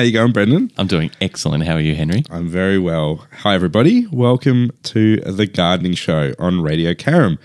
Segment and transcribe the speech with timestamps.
[0.00, 0.72] How you going, Brendan?
[0.78, 1.64] I'm doing excellent.
[1.64, 2.24] How are you, Henri?
[2.30, 3.26] I'm very well.
[3.40, 4.06] Hi, everybody.
[4.06, 7.36] Welcome to the Gardening Show on Radio Carrum.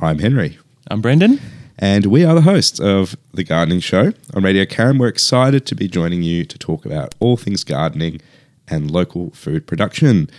[0.00, 0.58] I'm Henri,
[0.90, 1.38] I'm Brendan.
[1.78, 4.98] and we are the hosts of the Gardening Show on Radio Carrum.
[4.98, 8.22] We're excited to be joining you to talk about all things gardening
[8.68, 10.30] and local food production.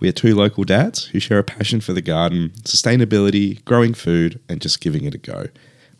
[0.00, 4.40] We are two local dads who share a passion for the garden, sustainability, growing food,
[4.46, 5.46] and just giving it a go.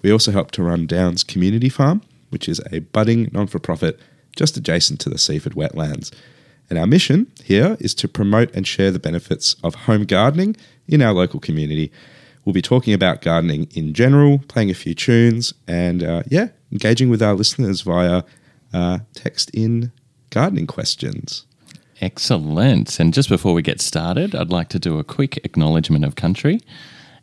[0.03, 3.99] We also help to run Downs Community Farm, which is a budding non for profit
[4.37, 6.13] just adjacent to the Seaford wetlands.
[6.71, 10.57] And our mission here is to promote and share the benefits of home gardening
[10.89, 11.93] in our local community.
[12.45, 17.11] We'll be talking about gardening in general, playing a few tunes, and uh, yeah, engaging
[17.11, 18.23] with our listeners via
[18.73, 19.93] uh, text in
[20.31, 21.47] gardening questions.
[22.01, 22.99] Excellent.
[22.99, 26.61] And just before we get started, I'd like to do a quick acknowledgement of country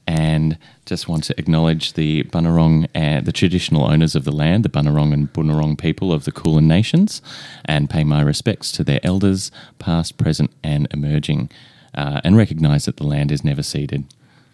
[0.08, 4.70] and just want to acknowledge the Bunurong, uh, the traditional owners of the land, the
[4.70, 7.22] Bunurong and Bunurong people of the Kulin Nations,
[7.66, 11.50] and pay my respects to their elders, past, present, and emerging,
[11.96, 14.04] uh, and recognise that the land is never ceded.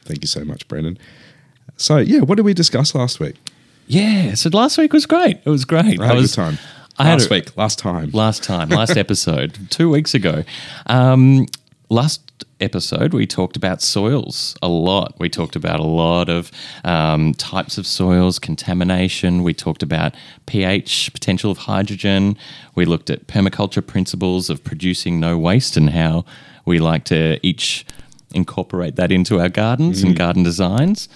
[0.04, 0.98] Thank you so much, Brendan.
[1.78, 3.36] So, yeah, what did we discuss last week?
[3.88, 5.39] Yeah, so last week was great.
[5.45, 6.00] It was great.
[6.00, 6.58] I had a was, good time.
[7.00, 8.09] I had a- week, last time.
[8.11, 10.44] last time, last episode, two weeks ago.
[10.88, 11.45] Um,
[11.89, 12.27] last
[12.59, 15.16] episode, we talked about soils a lot.
[15.19, 16.52] We talked about a lot of
[16.83, 19.44] um, types of soils, contamination.
[19.44, 22.37] We talked about pH, potential of hydrogen.
[22.76, 26.26] We looked at permaculture principles of producing no waste and how
[26.65, 27.86] we like to each
[28.33, 31.08] incorporate that into our gardens and garden designs.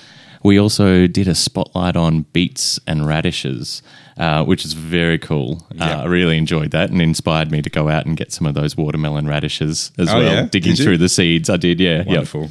[0.43, 3.83] We also did a spotlight on beets and radishes,
[4.17, 5.65] uh, which is very cool.
[5.73, 5.99] Yeah.
[5.99, 8.53] Uh, I really enjoyed that and inspired me to go out and get some of
[8.55, 10.33] those watermelon radishes as Oh, well.
[10.33, 10.41] yeah?
[10.49, 11.79] Digging through the seeds, I did.
[11.79, 12.03] Yeah.
[12.03, 12.49] Wonderful.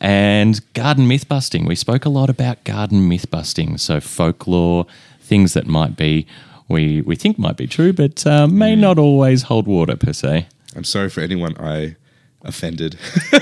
[0.00, 1.64] And garden myth busting.
[1.64, 4.86] We spoke a lot about garden myth busting, so folklore,
[5.20, 6.26] things that might be
[6.68, 8.52] we we think might be true, but uh, Mm.
[8.52, 10.46] may not always hold water per se.
[10.74, 11.96] I'm sorry for anyone I
[12.44, 12.96] offended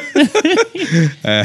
[1.24, 1.44] uh,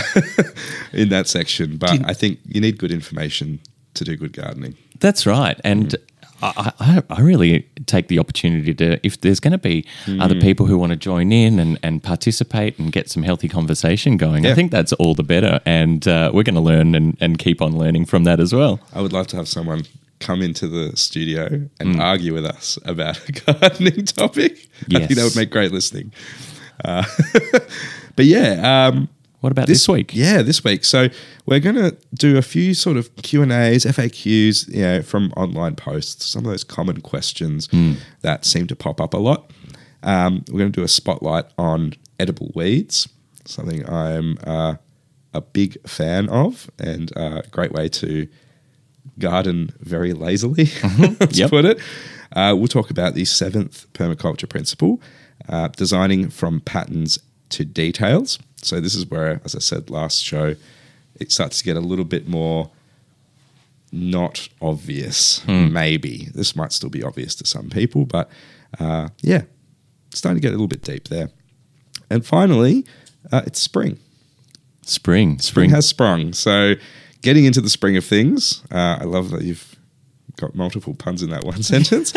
[0.93, 3.59] in that section, but I think you need good information
[3.93, 4.75] to do good gardening.
[4.99, 5.59] That's right.
[5.63, 5.95] And
[6.41, 9.85] I, I, I really take the opportunity to, if there's going to be
[10.19, 14.17] other people who want to join in and, and participate and get some healthy conversation
[14.17, 15.61] going, I think that's all the better.
[15.66, 18.79] And uh, we're going to learn and, and keep on learning from that as well.
[18.93, 19.83] I would love to have someone
[20.19, 21.69] come into the studio Mm.
[21.79, 24.67] and argue with us about a gardening topic.
[24.93, 26.11] I think that would make great listening.
[26.83, 27.03] Uh,
[28.15, 29.09] but yeah, um,
[29.41, 30.11] What about this, week?
[30.13, 30.83] Yeah, this week.
[30.85, 31.07] So
[31.45, 35.31] we're going to do a few sort of Q and A's, FAQs, you know, from
[35.37, 36.25] online posts.
[36.25, 37.69] Some of those common questions
[38.21, 39.51] that seem to pop up a lot.
[40.03, 43.07] Um, we're going to do a spotlight on edible weeds,
[43.45, 44.75] something I'm uh,
[45.33, 48.27] a big fan of, and a great way to
[49.19, 50.65] garden very lazily,
[51.19, 51.49] to Yep.
[51.49, 51.79] put it.
[52.35, 55.01] Uh, we'll talk about the seventh permaculture principle,
[55.50, 57.19] uh, designing from patterns
[57.50, 58.40] to details.
[58.62, 60.56] So this is where, as I said last show,
[61.19, 62.72] it starts to get a little bit more
[63.91, 65.46] not obvious.
[65.47, 68.29] Maybe this might still be obvious to some people, but
[68.79, 69.44] uh, yeah,
[70.09, 71.29] it's starting to get a little bit deep there.
[72.09, 72.85] And finally,
[73.31, 73.97] uh, it's spring
[74.81, 75.40] Spring.
[75.40, 75.69] spring Spring.
[75.72, 76.34] has sprung.
[76.34, 76.73] So,
[77.22, 79.75] getting into the spring of things, uh, I love that you've
[80.38, 82.13] got multiple puns in that one sentence.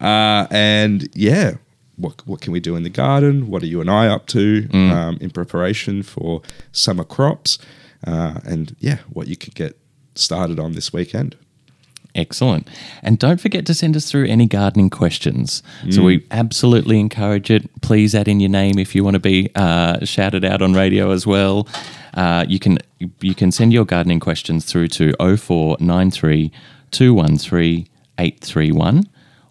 [0.00, 1.54] Uh, and yeah,
[1.98, 3.48] what what can we do in the garden?
[3.48, 6.42] What are you and I up to um, in preparation for
[6.72, 7.58] summer crops?
[8.06, 9.76] Uh, and yeah, what you could get
[10.14, 11.36] started on this weekend.
[12.14, 12.68] Excellent.
[13.02, 15.62] And don't forget to send us through any gardening questions.
[15.90, 17.68] So we absolutely encourage it.
[17.82, 21.10] Please add in your name if you want to be uh, shouted out on radio
[21.10, 21.68] as well.
[22.14, 22.78] Uh, you can
[23.20, 26.50] you can send your gardening questions through to 0493
[26.90, 27.88] 213
[28.18, 29.08] 831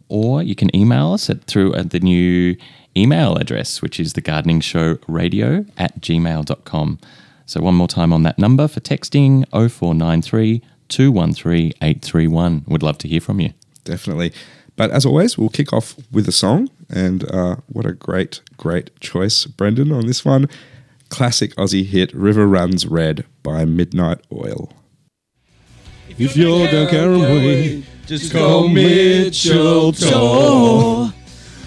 [0.10, 2.56] or you can email us at through at the new
[2.96, 7.00] email address which is the gardening show radio at gmail.com
[7.46, 13.08] so one more time on that number for texting 0493 213 831 would love to
[13.08, 13.54] hear from you
[13.88, 14.34] Definitely.
[14.76, 16.70] But as always, we'll kick off with a song.
[16.90, 20.48] And uh, what a great, great choice, Brendan, on this one.
[21.10, 24.72] Classic Aussie hit River Runs Red by Midnight Oil.
[26.10, 31.14] If you're down Carrum Way, just call Mitchell Tor.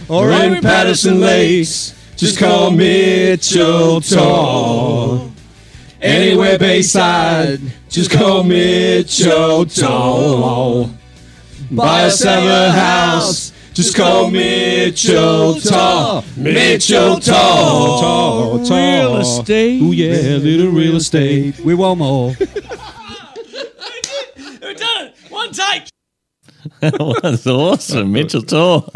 [0.09, 5.31] Or in Patterson Lakes, just call Mitchell Tor.
[6.01, 7.61] Anywhere Bayside,
[7.91, 10.89] just call Mitchell Tor.
[11.71, 16.25] Buy a summer house, just call Mitchell Tor.
[16.39, 18.59] Mitchell Tor.
[18.61, 19.83] Real estate.
[19.83, 21.61] Ooh yeah, little real estate.
[21.61, 22.29] We want more.
[24.63, 25.15] We've done it!
[25.29, 25.89] One take!
[26.81, 28.13] that was awesome.
[28.13, 28.89] Mitchell Tor.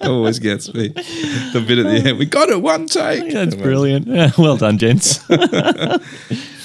[0.00, 0.88] Always gets me.
[0.88, 2.18] The bit at the end.
[2.18, 3.30] We got it one take.
[3.32, 4.06] That's brilliant.
[4.06, 5.18] Yeah, well done, gents.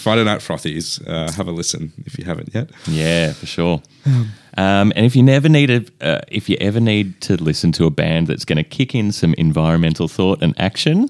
[0.03, 1.05] Friday Night Frothies.
[1.05, 2.69] Uh, have a listen if you haven't yet.
[2.87, 3.81] Yeah, for sure.
[4.55, 7.85] Um, and if you never need a, uh, if you ever need to listen to
[7.85, 11.09] a band that's going to kick in some environmental thought and action,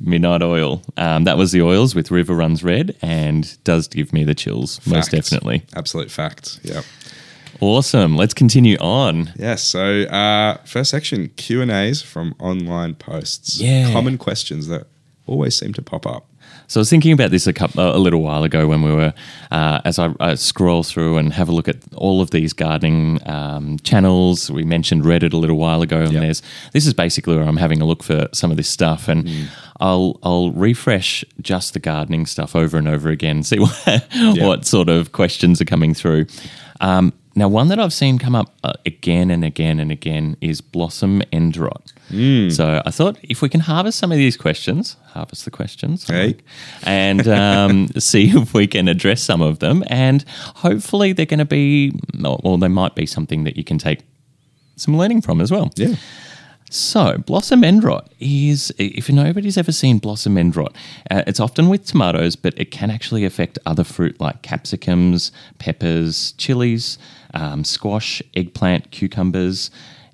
[0.00, 0.82] Midnight Oil.
[0.96, 4.84] Um, that was the Oils with River Runs Red, and does give me the chills
[4.86, 5.62] most definitely.
[5.76, 6.60] Absolute fact.
[6.62, 6.82] Yeah.
[7.60, 8.16] Awesome.
[8.16, 9.32] Let's continue on.
[9.36, 9.62] Yes.
[9.62, 13.60] So uh, first section Q and A's from online posts.
[13.60, 13.92] Yeah.
[13.92, 14.86] Common questions that
[15.26, 16.26] always seem to pop up.
[16.68, 19.12] So I was thinking about this a couple, a little while ago when we were,
[19.50, 23.18] uh, as I, I scroll through and have a look at all of these gardening
[23.28, 24.50] um, channels.
[24.50, 26.22] We mentioned Reddit a little while ago, and Yep.
[26.22, 29.28] there's this is basically where I'm having a look for some of this stuff, and
[29.80, 34.08] I'll I'll refresh just the gardening stuff over and over again, see what,
[34.38, 36.26] what sort of questions are coming through.
[36.82, 40.60] Um, now, one that I've seen come up uh, again and again and again is
[40.60, 41.90] blossom end rot.
[42.50, 46.36] So I thought if we can harvest some of these questions, harvest the questions, Hey.
[46.82, 49.82] and um, see if we can address some of them.
[49.86, 50.22] And
[50.56, 51.92] hopefully, they're going to be,
[52.22, 54.00] or they might be something that you can take
[54.76, 55.70] some learning from as well.
[55.76, 55.94] Yeah.
[56.72, 60.74] So, blossom end rot is, if nobody's ever seen blossom end rot,
[61.10, 66.32] uh, it's often with tomatoes, but it can actually affect other fruit like capsicums, peppers,
[66.38, 66.96] chilies,
[67.34, 69.70] um, squash, eggplant, cucumbers,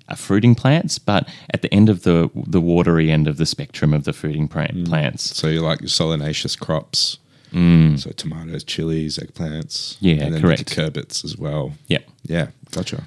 [0.09, 0.99] uh, fruiting plants.
[0.99, 4.49] But at the end of the the watery end of the spectrum of the fruiting
[4.49, 7.19] plant, plants, So you like your solanaceous crops.
[7.51, 9.95] So tomatoes, chilies, eggplants.
[10.01, 10.75] Yeah, and then correct.
[10.75, 11.73] Cucurbits as well.
[11.87, 12.03] Yep.
[12.23, 12.47] Yeah.
[12.71, 13.05] Gotcha.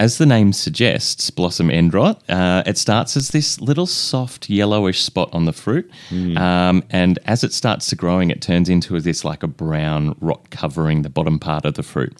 [0.00, 5.02] As the name suggests, blossom end rot, uh, it starts as this little soft yellowish
[5.02, 5.90] spot on the fruit.
[6.10, 10.48] Um, and as it starts to growing, it turns into this like a brown rot
[10.50, 12.16] covering the bottom part of the fruit.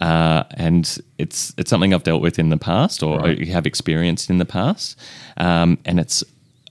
[0.00, 3.48] Uh, and it's it's something I've dealt with in the past or Right.
[3.48, 4.96] have experienced in the past.
[5.36, 6.24] Um, and it's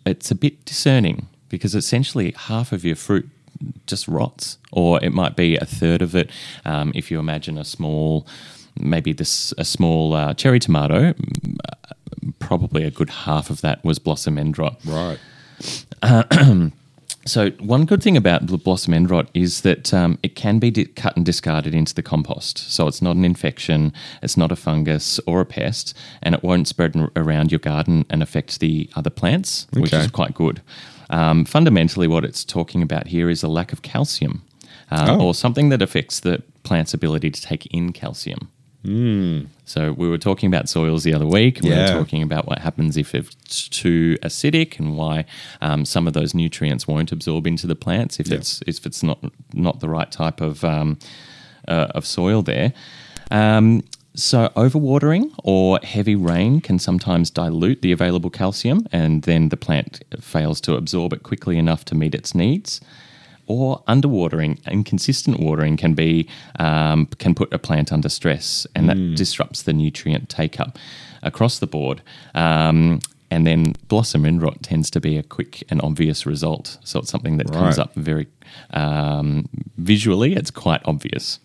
[0.06, 3.30] it's a bit discerning because essentially half of your fruit
[3.86, 6.30] just rots, or it might be a third of it.
[6.66, 8.26] Um, if you imagine a small,
[8.80, 11.94] maybe this a small uh, cherry tomato, uh,
[12.40, 14.80] probably a good half of that was blossom end rot.
[14.86, 15.20] Right.
[17.26, 20.72] So one good thing about the blossom end rot is that um, it can be
[20.72, 22.58] di- cut and discarded into the compost.
[22.72, 23.92] So it's not an infection,
[24.24, 28.06] it's not a fungus or a pest, and it won't spread n- around your garden
[28.10, 30.62] and affect the other plants, which is quite good.
[31.10, 34.44] Um, fundamentally, what it's talking about here is a lack of calcium,
[34.90, 35.26] uh, Oh.
[35.26, 38.48] or something that affects the plant's ability to take in calcium.
[38.86, 41.60] So we were talking about soils the other week.
[41.62, 41.92] We Yeah.
[41.94, 45.26] were talking about what happens if it's too acidic and why
[45.62, 48.36] um, some of those nutrients won't absorb into the plants if Yeah.
[48.38, 49.20] it's if it's not
[49.54, 50.98] not the right type of um,
[51.68, 52.72] uh, of soil there.
[53.30, 53.84] Um,
[54.16, 60.02] so overwatering or heavy rain can sometimes dilute the available calcium, and then the plant
[60.20, 62.82] fails to absorb it quickly enough to meet its needs
[63.48, 66.28] or underwatering, inconsistent watering can be
[66.60, 70.78] um, can put a plant under stress, and that disrupts the nutrient take up
[71.24, 72.02] across the board.
[72.36, 73.00] Um,
[73.30, 76.78] and then blossom end rot tends to be a quick and obvious result.
[76.84, 78.28] So it's something that comes up very
[78.72, 80.34] um, visually.
[80.34, 81.40] It's quite obvious.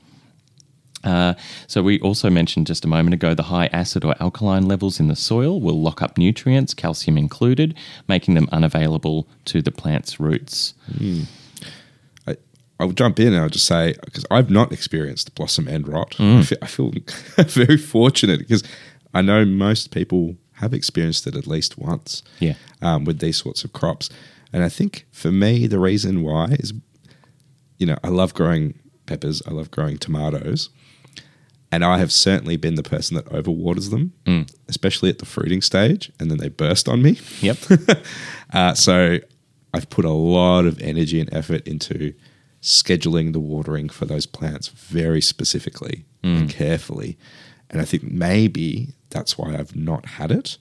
[1.05, 1.35] Uh,
[1.67, 5.09] so we also mentioned just a moment ago the high acid or alkaline levels in
[5.09, 7.75] the soil will lock up nutrients, calcium included,
[8.07, 10.75] making them unavailable to the plant's roots.
[11.01, 11.23] I,
[12.83, 16.17] I'll jump in and I'll just say because I've not experienced blossom end rot.
[16.19, 16.93] I, feel, I feel
[17.47, 18.63] very fortunate because
[19.15, 22.23] I know most people have experienced it at least once.
[22.41, 22.55] Yeah.
[22.83, 24.11] um, with these sorts of crops,
[24.53, 26.73] and I think for me the reason why is,
[27.79, 28.75] you know, I love growing
[29.07, 30.69] peppers, I love growing tomatoes,
[31.73, 34.13] and I have certainly been the person that overwaters them,
[34.69, 37.19] especially at the fruiting stage, and then they burst on me.
[37.41, 37.59] Yep.
[38.53, 39.19] Uh, so
[39.73, 42.13] I've put a lot of energy and effort into
[42.63, 46.47] scheduling the watering for those plants very specifically and hmm.
[46.47, 47.19] carefully.
[47.69, 50.59] And I think maybe that's why I've not had it.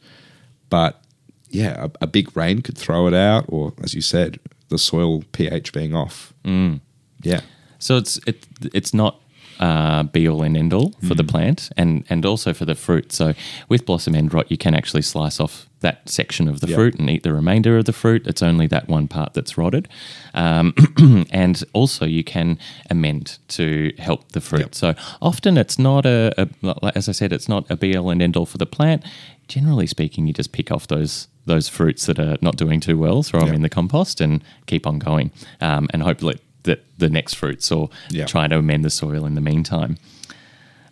[0.70, 1.04] But
[1.50, 4.40] yeah, a, a big rain could throw it out, or as you said,
[4.70, 6.34] the soil pH being off.
[6.44, 6.76] Hmm.
[7.22, 7.42] Yeah.
[7.78, 9.21] So it's it, it's not
[9.62, 13.12] uh, be all and end all for the plant and and also for the fruit.
[13.14, 13.34] So
[13.70, 16.76] with blossom end rot, you can actually slice off that section of the Yeah.
[16.76, 18.28] fruit and eat the remainder of the fruit.
[18.28, 19.88] It's only that one part that's rotted,
[20.34, 20.74] um,
[21.32, 22.58] and also you can
[22.90, 24.60] amend to help the fruit.
[24.62, 24.76] Yep.
[24.76, 26.48] So often it's not a, a
[26.96, 29.04] as I said, it's not a be all and end all for the plant.
[29.48, 33.24] Generally speaking, you just pick off those those fruits that are not doing too well,
[33.24, 36.22] throw them in the compost, and keep on going, um, and hope
[36.64, 38.26] that that the next fruits or Yeah.
[38.26, 39.98] try to amend the soil in the meantime.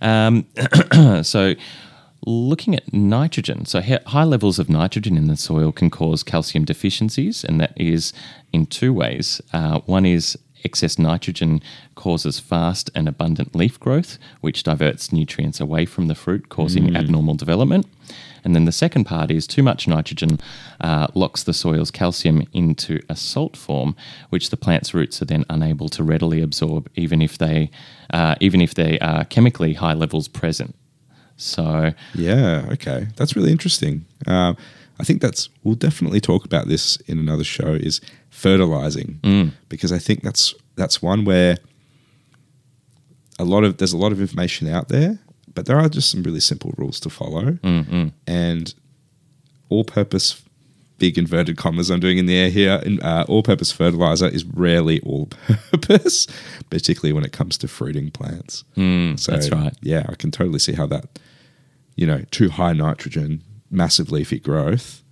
[0.01, 0.45] Um,
[1.23, 1.55] so,
[2.25, 6.65] looking at nitrogen, so hi- high levels of nitrogen in the soil can cause calcium
[6.65, 8.13] deficiencies, and that is
[8.51, 9.41] in two ways.
[9.53, 11.61] Uh, one is excess nitrogen
[11.95, 17.35] causes fast and abundant leaf growth, which diverts nutrients away from the fruit, causing abnormal
[17.35, 17.85] development.
[18.43, 20.39] And then the second part is too much nitrogen
[20.81, 23.95] uh, locks the soil's calcium into a salt form,
[24.29, 27.71] which the plant's roots are then unable to readily absorb, even if they,
[28.11, 30.75] uh, even if they are chemically high levels present.
[31.37, 34.05] So Yeah, okay, that's really interesting.
[34.27, 34.57] Um,
[34.99, 37.73] I think that's we'll definitely talk about this in another show.
[37.73, 39.19] Is fertilizing
[39.69, 41.57] because I think that's that's one where
[43.39, 45.19] a lot of there's a lot of information out there,
[45.59, 47.57] but there are just some really simple rules to follow,
[48.27, 48.73] and
[49.69, 50.41] all-purpose.
[50.97, 52.81] Big inverted commas I'm doing in the air here.
[53.01, 56.27] Uh, all-purpose fertilizer is rarely all-purpose,
[56.69, 58.65] particularly when it comes to fruiting plants.
[58.75, 59.73] so that's right.
[59.81, 61.05] Yeah, I can totally see how that
[61.95, 65.03] you know, too high nitrogen, massive leafy growth.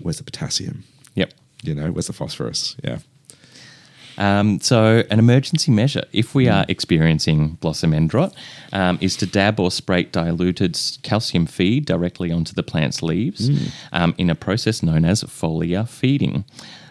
[0.00, 0.84] Where's the potassium?
[1.14, 1.34] Yep.
[1.62, 2.76] You know, where's the phosphorus?
[2.82, 2.98] Yeah.
[4.18, 8.34] Um, so, an emergency measure, if we are experiencing blossom end rot,
[8.72, 13.48] um, is to dab or spray diluted calcium feed directly onto the plant's leaves
[13.92, 16.44] um, in a process known as foliar feeding.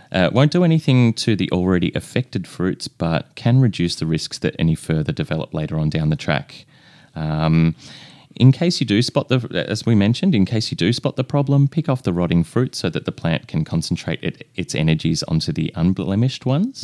[0.09, 4.55] Uh, won't do anything to the already affected fruits, but can reduce the risks that
[4.57, 6.65] any further develop later on down the track.
[7.13, 7.75] Um,
[8.39, 11.23] in case you do spot the, as we mentioned, in case you do spot the
[11.23, 15.23] problem, pick off the rotting fruit so that the plant can concentrate it, its energies
[15.23, 16.83] onto the unblemished ones.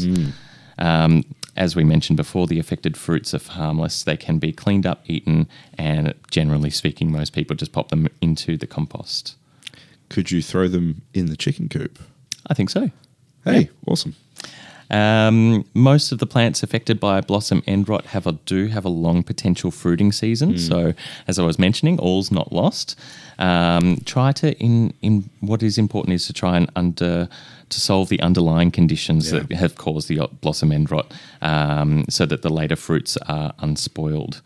[0.77, 1.23] Um,
[1.55, 4.03] as we mentioned before, the affected fruits are harmless.
[4.03, 8.57] They can be cleaned up, eaten, and generally speaking, most people just pop them into
[8.57, 9.35] the compost.
[10.09, 11.99] Could you throw them in the chicken coop?
[12.47, 12.91] I think so.
[13.45, 14.15] Hey, awesome.
[14.93, 18.89] Um, most of the plants affected by blossom end rot have a, do have a
[18.89, 20.57] long potential fruiting season.
[20.59, 20.93] So,
[21.27, 22.95] as I was mentioning, all's not lost.
[23.39, 27.27] Um, try to in in what is important is to try and under
[27.69, 29.39] to solve the underlying conditions Yeah.
[29.39, 34.41] that have caused the blossom end rot, um, so that the later fruits are unspoiled.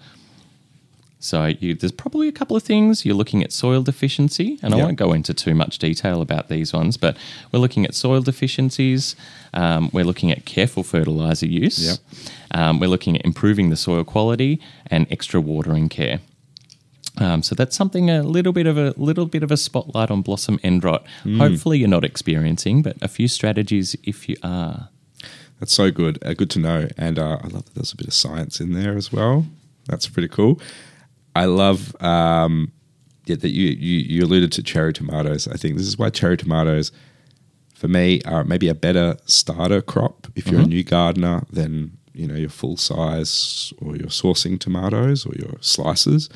[1.27, 3.05] So you, there's probably a couple of things.
[3.05, 6.73] You're looking at soil deficiency, and I won't go into too much detail about these
[6.73, 7.17] ones, but
[7.51, 9.15] we're looking at soil deficiencies.
[9.53, 11.79] Um, we're looking at careful fertilizer use.
[11.85, 11.97] Yep.
[12.51, 16.19] Um, we're looking at improving the soil quality and extra watering care.
[17.19, 20.21] Um, so that's something a little bit of a little bit of a spotlight on
[20.21, 21.05] blossom end rot.
[21.37, 24.89] Hopefully you're not experiencing, but a few strategies if you are.
[25.59, 26.23] That's so good.
[26.23, 26.87] Uh, good to know.
[26.97, 29.47] And uh, I love that there's a bit of science in there as well.
[29.87, 30.61] That's pretty cool.
[31.37, 32.71] I love um,
[33.25, 35.47] yeah, that you, you you alluded to cherry tomatoes.
[35.47, 36.91] I think this is why cherry tomatoes,
[37.75, 42.25] for me, are maybe a better starter crop if you're a new gardener than you
[42.27, 46.27] know your full size or your saucing tomatoes or your slices,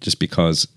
[0.00, 0.68] just because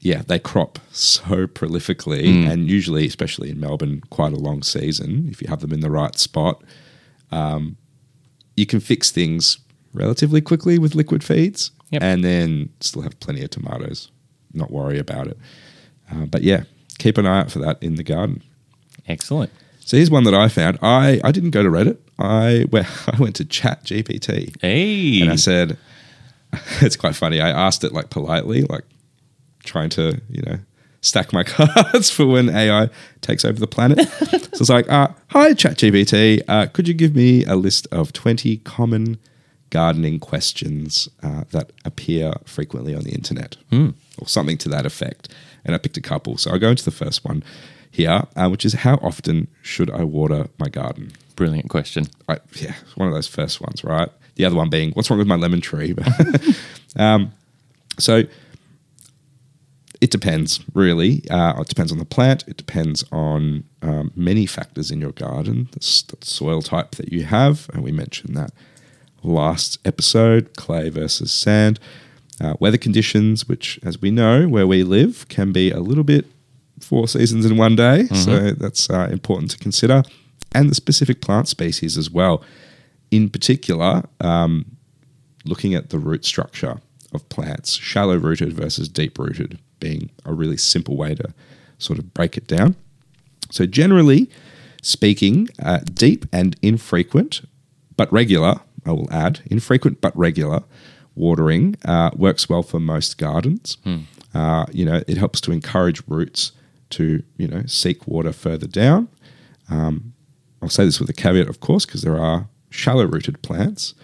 [0.00, 5.26] yeah, they crop so prolifically, and usually, especially in Melbourne, quite a long season.
[5.30, 6.62] If you have them in the right spot,
[7.32, 7.78] um,
[8.56, 9.58] you can fix things
[9.94, 12.02] relatively quickly with liquid feeds, Yep.
[12.02, 14.10] and then still have plenty of tomatoes.
[14.52, 15.38] Not worry about it.
[16.10, 16.64] Uh, but yeah,
[16.98, 18.42] keep an eye out for that in the garden.
[19.06, 19.50] Excellent.
[19.80, 20.78] So here's one that I found.
[20.82, 21.96] I, I didn't go to Reddit.
[22.18, 24.54] I well, I went to Chat GPT.
[24.60, 25.22] Hey.
[25.22, 25.78] And I said,
[26.80, 27.40] it's quite funny.
[27.40, 28.84] I asked it like politely, like
[29.64, 30.58] trying to, you know,
[31.00, 32.90] stack my cards for when AI
[33.20, 34.06] takes over the planet.
[34.08, 36.42] so it's like, uh, hi, ChatGPT.
[36.48, 39.18] Uh, could you give me a list of 20 common
[39.70, 43.56] gardening questions uh, that appear frequently on the internet
[44.18, 45.28] or something to that effect?
[45.64, 46.38] And I picked a couple.
[46.38, 47.42] So I'll go into the first one
[47.90, 51.12] here, uh, which is how often should I water my garden?
[51.36, 52.06] Brilliant question.
[52.28, 54.08] I, yeah, one of those first ones, right?
[54.36, 55.94] The other one being, what's wrong with my lemon tree?
[56.96, 57.32] um,
[57.98, 58.24] so
[60.00, 61.28] it depends, really.
[61.28, 62.46] Uh, it depends on the plant.
[62.46, 65.78] It depends on um, many factors in your garden, the,
[66.18, 68.52] the soil type that you have, and we mentioned that
[69.22, 71.78] last episode: clay versus sand.
[72.40, 76.24] Uh, weather conditions, which, as we know, where we live, can be a little bit
[76.80, 78.06] four seasons in one day.
[78.24, 80.04] So that's uh, important to consider.
[80.52, 82.42] And the specific plant species as well.
[83.10, 84.76] In particular, um,
[85.44, 86.80] looking at the root structure
[87.12, 91.34] of plants, shallow rooted versus deep rooted being a really simple way to
[91.78, 92.76] sort of break it down.
[93.50, 94.30] So, generally
[94.82, 97.42] speaking, uh, deep and infrequent,
[97.96, 100.62] but regular, I will add, infrequent but regular
[101.14, 103.76] watering uh, works well for most gardens.
[104.34, 106.52] Uh, you know, it helps to encourage roots
[106.90, 109.08] to, you know, seek water further down.
[109.70, 110.12] Um,
[110.62, 113.94] I'll say this with a caveat, of course, because there are shallow rooted plants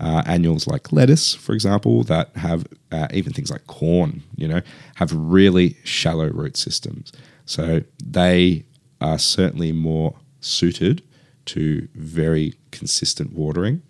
[0.00, 4.62] uh, annuals like lettuce, for example, that have uh, even things like corn, you know,
[4.96, 7.12] have really shallow root systems.
[7.44, 8.64] So they
[9.00, 11.02] are certainly more suited
[11.46, 13.82] to very consistent watering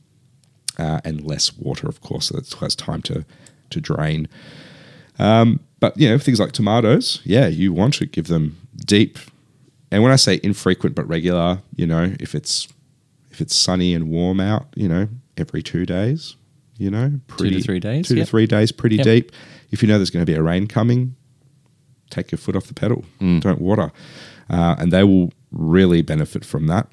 [0.80, 3.25] uh, and less water, of course, so it has time to,
[3.70, 4.28] to drain.
[5.18, 8.56] Um, but, you know, things like tomatoes, yeah, you want to give them
[8.87, 9.18] deep.
[9.90, 12.68] And when I say infrequent but regular, you know, if it's
[13.30, 16.37] if it's sunny and warm out, you know, every two days,
[16.78, 18.26] you know, Two to three days, two yep.
[18.26, 19.04] to three days, pretty Yep.
[19.04, 19.32] deep.
[19.70, 21.14] If you know there's going to be a rain coming,
[22.10, 23.04] take your foot off the pedal.
[23.20, 23.40] Mm.
[23.40, 23.92] Don't water,
[24.49, 26.87] uh, and they will really benefit from that.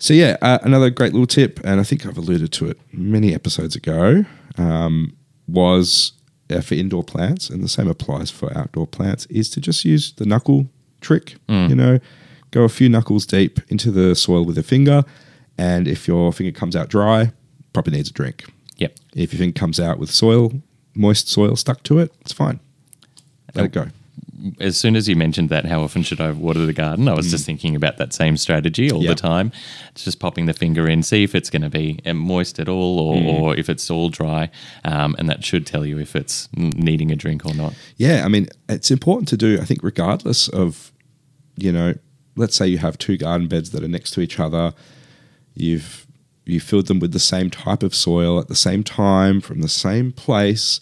[0.00, 3.34] So yeah, uh, another great little tip, and I think I've alluded to it many
[3.34, 4.24] episodes ago,
[4.56, 5.14] um,
[5.46, 6.12] was
[6.48, 10.12] uh, for indoor plants, and the same applies for outdoor plants, is to just use
[10.12, 10.68] the knuckle
[11.02, 11.36] trick.
[11.68, 11.98] You know,
[12.50, 15.04] go a few knuckles deep into the soil with a finger,
[15.58, 17.32] and if your finger comes out dry,
[17.74, 18.44] probably needs a drink.
[18.78, 18.96] Yep.
[19.14, 20.50] If your finger comes out with soil,
[20.94, 22.58] moist soil stuck to it, it's fine.
[23.54, 23.88] Let it go.
[24.58, 27.08] As soon as you mentioned that, how often should I water the garden?
[27.08, 29.04] I was just thinking about that same strategy all Mm.
[29.04, 29.08] Yeah.
[29.10, 29.52] the time.
[29.92, 32.68] It's just popping the finger in, see if it's going to be uh, moist at
[32.68, 33.26] all or, Mm.
[33.26, 34.50] or if it's all dry.
[34.84, 37.74] Um, and that should tell you if it's needing a drink or not.
[37.96, 40.92] Yeah, I mean, it's important to do, I think, regardless of,
[41.56, 41.94] you know,
[42.36, 44.72] let's say you have two garden beds that are next to each other,
[45.54, 46.06] you've
[46.46, 49.68] you filled them with the same type of soil at the same time from the
[49.68, 50.80] same place,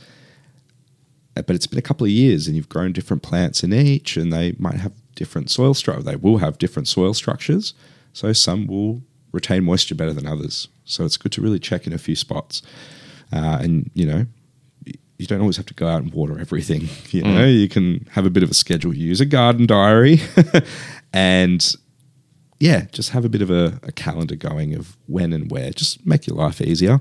[1.42, 4.32] but it's been a couple of years and you've grown different plants in each, and
[4.32, 6.02] they might have different soil structure.
[6.02, 7.74] They will have different soil structures,
[8.12, 10.68] so some will retain moisture better than others.
[10.84, 12.62] So it's good to really check in a few spots,
[13.32, 14.26] uh, and you know,
[15.18, 16.88] you don't always have to go out and water everything.
[17.10, 18.94] You know, you can have a bit of a schedule.
[18.94, 20.20] Use a garden diary,
[21.12, 21.74] and
[22.60, 25.70] yeah, just have a bit of a, a calendar going of when and where.
[25.70, 27.00] Just make your life easier.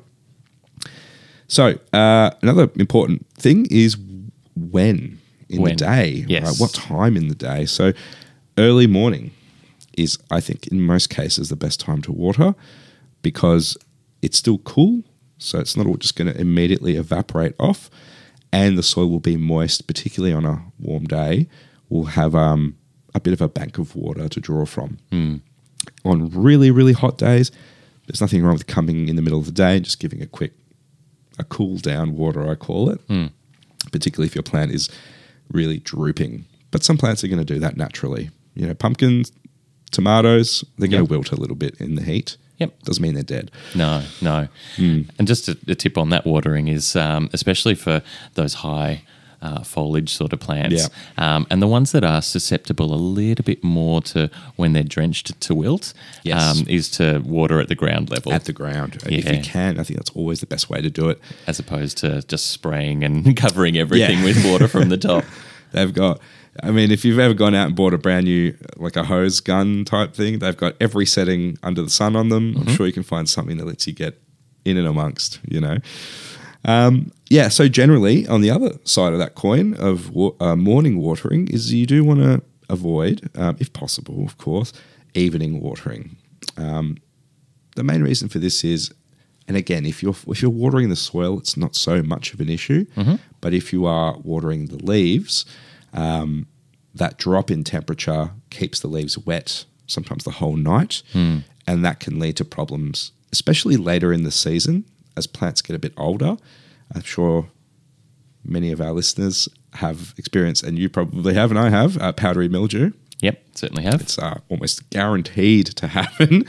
[1.48, 3.98] So uh, another important thing is
[4.58, 5.72] when in When.
[5.72, 6.26] the day.
[6.28, 6.44] Yes.
[6.46, 6.56] Right?
[6.60, 7.66] What time in the day?
[7.66, 7.94] So
[8.58, 9.32] early morning
[9.98, 12.54] is, I think, in most cases, the best time to water
[13.22, 13.78] because
[14.22, 15.04] it's still cool.
[15.38, 17.90] So it's not all just going to immediately evaporate off,
[18.52, 21.48] and the soil will be moist, particularly on a warm day.
[21.90, 22.76] We'll have um,
[23.14, 24.98] a bit of a bank of water to draw from.
[26.04, 27.52] On really, really hot days,
[28.08, 30.28] there's nothing wrong with coming in the middle of the day and just giving a
[30.28, 30.54] quick,
[31.38, 33.00] a cool down water, I call it,
[33.92, 34.90] particularly if your plant is
[35.52, 36.46] really drooping.
[36.72, 38.30] But some plants are going to do that naturally.
[38.56, 39.32] You know, pumpkins,
[39.92, 41.08] tomatoes, they're going Yep.
[41.10, 42.38] to wilt a little bit in the heat.
[42.58, 42.84] Yep.
[42.84, 43.52] Doesn't mean they're dead.
[43.76, 44.48] No, no.
[44.78, 45.02] Hmm.
[45.20, 48.02] And just a, a tip on that watering is, um, especially for
[48.34, 49.04] those high
[49.42, 53.64] uh, foliage sort of plants, um, and the ones that are susceptible a little bit
[53.64, 56.60] more to when they're drenched to wilt, Yes.
[56.60, 58.98] um, is to water at the ground level At the ground.
[59.04, 61.20] And If you can, I think that's always the best way to do it.
[61.46, 64.26] as opposed to just spraying and covering everything Yeah.
[64.26, 65.24] with water from the top.
[65.72, 66.20] They've got,
[66.64, 69.40] I mean, if you've ever gone out and bought a brand new, like a hose
[69.42, 72.56] gun type thing, they've got every setting under the sun on them.
[72.58, 74.20] I'm sure you can find something that lets you get
[74.66, 75.78] in and amongst, you know.
[76.68, 81.48] Um, yeah, so generally, on the other side of that coin of uh, morning watering,
[81.48, 84.74] is you do want to avoid, um, if possible, of course,
[85.14, 86.18] evening watering.
[86.58, 86.98] Um,
[87.76, 88.94] the main reason for this is,
[89.48, 92.50] and again, if you're if you're watering the soil, it's not so much of an
[92.50, 92.86] issue.
[93.40, 95.46] But if you are watering the leaves,
[95.94, 96.48] um,
[96.94, 101.02] that drop in temperature keeps the leaves wet, sometimes the whole night,
[101.66, 104.84] and that can lead to problems, especially later in the season
[105.18, 106.38] as plants get a bit older.
[106.94, 107.50] I'm sure
[108.46, 112.48] many of our listeners have experienced, and you probably have, and I have, uh, powdery
[112.48, 114.00] mildew Yep, certainly have.
[114.02, 116.46] it's uh, almost guaranteed to happen,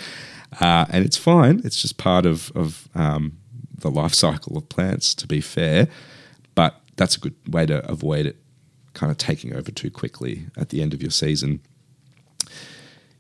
[0.60, 1.60] uh, and it's fine.
[1.64, 3.38] It's just part of of um,
[3.76, 5.14] the life cycle of plants.
[5.14, 5.88] To be fair,
[6.54, 8.36] but that's a good way to avoid it
[8.92, 11.60] kind of taking over too quickly at the end of your season.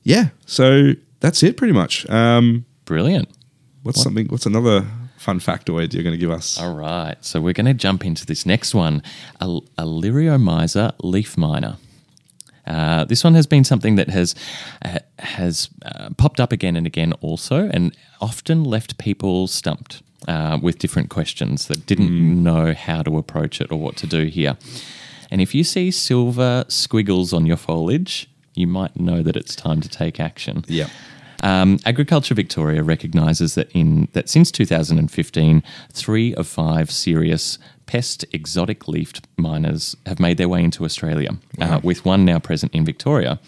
[0.02, 2.08] Yeah, so that's it pretty much.
[2.10, 3.28] Um, Brilliant.
[3.82, 4.26] what's something?
[4.28, 4.86] What's another
[5.18, 6.58] fun factoid you're going to give us?
[6.60, 9.02] All right, so we're going to jump into this next one,
[9.40, 11.76] a, a Liriomyza leaf miner.
[12.66, 14.34] Uh, this one has been something that has
[14.84, 20.58] uh, has uh, popped up again and again, also, and often left people stumped uh,
[20.60, 24.58] with different questions that didn't know how to approach it or what to do here.
[25.30, 29.80] And if you see silver squiggles on your foliage, you might know that it's time
[29.80, 30.64] to take action.
[30.68, 30.88] Yeah.
[31.42, 38.88] Um, Agriculture Victoria recognises that in that since 2015, three of five serious pest exotic
[38.88, 43.38] leafed miners have made their way into Australia, uh, with one now present in Victoria,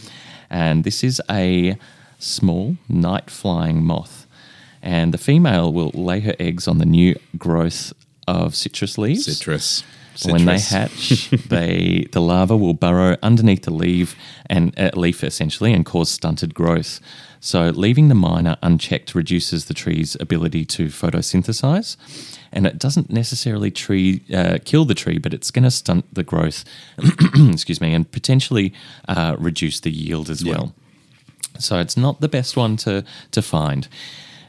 [0.49, 1.77] and this is a
[2.19, 4.27] small night flying moth.
[4.83, 7.93] and the female will lay her eggs on the new growth
[8.27, 9.27] of citrus leaves.
[9.27, 9.83] Citrus.
[10.25, 15.73] When they hatch, they the larva will burrow underneath the leaf and uh, leaf essentially
[15.73, 17.01] and cause stunted growth.
[17.41, 21.97] So leaving the miner unchecked reduces the tree's ability to photosynthesize,
[22.53, 26.23] and it doesn't necessarily tree uh, kill the tree, but it's going to stunt the
[26.23, 26.65] growth.
[27.51, 28.75] excuse me, and potentially
[29.09, 30.75] uh, reduce the yield as well.
[31.59, 33.89] So it's not the best one to to find.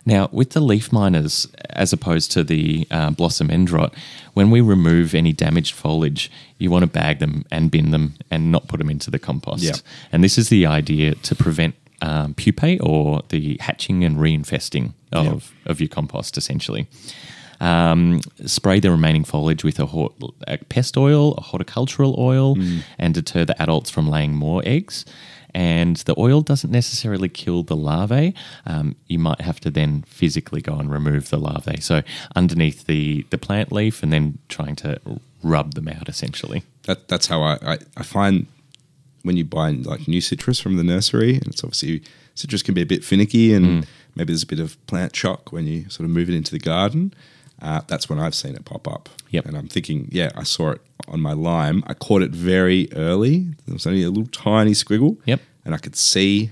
[0.05, 3.93] Now, with the leaf miners, as opposed to the uh, blossom end rot,
[4.33, 8.51] when we remove any damaged foliage, you want to bag them and bin them and
[8.51, 9.63] not put them into the compost.
[9.63, 9.75] Yeah.
[10.11, 15.53] And this is the idea to prevent um, pupae or the hatching and reinfesting of,
[15.65, 16.87] of your compost, essentially.
[17.59, 20.13] Um, spray the remaining foliage with a, hor-
[20.47, 22.55] a pest oil, a horticultural oil,
[22.97, 25.05] and deter the adults from laying more eggs.
[25.53, 28.33] And the oil doesn't necessarily kill the larvae.
[28.65, 31.81] Um, you might have to then physically go and remove the larvae.
[31.81, 32.03] So
[32.35, 34.99] underneath the, the plant leaf, and then trying to
[35.43, 36.63] rub them out essentially.
[36.83, 38.45] that that's how I, I I find
[39.23, 42.01] when you buy like new citrus from the nursery, and it's obviously
[42.35, 45.67] citrus can be a bit finicky, and maybe there's a bit of plant shock when
[45.67, 47.13] you sort of move it into the garden.
[47.61, 49.07] Uh, that's when I've seen it pop up.
[49.29, 49.45] Yep.
[49.45, 51.83] And I'm thinking, yeah, I saw it on my lime.
[51.85, 53.41] I caught it very early.
[53.67, 55.17] There was only a little tiny squiggle.
[55.25, 55.41] Yep.
[55.63, 56.49] And I could see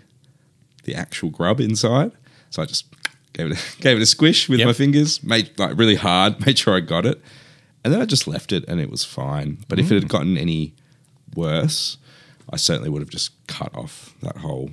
[0.84, 2.12] the actual grub inside.
[2.52, 2.86] So I just
[3.34, 4.68] gave it a, gave it a squish with Yep.
[4.68, 7.20] my fingers, made like really hard, made sure I got it,
[7.84, 9.58] and then I just left it, and it was fine.
[9.68, 10.02] But if it Mm.
[10.02, 10.74] had gotten any
[11.36, 11.98] worse,
[12.52, 14.72] I certainly would have just cut off that whole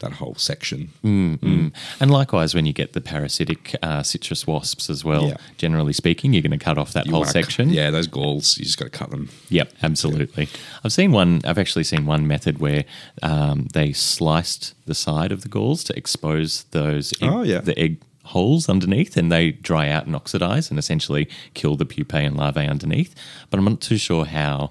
[0.00, 0.90] that whole section.
[1.02, 1.72] Mm.
[1.98, 5.36] And likewise, when you get the parasitic uh, citrus wasps as well, Yeah.
[5.56, 7.70] generally speaking, you're going to cut off that You whole section.
[7.70, 9.28] yeah, those galls, you just got to cut them.
[9.48, 10.48] Yep, absolutely.
[10.84, 11.40] I've seen one.
[11.44, 12.84] I've actually seen one method where
[13.24, 17.58] um, they sliced the side of the galls to expose those egg, Oh, yeah.
[17.60, 22.24] the egg holes underneath, and they dry out and oxidize, and essentially kill the pupae
[22.24, 23.16] and larvae underneath.
[23.50, 24.70] But I'm not too sure how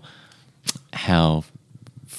[0.94, 1.44] how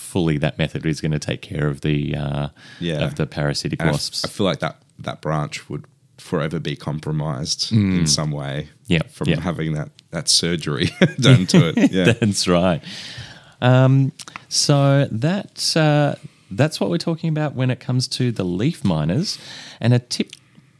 [0.09, 2.49] fully that method is going to take care of the uh,
[2.81, 3.05] Yeah.
[3.07, 4.25] of the parasitic And wasps.
[4.25, 5.85] I, feel like that that branch would
[6.16, 8.68] forever be compromised in some way.
[8.87, 9.38] Yep, from yep.
[9.40, 10.88] having that that surgery
[11.21, 11.90] done to it.
[11.99, 12.83] Yeah, That's right.
[13.61, 14.12] Um,
[14.49, 16.16] so that's uh,
[16.51, 19.38] that's what we're talking about when it comes to the leaf miners.
[19.81, 20.31] And a tip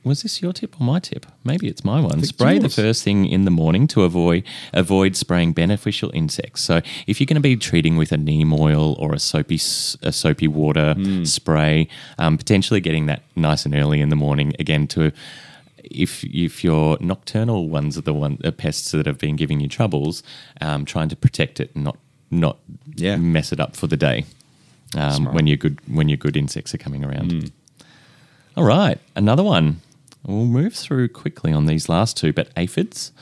[0.09, 1.25] was this your tip or my tip?
[1.45, 2.23] Maybe it's my one.
[2.25, 4.43] Spray the first thing in the morning to avoid
[4.73, 6.63] avoid spraying beneficial insects.
[6.63, 9.57] So if you're going to be treating with a neem oil or a soapy
[10.03, 11.25] a soapy water Hmm.
[11.25, 15.13] spray, um, potentially getting that nice and early in the morning again to
[15.85, 19.69] if if your nocturnal ones are the one uh, pests that have been giving you
[19.69, 20.23] troubles,
[20.61, 21.97] um, trying to protect it and not
[22.31, 22.59] not
[22.97, 23.17] Yeah.
[23.17, 24.25] mess it up for the day
[24.97, 27.53] um, when your good when your good insects are coming around.
[28.57, 29.81] All right, another one.
[30.29, 33.13] We'll move through quickly on these last two, but aphids.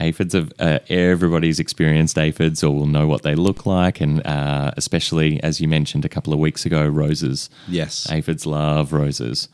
[0.00, 4.72] Aphids of uh, everybody's experienced aphids or will know what they look like, and uh,
[4.76, 7.48] especially as you mentioned a couple of weeks ago, roses.
[7.68, 8.10] Yes.
[8.10, 9.48] aphids love roses.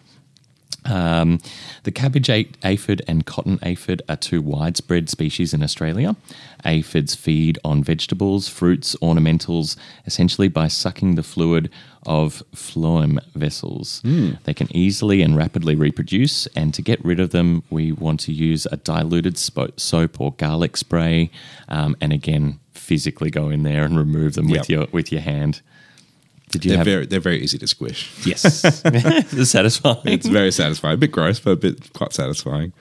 [0.85, 1.41] Um,
[1.85, 6.17] the cabbage aphid and cotton aphid are two widespread species in Australia.
[6.65, 11.71] Aphids feed on vegetables, fruits, ornamentals, essentially by sucking the fluid
[12.07, 14.03] of phloem vessels.
[14.45, 18.33] They can easily and rapidly reproduce, and to get rid of them, we want to
[18.33, 21.31] use a diluted soap or garlic spray,
[21.69, 25.63] um, and again, physically go in there and remove them with your with your hand.
[26.55, 28.13] Did you they're have very they're very easy to squish.
[28.25, 28.43] yes,
[29.51, 29.99] satisfying?
[30.05, 30.95] It's very satisfying.
[30.95, 32.73] A bit gross, but a bit quite satisfying.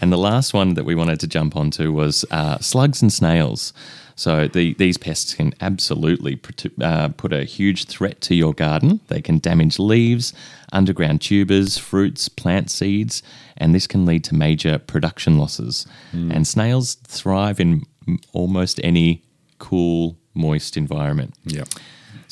[0.00, 3.72] And the last one that we wanted to jump onto was uh, slugs and snails.
[4.16, 9.00] So the, these pests can absolutely put, uh, put a huge threat to your garden.
[9.08, 10.32] They can damage leaves,
[10.72, 13.22] underground tubers, fruits, plant seeds,
[13.56, 15.86] and this can lead to major production losses.
[16.12, 17.84] And snails thrive in
[18.32, 19.22] almost any
[19.58, 21.34] cool, moist environment.
[21.44, 21.64] Yeah.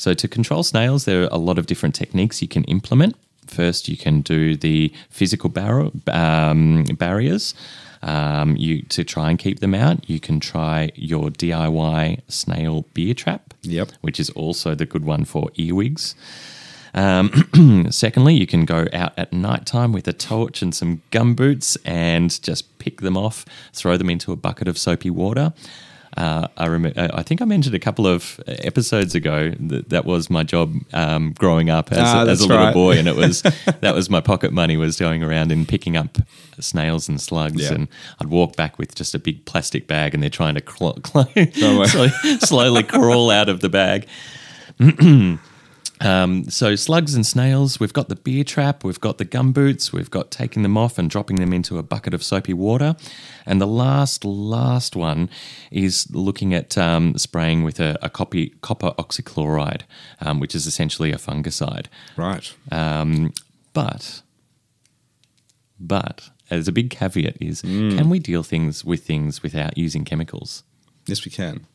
[0.01, 3.15] So to control snails, there are a lot of different techniques you can implement.
[3.45, 7.53] First, you can do the physical barrier, um, barriers.
[8.01, 10.09] Um, you to try and keep them out.
[10.09, 13.91] You can try your DIY snail beer trap, Yep.
[14.01, 16.15] which is also the good one for earwigs.
[16.95, 21.35] Um, secondly, you can go out at night time with a torch and some gum
[21.35, 25.53] boots and just pick them off, throw them into a bucket of soapy water.
[26.17, 27.09] Uh, I remember.
[27.13, 31.31] I think I mentioned a couple of episodes ago that that was my job um,
[31.37, 32.73] growing up as, Ah, as a little right.
[32.73, 33.41] boy, and it was
[33.81, 36.17] that was my pocket money was going around and picking up
[36.59, 37.73] snails and slugs, Yeah.
[37.75, 37.87] and
[38.19, 41.29] I'd walk back with just a big plastic bag, and they're trying to cl- cl-
[41.63, 44.05] Oh, slowly, slowly crawl out of the bag.
[46.01, 49.93] Um, so slugs and snails, we've got the beer trap, we've got the gum boots,
[49.93, 52.95] we've got taking them off and dropping them into a bucket of soapy water,
[53.45, 55.29] and the last last one
[55.69, 59.83] is looking at um, spraying with a, a copy, copper oxychloride,
[60.19, 61.85] um, which is essentially a fungicide.
[62.17, 62.51] Right.
[62.71, 63.33] Um,
[63.73, 64.23] but,
[65.79, 70.63] but as a big caveat is, can we deal things with things without using chemicals?
[71.05, 71.65] Yes, we can.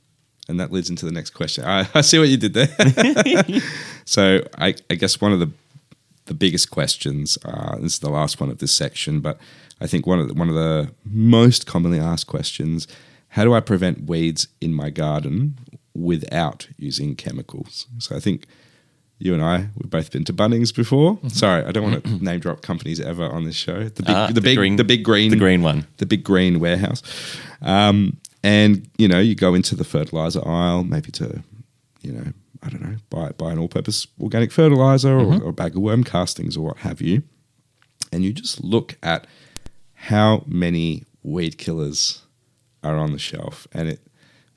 [0.48, 1.64] And that leads into the next question.
[1.64, 2.68] I, I see what you did there.
[4.04, 5.50] so I, I guess one of the
[6.26, 7.38] the biggest questions.
[7.44, 9.38] Uh, this is the last one of this section, but
[9.80, 12.88] I think one of the, one of the most commonly asked questions:
[13.28, 15.56] How do I prevent weeds in my garden
[15.94, 17.86] without using chemicals?
[17.98, 18.46] So I think
[19.18, 21.18] you and I we've both been to Bunnings before.
[21.28, 23.84] Sorry, I don't want to name drop companies ever on this show.
[23.84, 25.86] The big, Ah, the, the big, green- the big green, the green one.
[25.98, 27.02] the big green warehouse.
[27.62, 31.42] Um, and you know, you go into the fertilizer aisle, maybe to,
[32.00, 32.32] you know,
[32.62, 36.04] I don't know, buy buy an all-purpose organic fertilizer or, or a bag of worm
[36.04, 37.24] castings or what have you,
[38.12, 39.26] and you just look at
[39.94, 42.22] how many weed killers
[42.84, 44.00] are on the shelf, and it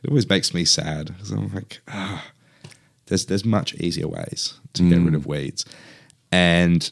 [0.04, 2.28] it always makes me sad because I'm like, ah,
[3.08, 5.66] there's there's much easier ways to get rid of weeds,
[6.32, 6.92] and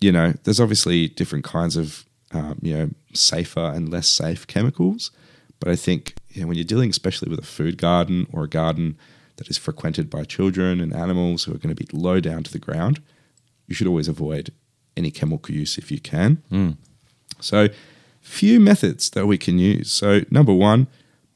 [0.00, 5.10] you know, there's obviously different kinds of um, you know safer and less safe chemicals,
[5.60, 8.48] but I think you know, when you're dealing especially with a food garden or a
[8.48, 8.98] garden
[9.36, 12.52] that is frequented by children and animals who are going to be low down to
[12.52, 13.00] the ground,
[13.66, 14.52] you should always avoid
[14.96, 16.42] any chemical use if you can.
[17.40, 17.68] So,
[18.20, 19.92] few methods that we can use.
[19.92, 20.86] So, number one,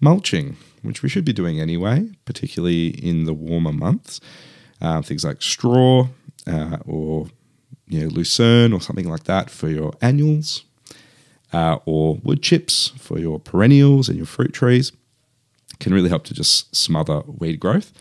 [0.01, 4.21] mulching, which we should be doing anyway, particularly in the warmer months.
[4.81, 6.09] Um, things like straw
[6.47, 7.27] uh, or
[7.89, 10.65] you know lucerne or something like that for your annuals,
[11.53, 14.93] uh, or wood chips for your perennials and your fruit trees
[15.81, 17.93] can really help to just smother weed growth.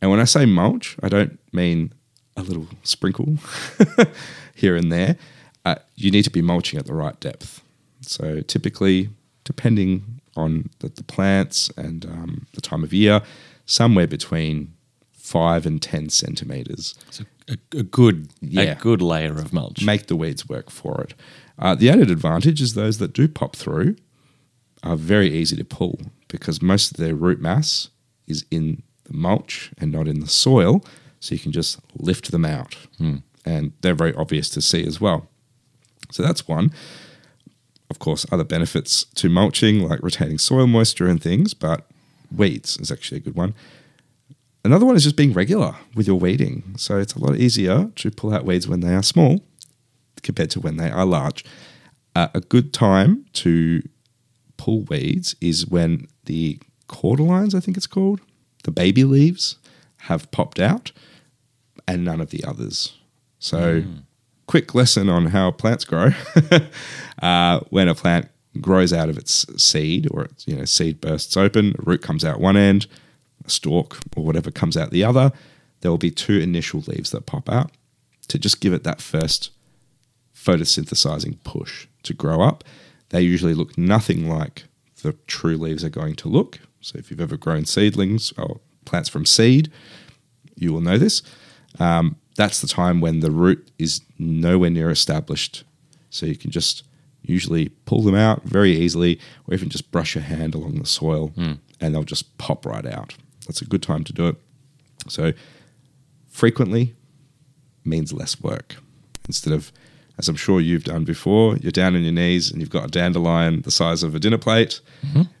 [0.00, 1.92] And when I say mulch, I don't mean
[2.36, 3.36] a little sprinkle
[4.54, 5.16] here and there.
[5.64, 7.62] Uh, you need to be mulching at the right depth.
[8.00, 9.10] So typically,
[9.44, 13.22] depending on the, the plants and um, the time of year,
[13.66, 14.72] somewhere between
[15.12, 16.94] five and ten centimeters.
[17.10, 18.62] So a, a good Yeah.
[18.62, 19.84] a good layer of mulch.
[19.84, 21.14] Make the weeds work for it.
[21.58, 23.96] Uh, the added advantage is those that do pop through
[24.82, 27.88] are very easy to pull because most of their root mass
[28.26, 30.84] is in the mulch and not in the soil.
[31.20, 32.76] So you can just lift them out.
[33.44, 35.28] And they're very obvious to see as well.
[36.10, 36.72] So that's one.
[37.90, 41.86] Of course, other benefits to mulching, like retaining soil moisture and things, but
[42.34, 43.54] weeds is actually a good one.
[44.64, 46.74] Another one is just being regular with your weeding.
[46.76, 49.42] So it's a lot easier to pull out weeds when they are small
[50.22, 51.44] compared to when they are large.
[52.14, 53.82] Uh, a good time to
[54.56, 56.58] pull weeds is when the
[56.88, 58.20] cotyledon, I think it's called,
[58.64, 59.56] the baby leaves
[60.02, 60.92] have popped out
[61.88, 62.98] and none of the others.
[63.38, 63.82] So,
[64.46, 66.10] quick lesson on how plants grow.
[67.22, 68.28] uh, when a plant
[68.60, 72.24] grows out of its seed or its you know seed bursts open, a root comes
[72.24, 72.86] out one end,
[73.44, 75.32] a stalk or whatever comes out the other,
[75.80, 77.70] there will be two initial leaves that pop out
[78.28, 79.50] to just give it that first
[80.42, 82.64] photosynthesizing push to grow up.
[83.10, 84.64] They usually look nothing like
[85.02, 86.60] the true leaves are going to look.
[86.80, 89.70] So if you've ever grown seedlings or plants from seed,
[90.56, 91.22] you will know this.
[91.78, 95.64] Um, that's the time when the root is nowhere near established.
[96.10, 96.84] So you can just
[97.22, 101.32] usually pull them out very easily, or even just brush your hand along the soil
[101.80, 103.14] and they'll just pop right out.
[103.46, 104.36] That's a good time to do it.
[105.08, 105.32] So
[106.28, 106.94] frequently
[107.84, 108.76] means less work.
[109.26, 109.70] Instead of,
[110.22, 112.88] as I'm sure you've done before, you're down on your knees and you've got a
[112.88, 114.80] dandelion the size of a dinner plate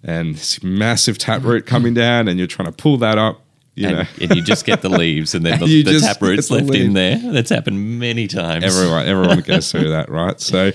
[0.02, 3.40] and this massive taproot coming down and you're trying to pull that up.
[3.74, 6.50] You and, know, and you just get the leaves, and then the, the just taproot's
[6.50, 7.16] left in there.
[7.16, 8.64] That's happened many times.
[8.64, 10.38] everyone everyone goes through that, right?
[10.38, 10.72] So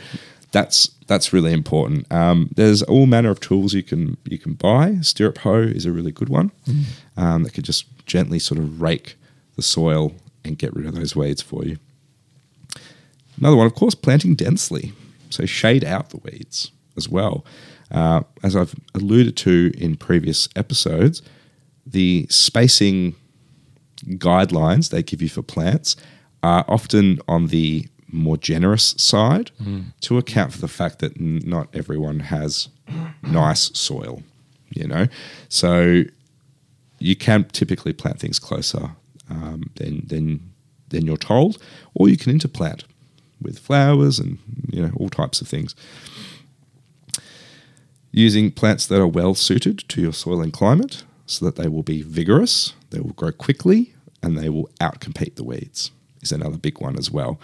[0.51, 2.11] that's that's really important.
[2.11, 4.97] Um, there's all manner of tools you can you can buy.
[5.01, 6.51] Stirrup hoe is a really good one
[7.15, 9.15] um, that could just gently sort of rake
[9.57, 11.77] the soil and get rid of those weeds for you.
[13.37, 14.93] Another one, of course, planting densely.
[15.29, 17.45] So shade out the weeds as well.
[17.91, 21.21] Uh, as I've alluded to in previous episodes,
[21.85, 23.15] the spacing
[24.05, 25.95] guidelines they give you for plants
[26.43, 29.51] are often on the more generous side
[30.01, 32.69] to account for the fact that n- not everyone has
[33.21, 34.23] nice soil,
[34.69, 35.07] you know.
[35.49, 36.03] So
[36.99, 38.91] you can typically plant things closer
[39.29, 40.53] um, than, than,
[40.89, 41.61] than you're told,
[41.93, 42.83] or you can interplant
[43.41, 44.39] with flowers and
[44.71, 45.75] you know all types of things.
[48.11, 51.83] Using plants that are well suited to your soil and climate so that they will
[51.83, 55.91] be vigorous, they will grow quickly, and they will outcompete the weeds.
[56.21, 57.39] Is another big one as well,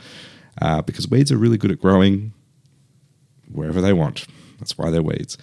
[0.61, 2.33] uh, because weeds are really good at growing
[3.51, 4.25] wherever they want.
[4.59, 5.37] That's why they're weeds.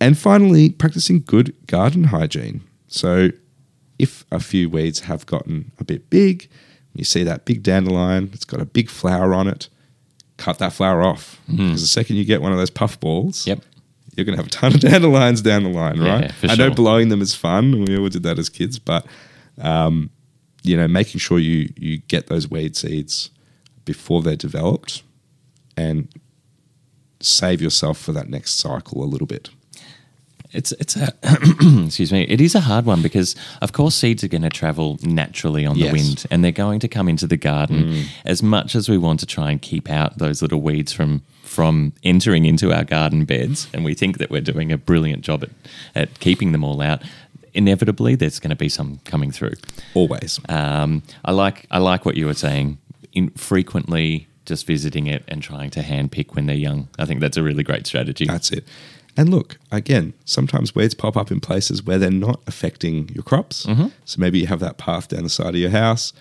[0.00, 2.62] And finally, practicing good garden hygiene.
[2.88, 3.30] So,
[3.98, 6.48] if a few weeds have gotten a bit big,
[6.94, 9.68] you see that big dandelion, it's got a big flower on it,
[10.36, 11.40] cut that flower off.
[11.50, 13.62] Because the second you get one of those puff balls, Yep.
[14.16, 16.32] you're going to have a ton of dandelions down the line, Yeah, right?
[16.32, 16.74] for I know sure.
[16.74, 17.84] blowing them is fun.
[17.84, 19.06] We all did that as kids, but
[19.60, 20.10] um,
[20.62, 23.30] you know, making sure you you get those weed seeds
[23.84, 25.02] before they're developed
[25.76, 26.08] and
[27.20, 29.50] save yourself for that next cycle a little bit.
[30.52, 31.12] It's it's a
[31.86, 32.22] excuse me.
[32.22, 35.76] It is a hard one because of course seeds are going to travel naturally on
[35.76, 35.86] Yes.
[35.88, 37.84] the wind, and they're going to come into the garden.
[37.84, 38.04] Mm.
[38.24, 41.92] As much as we want to try and keep out those little weeds from from
[42.02, 45.50] entering into our garden beds, and we think that we're doing a brilliant job at
[45.94, 47.02] at keeping them all out.
[47.54, 49.54] Inevitably, there's going to be some coming through.
[49.94, 50.40] Always.
[50.48, 52.78] Um, I like I like what you were saying.
[53.12, 56.88] In frequently just visiting it and trying to handpick when they're young.
[56.98, 58.24] I think that's a really great strategy.
[58.26, 58.64] That's it.
[59.16, 63.66] And look, again, sometimes weeds pop up in places where they're not affecting your crops.
[63.66, 63.88] Mm-hmm.
[64.06, 66.12] So maybe you have that path down the side of your house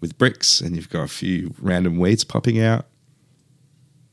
[0.00, 2.84] with bricks and you've got a few random weeds popping out.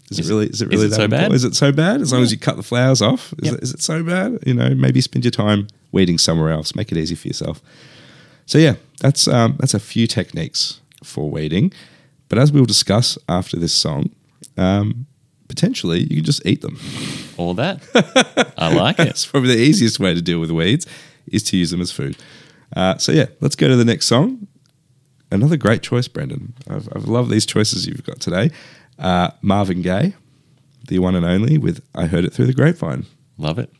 [0.10, 1.34] Is, Is- it really is it really it that so bad?
[1.34, 2.00] Is it so bad?
[2.02, 3.54] As long as you cut the flowers off, is, Yep.
[3.56, 4.39] it, is it so bad?
[4.46, 6.76] You know, maybe spend your time weeding somewhere else.
[6.76, 7.62] Make it easy for yourself.
[8.46, 11.74] So yeah, that's um, that's a few techniques for weeding.
[12.30, 14.10] But as we'll discuss after this song,
[14.58, 15.06] um,
[15.54, 16.80] potentially you can just eat them.
[17.38, 17.84] All that.
[18.58, 19.04] I like it.
[19.06, 20.88] That's probably the easiest way to deal with weeds
[21.28, 22.18] is to use them as food.
[22.76, 24.48] Uh, so yeah, let's go to the next song.
[25.32, 26.54] Another great choice, Brendan.
[26.68, 28.50] I've, I've loved these choices you've got today.
[28.98, 30.16] Uh, Marvin Gaye,
[30.88, 33.06] the one and only, with "I Heard It Through the Grapevine."
[33.38, 33.72] Love it.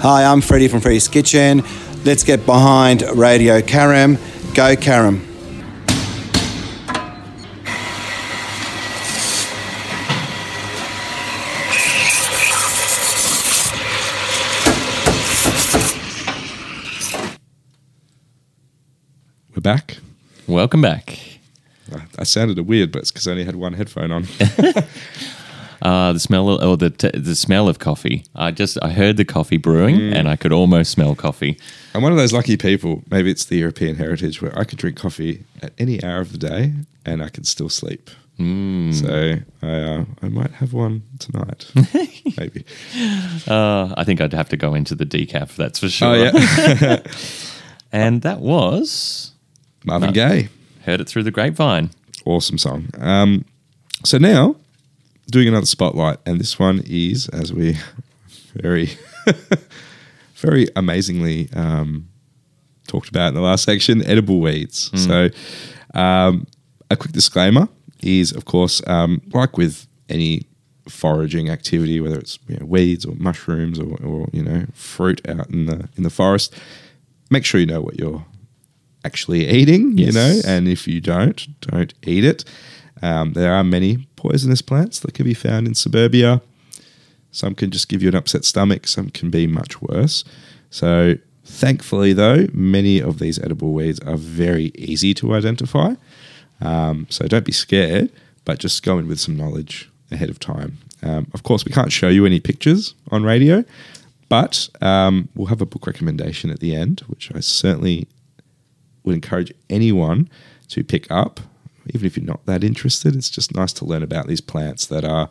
[0.00, 1.62] Hi, I'm Freddie from Freddie's Kitchen.
[2.04, 4.16] Let's get behind Radio Carrum.
[4.54, 5.24] Go Carrum.
[19.68, 19.98] Back.
[20.46, 21.18] Welcome back.
[22.18, 24.26] I sounded a weird, but it's because I only had one headphone on.
[25.80, 28.24] Uh, the smell of, or the t- the smell of coffee.
[28.34, 31.56] I just I heard the coffee brewing and I could almost smell coffee.
[31.94, 33.04] I'm one of those lucky people.
[33.12, 36.38] Maybe it's the European heritage where I could drink coffee at any hour of the
[36.38, 36.72] day
[37.06, 38.10] and I could still sleep.
[38.38, 41.70] So I, uh, I might have one tonight.
[42.36, 42.64] Maybe.
[43.46, 45.54] Uh, I think I'd have to go into the decaf.
[45.54, 46.08] That's for sure.
[46.08, 47.02] Oh yeah,
[47.92, 49.32] And that was
[49.84, 50.12] Marvin No.
[50.12, 50.48] Gaye.
[50.84, 51.90] heard it through the grapevine.
[52.24, 52.88] awesome song.
[52.98, 53.44] Um,
[54.04, 54.56] so now
[55.30, 57.76] doing another spotlight, and this one is, as we
[58.54, 58.90] very,
[60.36, 62.08] very amazingly um,
[62.86, 64.90] talked about in the last section, edible weeds.
[65.04, 65.28] So,
[65.94, 66.46] um,
[66.90, 67.68] a quick disclaimer
[68.02, 70.42] is, of course, um, like with any
[70.88, 75.50] foraging activity, whether it's you know, weeds or mushrooms or, or you know fruit out
[75.50, 76.54] in the in the forest,
[77.30, 78.24] make sure you know what you're
[79.08, 79.96] actually eating.
[79.98, 82.44] You know, and if you don't, don't eat it.
[83.02, 86.42] Um, there are many poisonous plants that can be found in suburbia.
[87.30, 88.86] Some can just give you an upset stomach.
[88.86, 90.24] Some can be much worse.
[90.70, 95.94] So, thankfully, though, many of these edible weeds are very easy to identify.
[96.60, 98.10] Um, so don't be scared,
[98.44, 100.78] but just go in with some knowledge ahead of time.
[101.02, 103.64] Um, of course, we can't show you any pictures on radio,
[104.28, 108.08] but um, we'll have a book recommendation at the end, which I certainly
[109.08, 110.28] would encourage anyone
[110.68, 111.40] to pick up,
[111.90, 113.16] even if you're not that interested.
[113.16, 115.28] It's just nice to learn about these plants that are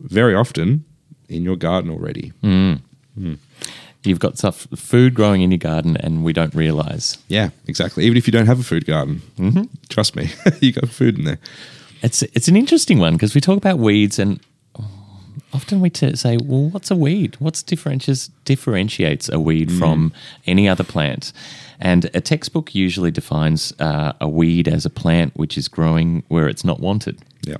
[0.00, 0.84] very often
[1.28, 2.32] in your garden already.
[2.42, 2.80] Mm.
[3.18, 3.38] Mm.
[4.04, 7.18] You've got stuff food growing in your garden, and we don't realize.
[7.28, 8.04] Yeah, exactly.
[8.04, 9.62] Even if you don't have a food garden, mm-hmm.
[9.88, 11.38] trust me, you got food in there.
[12.02, 14.40] It's it's an interesting one because we talk about weeds, and
[15.52, 17.36] often we t- say, "Well, what's a weed?
[17.38, 20.12] What's differentiates differentiates a weed from
[20.46, 21.32] any other plant?"
[21.80, 26.48] And a textbook usually defines uh, a weed as a plant which is growing where
[26.48, 27.18] it's not wanted.
[27.42, 27.56] Yeah.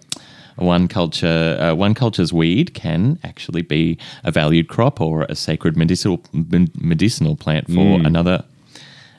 [0.56, 5.76] One culture, uh, one culture's weed can actually be a valued crop or a sacred
[5.76, 8.44] medicinal medicinal plant for another.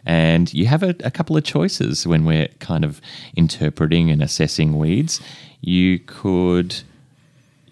[0.06, 3.02] And you have a, a couple of choices when we're kind of
[3.36, 5.22] interpreting and assessing weeds.
[5.62, 6.76] You could,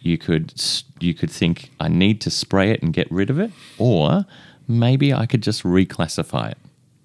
[0.02, 0.54] you could,
[1.00, 4.26] you could think I need to spray it and get rid of it, or
[4.68, 6.58] maybe I could just reclassify it.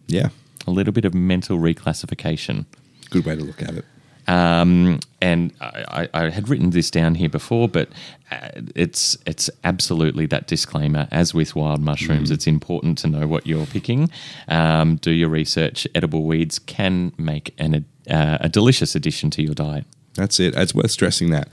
[0.07, 0.29] Yeah.
[0.67, 2.65] A little bit of mental reclassification.
[3.11, 3.85] Good way to look at it.
[4.29, 7.89] Um, and I, I, had written this down here before, but
[8.33, 11.07] uh, it's it's absolutely that disclaimer.
[11.13, 14.11] As with wild mushrooms, it's important to know what you're picking.
[14.49, 15.87] Um, do your research.
[15.95, 19.85] Edible weeds can make an, uh, a delicious addition to your diet.
[20.15, 20.57] That's it.
[20.57, 21.49] It's worth stressing that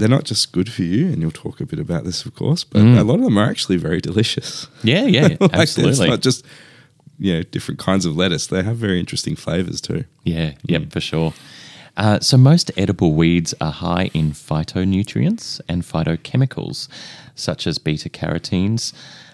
[0.00, 2.64] they're not just good for you, and you'll talk a bit about this, of course,
[2.64, 4.66] but a lot of them are actually very delicious.
[4.82, 6.08] Yeah, yeah, like It's absolutely.
[6.08, 6.44] not just
[7.18, 10.04] you know different kinds of lettuce; they have very interesting flavors too.
[10.24, 11.34] Yeah, yep, for sure.
[11.96, 16.88] Uh, so most edible weeds are high in phytonutrients and phytochemicals,
[17.34, 18.92] such as beta carotenes,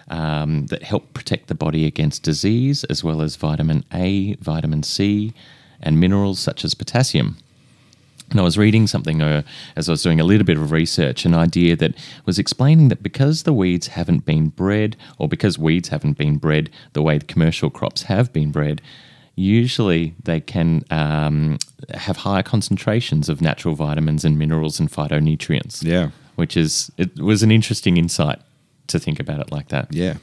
[0.09, 5.33] um, that help protect the body against disease, as well as vitamin A, vitamin C,
[5.81, 7.37] and minerals such as potassium.
[8.29, 9.43] And I was reading something uh,
[9.77, 11.93] as I was doing a little bit of research, an idea that
[12.25, 16.69] was explaining that because the weeds haven't been bred, or because weeds haven't been bred
[16.93, 18.81] the way the commercial crops have been bred,
[19.35, 21.57] usually they can um,
[21.93, 25.83] have higher concentrations of natural vitamins and minerals and phytonutrients.
[25.83, 26.09] Yeah.
[26.35, 28.39] Which is, it was an interesting insight
[28.87, 29.87] to think about it like that.
[29.93, 30.15] Yeah,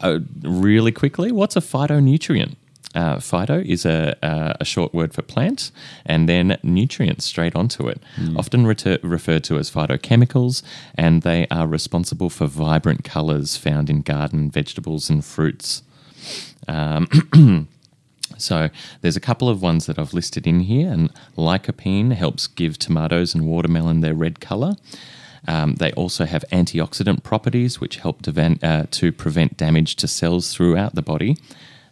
[0.00, 2.54] Uh, really quickly, what's a phytonutrient?
[2.98, 5.70] Uh, phyto is a, a, a short word for plant,
[6.04, 8.02] and then nutrients straight onto it,
[8.36, 10.64] often reter- referred to as phytochemicals,
[10.96, 15.82] and they are responsible for vibrant colours found in garden vegetables and fruits.
[16.66, 17.06] Um,
[18.36, 18.68] so
[19.00, 23.32] there's a couple of ones that I've listed in here, and lycopene helps give tomatoes
[23.32, 24.74] and watermelon their red colour.
[25.46, 30.08] Um, they also have antioxidant properties, which help to, van- uh, to prevent damage to
[30.08, 31.36] cells throughout the body.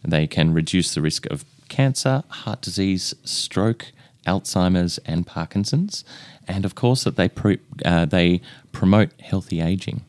[0.03, 3.91] They can reduce the risk of cancer, heart disease, stroke,
[4.25, 6.03] Alzheimer's, and Parkinson's,
[6.47, 8.41] and of course that they pre- uh, they
[8.71, 10.01] promote healthy aging.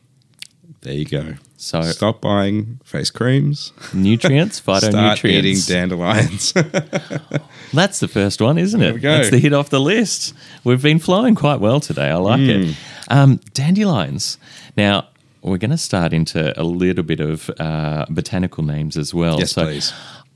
[0.81, 1.33] there you go.
[1.57, 3.73] So Stop buying face creams.
[3.93, 5.17] nutrients, phytonutrients.
[5.17, 6.53] Start eating dandelions.
[7.73, 8.93] That's the first one, isn't it?
[8.93, 9.11] we go.
[9.17, 10.33] That's the hit off the list.
[10.63, 12.09] We've been flowing quite well today.
[12.09, 12.49] I like Hmm.
[12.49, 12.75] it.
[13.09, 14.37] Um, dandelions.
[14.77, 15.07] Now,
[15.41, 19.39] we're going to start into a little bit of uh, botanical names as well.
[19.39, 19.93] Yes, so please.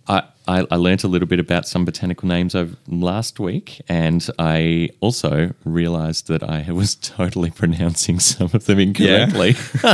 [0.07, 4.27] I, I, I learnt a little bit about some botanical names over last week, and
[4.37, 9.55] I also realised that I was totally pronouncing some of them incorrectly.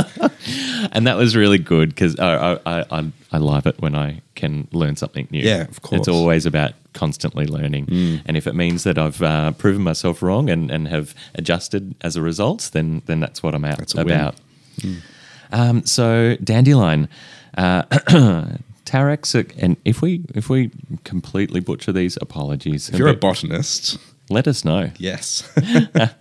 [0.92, 4.66] and that was really good because I, I, I, I love it when I can
[4.72, 5.42] learn something new.
[5.42, 6.00] Yeah, of course.
[6.00, 7.86] It's always about constantly learning.
[7.86, 8.22] Mm.
[8.26, 12.16] And if it means that I've uh, proven myself wrong and, and have adjusted as
[12.16, 14.32] a result, then then that's what I'm out That's a win.
[14.78, 14.96] Mm.
[15.52, 17.08] Um, so dandelion,
[17.56, 17.82] uh,
[18.84, 20.70] Tarax, and if we if we
[21.04, 22.88] completely butcher these, apologies.
[22.88, 23.98] if you're a botanist,
[24.28, 24.90] let us know.
[24.98, 25.42] yes.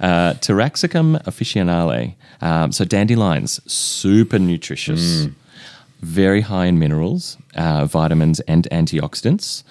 [0.00, 2.14] Uh, Taraxacum officinale.
[2.40, 5.28] Um, so dandelions, super nutritious,
[6.00, 9.62] very high in minerals, uh, vitamins, and antioxidants.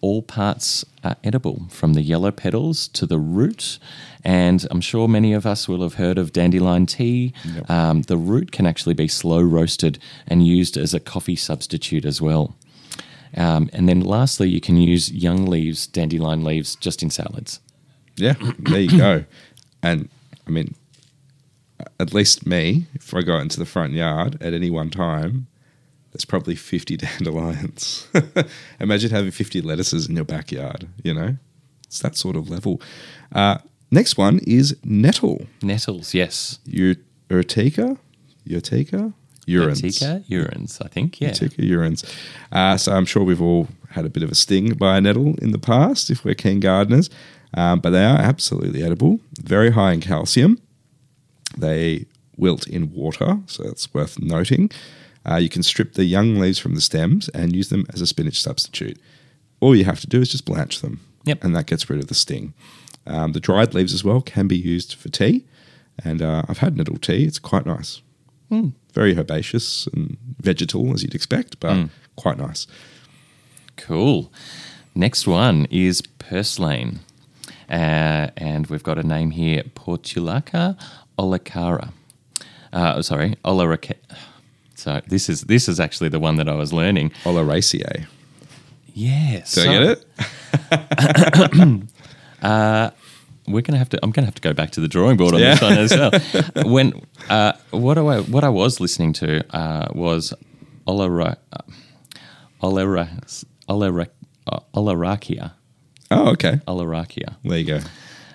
[0.00, 3.78] All parts are edible, from the yellow petals to the root.
[4.24, 7.32] And I'm sure many of us will have heard of dandelion tea.
[7.68, 12.20] Um, the root can actually be slow roasted and used as a coffee substitute as
[12.20, 12.56] well.
[13.36, 17.60] Um, and then lastly, you can use young leaves, dandelion leaves, just in salads.
[18.16, 19.24] Yeah, there you go.
[19.82, 20.08] And
[20.46, 20.74] I mean,
[22.00, 25.46] at least me, if I go out into the front yard at any one time,
[26.12, 28.08] there's probably 50 dandelions.
[28.80, 31.36] Imagine having 50 lettuces in your backyard, you know?
[31.86, 32.82] It's that sort of level.
[33.32, 33.58] Uh,
[33.90, 35.46] next one is nettle.
[35.62, 36.58] Nettles, yes.
[36.66, 36.96] U-
[37.28, 37.98] Urtica?
[38.46, 39.12] Urtica?
[39.46, 39.80] Urens.
[39.82, 41.20] Urtica, urens, I think.
[41.20, 41.30] Yeah.
[41.30, 42.04] Urtica urens.
[42.52, 45.34] Uh, so I'm sure we've all had a bit of a sting by a nettle
[45.40, 47.08] in the past if we're keen gardeners,
[47.54, 49.20] um, but they are absolutely edible.
[49.42, 50.60] Very high in calcium.
[51.56, 52.04] They
[52.36, 54.70] wilt in water, so that's worth noting.
[55.28, 58.06] Uh, you can strip the young leaves from the stems and use them as a
[58.06, 58.98] spinach substitute.
[59.60, 61.42] All you have to do is just blanch them, Yep.
[61.44, 62.52] and that gets rid of the sting.
[63.08, 65.44] Um, the dried leaves as well can be used for tea,
[66.04, 67.24] and uh, I've had nettle tea.
[67.24, 68.02] It's quite nice.
[68.94, 72.66] Very herbaceous and vegetal, as you'd expect, but quite nice.
[73.76, 74.32] Cool.
[74.94, 77.00] Next one is purslane.
[77.70, 80.76] Uh, and we've got a name here Portulaca
[81.18, 81.92] olicara.
[82.72, 83.94] Uh, sorry, olaraca.
[84.74, 87.10] So this is this is actually the one that I was learning.
[87.24, 88.06] Oleraceae.
[88.94, 89.54] Yes.
[89.54, 90.04] Did I get
[90.72, 91.82] it?
[92.42, 93.98] We're gonna have to.
[94.02, 95.54] I'm gonna have to go back to the drawing board on Yeah.
[95.54, 95.90] this one as
[96.54, 96.66] well.
[96.72, 96.92] when
[97.30, 100.34] uh, what I what I was listening to uh, was
[100.86, 101.58] Olera, uh,
[102.62, 103.08] Olera,
[103.68, 104.08] Olera,
[104.46, 105.48] uh,
[106.10, 106.60] Oh, okay.
[106.66, 107.36] Oleracia.
[107.44, 107.80] There you go.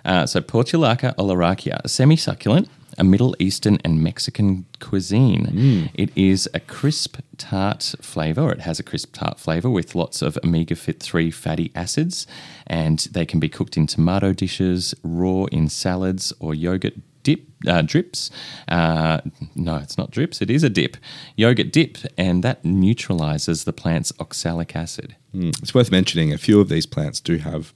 [0.06, 5.46] Uh, so Portulaca oleracea, a semi-succulent, a Middle Eastern and Mexican cuisine.
[5.46, 5.92] Mm.
[5.94, 8.52] It is a crisp tart flavor.
[8.52, 12.28] It has a crisp tart flavor with lots of omega 3 fatty acids,
[12.68, 17.82] and they can be cooked in tomato dishes, raw in salads, or yogurt dip uh,
[17.82, 18.30] drips.
[18.68, 19.22] Uh,
[19.56, 20.42] no, it's not drips.
[20.42, 20.98] It is a dip,
[21.36, 25.16] yogurt dip, and that neutralizes the plant's oxalic acid.
[25.34, 25.62] Mm.
[25.62, 27.74] It's worth mentioning a few of these plants do have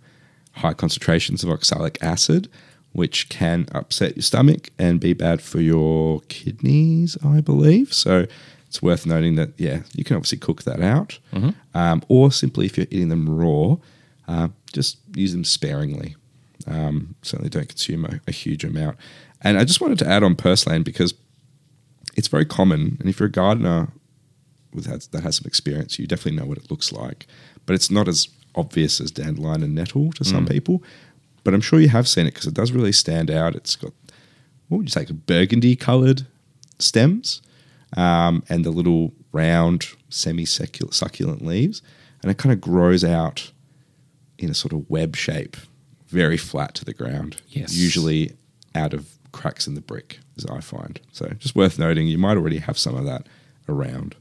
[0.54, 2.50] high concentrations of oxalic acid,
[2.98, 7.94] which can upset your stomach and be bad for your kidneys, I believe.
[7.94, 8.26] So
[8.66, 11.20] it's worth noting that, yeah, you can obviously cook that out.
[11.76, 13.76] Um, or simply, if you're eating them raw,
[14.28, 16.16] uh, just use them sparingly.
[16.66, 18.98] Um, certainly don't consume a, a huge amount.
[19.44, 21.14] And I just wanted to add on purslane because
[22.16, 22.98] it's very common.
[23.00, 23.90] And if you're a gardener
[24.74, 27.28] with that, that has some experience, you definitely know what it looks like.
[27.68, 30.82] But it's not as obvious as dandelion and nettle to some people.
[31.48, 33.56] But I'm sure you have seen it because it does really stand out.
[33.56, 33.94] It's got
[34.68, 36.28] what would you say, burgundy coloured
[36.78, 37.42] stems,
[37.96, 41.82] um, and the little round semi succulent leaves,
[42.22, 43.54] and it kind of grows out
[44.38, 45.56] in a sort of web shape,
[46.10, 47.38] very flat to the ground.
[47.48, 47.74] Yes.
[47.74, 48.34] usually
[48.76, 51.00] out of cracks in the brick, as I find.
[51.14, 53.26] So just worth noting, you might already have some of that
[53.70, 54.18] around.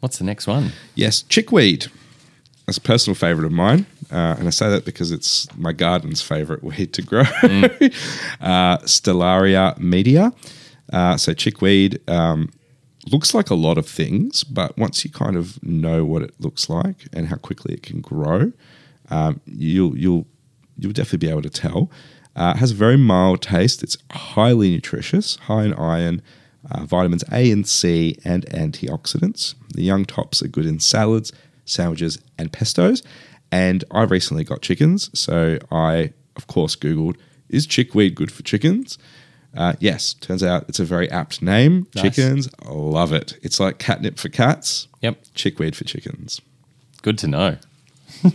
[0.00, 0.72] What's the next one?
[0.94, 1.88] Yes, chickweed.
[2.64, 3.84] That's a personal favourite of mine.
[4.10, 7.20] Uh, and I say that because it's my garden's favourite weed to grow.
[8.40, 10.32] uh, Stellaria media.
[10.92, 12.50] Uh, so chickweed um,
[13.10, 16.68] looks like a lot of things, but once you kind of know what it looks
[16.68, 18.52] like and how quickly it can grow,
[19.10, 20.26] um, you'll you'll
[20.78, 21.90] you'll definitely be able to tell.
[22.36, 23.82] Uh, it has a very mild taste.
[23.82, 26.22] It's highly nutritious, high in iron,
[26.70, 29.54] uh, vitamins A and C, and antioxidants.
[29.74, 31.32] The young tops are good in salads,
[31.64, 33.02] sandwiches, and pestos.
[33.52, 37.16] And I recently got chickens, so I, of course, Googled,
[37.48, 38.96] is chickweed good for chickens?
[39.56, 41.88] Uh, yes, turns out it's a very apt name.
[41.96, 42.04] Nice.
[42.04, 43.36] Chickens love it.
[43.42, 45.18] It's like catnip for cats, Yep.
[45.34, 46.40] chickweed for chickens.
[47.02, 47.56] Good to know.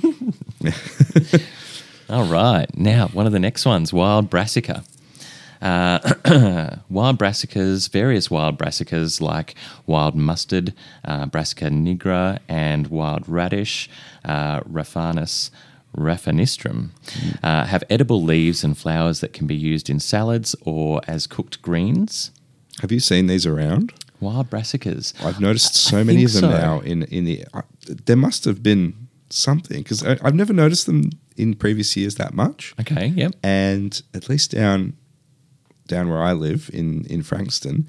[2.09, 2.65] All right.
[2.75, 4.83] Now, one of the next ones wild brassica.
[5.61, 13.89] Uh, wild brassicas, various wild brassicas like wild mustard, uh, brassica nigra, and wild radish,
[14.23, 15.51] uh, Raphanus
[15.95, 16.89] raphanistrum,
[17.41, 21.61] uh, have edible leaves and flowers that can be used in salads or as cooked
[21.61, 22.31] greens.
[22.81, 23.93] Have you seen these around?
[24.19, 25.13] Wild brassicas.
[25.23, 26.49] I've noticed so I many of them so.
[26.49, 27.45] now in in the.
[27.53, 32.33] Uh, there must have been something because I've never noticed them in previous years that
[32.33, 32.73] much.
[32.79, 33.33] Okay, yep.
[33.43, 34.95] And at least down
[35.87, 37.87] down where I live in in Frankston,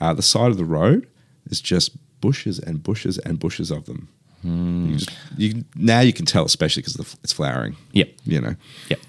[0.00, 1.06] uh, the side of the road
[1.50, 1.90] is just
[2.20, 4.08] bushes and bushes and bushes of them.
[4.42, 4.90] Hmm.
[4.90, 7.76] You just, you now you can tell, especially because it's flowering.
[7.92, 8.08] Yep.
[8.24, 8.54] You know,
[8.88, 9.00] Yep.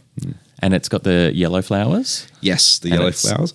[0.59, 2.27] And it's got the yellow flowers.
[2.41, 3.53] yes, the And yellow flowers.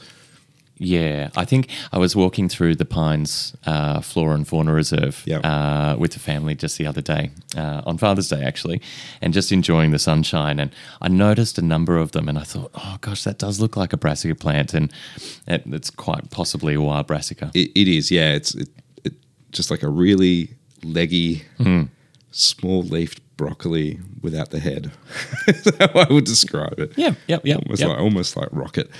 [0.78, 5.40] Yeah, I think I was walking through the Pines uh, Flora and Fauna Reserve Yep.
[5.44, 8.80] uh, with the family just the other day, uh, on Father's Day actually,
[9.20, 10.58] and just enjoying the sunshine.
[10.58, 13.76] And I noticed a number of them, and I thought, oh gosh, that does look
[13.76, 14.92] like a brassica plant, and
[15.46, 17.50] it, it's quite possibly a wild brassica.
[17.54, 18.32] It, it is, yeah.
[18.32, 18.68] It's it,
[19.04, 19.12] it,
[19.52, 20.50] just like a really
[20.82, 21.84] leggy, Hmm.
[22.32, 24.90] Small leafed broccoli without the head.
[25.46, 26.96] That's how I would describe it.
[26.96, 27.88] Yep, yep, yep, Almost yep.
[27.90, 28.90] like almost like rocket.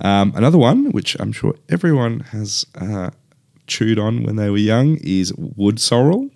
[0.00, 3.10] Um, another one, which I'm sure everyone has uh,
[3.66, 6.28] chewed on when they were young, is wood sorrel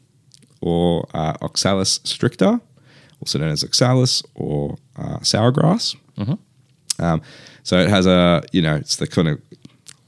[0.61, 2.61] or uh, Oxalis stricta,
[3.21, 5.97] also known as oxalis or uh, sourgrass.
[6.99, 7.21] Um,
[7.63, 9.41] so it has a, you know, it's the kind of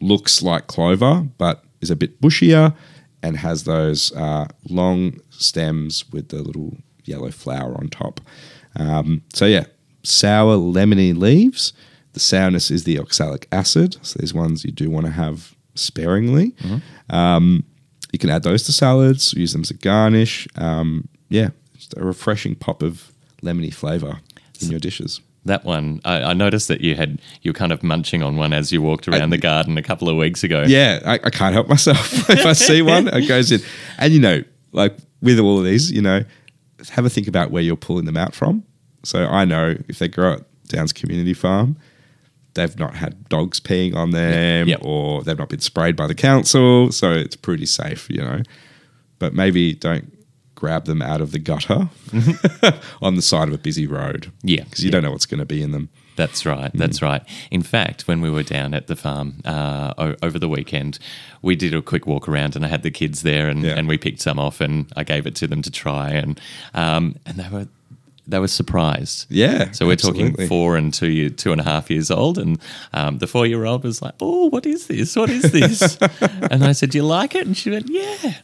[0.00, 2.74] looks like clover, but is a bit bushier
[3.22, 8.20] and has those uh, long stems with the little yellow flower on top.
[8.76, 9.64] Um, so yeah,
[10.02, 11.72] sour lemony leaves.
[12.12, 13.96] The sourness is the oxalic acid.
[14.02, 16.54] So these ones you do want to have sparingly.
[17.10, 17.64] Um,
[18.12, 20.48] you can add those to salads, use them as a garnish.
[20.56, 23.12] Um, yeah, just a refreshing pop of
[23.42, 24.20] lemony flavor
[24.60, 25.20] in your dishes.
[25.44, 28.52] That one, I, I noticed that you had you were kind of munching on one
[28.52, 30.64] as you walked around the garden a couple of weeks ago.
[30.66, 32.28] Yeah, I, I can't help myself.
[32.30, 33.60] if I see one, it goes in.
[33.98, 36.22] And you know, like with all of these, you know,
[36.90, 38.64] have a think about where you're pulling them out from.
[39.04, 41.76] So I know if they grow at Downs Community Farm,
[42.54, 44.80] they've not had dogs peeing on them Yep.
[44.82, 46.92] or they've not been sprayed by the council.
[46.92, 48.42] So it's pretty safe, you know.
[49.18, 50.12] But maybe don't
[50.58, 51.88] grab them out of the gutter
[53.00, 54.32] on the side of a busy road.
[54.42, 54.92] Yeah, Because you yeah.
[54.92, 55.88] don't know what's going to be in them.
[56.16, 56.72] That's right.
[56.74, 57.22] That's right.
[57.52, 60.98] In fact, when we were down at the farm uh, o- over the weekend,
[61.42, 63.74] we did a quick walk around, and I had the kids there, and, Yeah.
[63.78, 66.40] and we picked some off, and I gave it to them to try, and
[66.74, 67.68] um, and they were
[68.26, 69.26] they were surprised.
[69.30, 70.30] Yeah, So we're absolutely.
[70.32, 72.58] talking four and two year, two and a half years old, and
[72.92, 75.14] um, the four year old was like, "Oh, what is this?
[75.14, 75.96] What is this?"
[76.50, 78.34] and I said, "Do you like it?" And she went, "Yeah."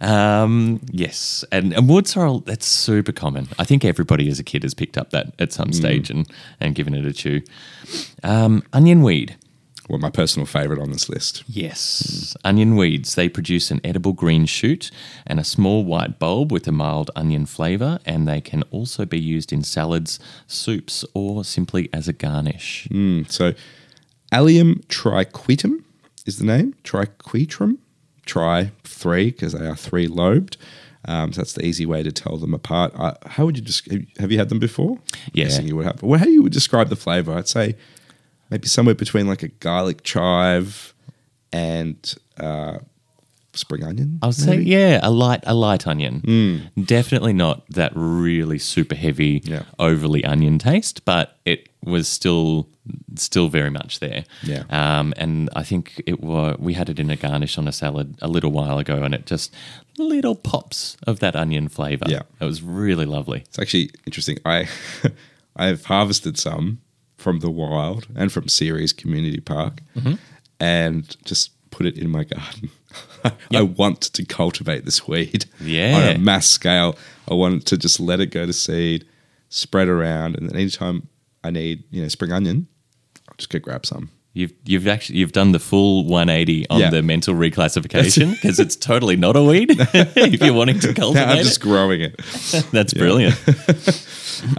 [0.00, 3.48] Um, yes, and, and wood sorrel that's super common.
[3.58, 6.26] I think everybody as a kid has picked up that at some stage and
[6.60, 7.42] and given it a chew.
[8.22, 9.36] Um, onion weed.
[9.90, 11.42] Well, my personal favourite on this list.
[11.48, 12.36] Yes.
[12.44, 13.16] Onion weeds.
[13.16, 14.88] They produce an edible green shoot
[15.26, 19.18] and a small white bulb with a mild onion flavour, and they can also be
[19.18, 22.86] used in salads, soups, or simply as a garnish.
[22.92, 23.52] Mm, so,
[24.30, 25.82] Allium triquitum
[26.24, 26.74] is the name.
[26.84, 27.78] Triquetrum.
[28.26, 30.56] Tri three because they are three lobed.
[31.06, 32.92] Um, so that's the easy way to tell them apart.
[32.94, 34.98] Uh, how would you just have you had them before?
[35.14, 35.44] I'm Yeah.
[35.44, 36.02] guessing you would have.
[36.02, 37.32] Well, how you would describe the flavor?
[37.32, 37.74] I'd say
[38.50, 40.92] maybe somewhere between like a garlic chive
[41.52, 42.78] and uh,
[43.54, 44.18] spring onion.
[44.22, 44.64] I would say, maybe?
[44.66, 46.70] yeah, a light, a light onion.
[46.84, 49.62] Definitely not that really super heavy, Yeah.
[49.78, 52.68] overly onion taste, but it was still,
[53.16, 54.24] still very much there.
[54.42, 54.64] Yeah.
[54.70, 56.56] Um, and I think it was.
[56.58, 59.26] We had it in a garnish on a salad a little while ago, and it
[59.26, 59.52] just
[59.98, 62.04] little pops of that onion flavor.
[62.08, 62.22] Yeah.
[62.40, 63.40] it was really lovely.
[63.40, 64.38] It's actually interesting.
[64.44, 64.68] I
[65.56, 66.80] I've harvested some
[67.16, 70.14] from the wild and from Ceres Community Park, Mm-hmm.
[70.60, 72.70] and just put it in my garden.
[73.54, 75.96] I want to cultivate this weed Yeah.
[76.10, 76.96] on a mass scale.
[77.28, 79.06] I want to just let it go to seed,
[79.48, 81.08] spread around, and then anytime
[81.44, 82.66] I need you know spring onion,
[83.28, 84.10] I'll just go grab some.
[84.32, 86.90] You've you've actually you've done the full 180 on Yeah.
[86.90, 89.70] the mental reclassification because it's totally not a weed.
[89.76, 91.28] if you're wanting to cultivate it.
[91.28, 92.16] I'm just it, growing it.
[92.72, 93.34] that's brilliant.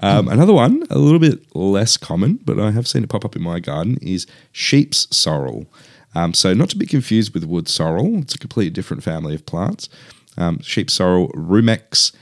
[0.03, 3.35] Um, another one, a little bit less common, but I have seen it pop up
[3.35, 5.65] in my garden, is sheep's sorrel.
[6.13, 9.45] Um, so, not to be confused with wood sorrel, it's a completely different family of
[9.45, 9.89] plants.
[10.37, 12.13] Um, sheep's sorrel, Rumex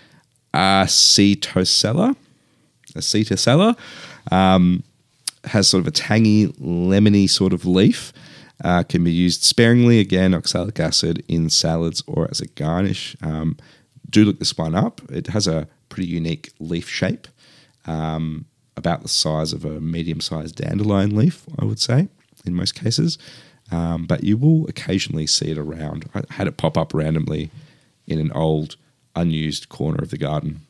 [0.54, 2.16] acetosella,
[2.94, 3.78] acetosella,
[4.32, 4.84] um,
[5.46, 8.14] has sort of a tangy, lemony sort of leaf.
[8.62, 13.16] Uh, can be used sparingly, again, oxalic acid in salads or as a garnish.
[13.22, 13.56] Um,
[14.10, 15.00] do look this one up.
[15.10, 17.30] It has a pretty unique leaf shape,
[17.86, 22.10] um, about the size of a medium sized dandelion leaf, I would say,
[22.46, 23.18] in most cases.
[23.72, 26.10] Um, but you will occasionally see it around.
[26.16, 27.52] I had it pop up randomly
[28.08, 28.76] in an old,
[29.16, 30.62] unused corner of the garden.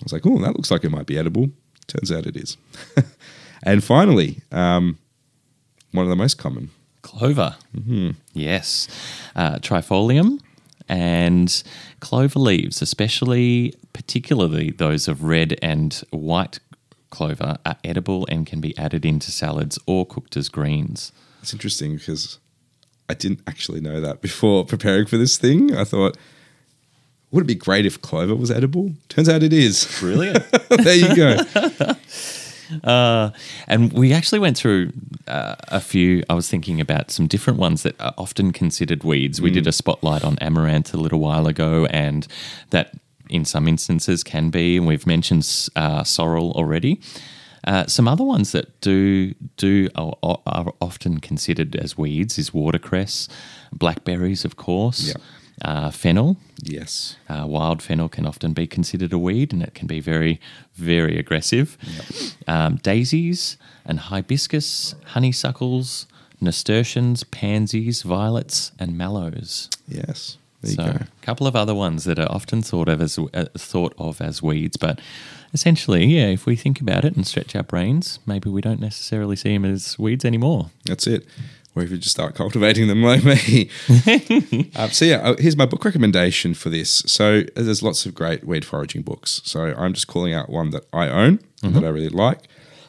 [0.00, 1.50] I was like, oh, that looks like it might be edible.
[1.86, 2.56] Turns out it is.
[3.62, 4.98] and finally, um,
[5.92, 6.70] one of the most common
[7.06, 7.54] Clover.
[8.32, 8.88] Yes.
[9.36, 10.40] Uh, trifolium
[10.88, 11.62] and
[12.00, 16.58] clover leaves, especially particularly those of red and white
[17.10, 21.12] clover, are edible and can be added into salads or cooked as greens.
[21.46, 22.40] It's interesting because
[23.08, 25.76] I didn't actually know that before preparing for this thing.
[25.76, 26.16] I thought,
[27.30, 28.94] would it be great if clover was edible?
[29.08, 29.86] Turns out it is.
[30.00, 30.44] Brilliant.
[30.70, 31.92] there you go.
[32.82, 33.30] Uh,
[33.68, 34.90] and we actually went through
[35.28, 36.24] uh, a few.
[36.28, 39.40] I was thinking about some different ones that are often considered weeds.
[39.40, 42.26] We did a spotlight on amaranth a little while ago, and
[42.70, 42.92] that
[43.30, 44.78] in some instances can be.
[44.78, 47.00] And we've mentioned uh, sorrel already.
[47.66, 50.14] Uh, some other ones that do do are,
[50.46, 53.28] are often considered as weeds is watercress,
[53.72, 55.14] blackberries, of course, Yeah.
[55.62, 56.36] uh, fennel.
[56.62, 57.16] Yes.
[57.28, 60.38] Uh, wild fennel can often be considered a weed and it can be very,
[60.76, 61.76] very aggressive.
[62.46, 66.06] Um, daisies and hibiscus, honeysuckles,
[66.40, 69.68] nasturtiums, pansies, violets, and mallows.
[69.88, 70.38] Yes.
[70.62, 70.98] There so, you go.
[71.04, 74.42] a couple of other ones that are often thought of as uh, thought of as
[74.42, 75.00] weeds, but
[75.56, 79.36] essentially, yeah, if we think about it and stretch our brains, maybe we don't necessarily
[79.36, 80.70] see them as weeds anymore.
[80.84, 81.26] That's it.
[81.74, 83.70] Or if you just start cultivating them like me.
[84.76, 86.90] um, so, yeah, uh, here's my book recommendation for this.
[87.06, 89.40] So, uh, there's lots of great weed foraging books.
[89.44, 92.42] So, I'm just calling out one that I own and that I really like.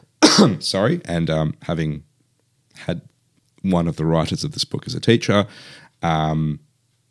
[0.60, 1.00] Sorry.
[1.06, 2.04] And um, having
[2.80, 3.02] had
[3.62, 5.48] one of the writers of this book as a teacher,
[6.04, 6.60] um,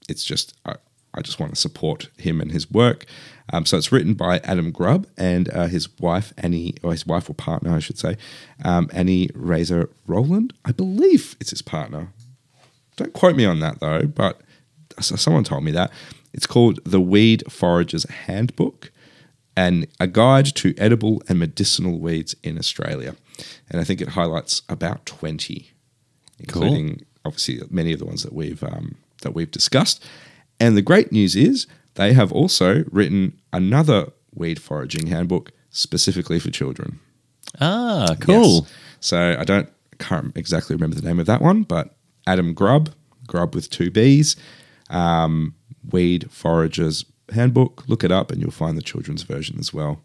[0.06, 0.76] it's just, I,
[1.16, 3.06] I just want to support him and his work.
[3.52, 7.30] Um, so it's written by Adam Grubb and uh, his wife, Annie, or his wife
[7.30, 8.16] or partner, I should say,
[8.64, 10.52] um, Annie Razor Rowland.
[10.64, 12.08] I believe it's his partner.
[12.96, 14.40] Don't quote me on that though, but
[15.00, 15.90] someone told me that.
[16.32, 18.90] It's called The Weed Forager's Handbook
[19.56, 23.16] and a guide to edible and medicinal weeds in Australia.
[23.70, 25.70] And I think it highlights about 20,
[26.38, 30.04] including obviously many of the ones that we've um, that we've discussed.
[30.58, 36.50] And the great news is they have also written another weed foraging handbook specifically for
[36.50, 37.00] children.
[37.60, 38.62] Ah, cool.
[38.62, 38.72] Yes.
[39.00, 41.94] So I don't can't exactly remember the name of that one, but
[42.26, 42.90] Adam Grubb,
[43.26, 44.36] Grubb with two B's,
[44.90, 45.54] um,
[45.90, 47.84] Weed Foragers Handbook.
[47.88, 50.00] Look it up, and you'll find the children's version as well.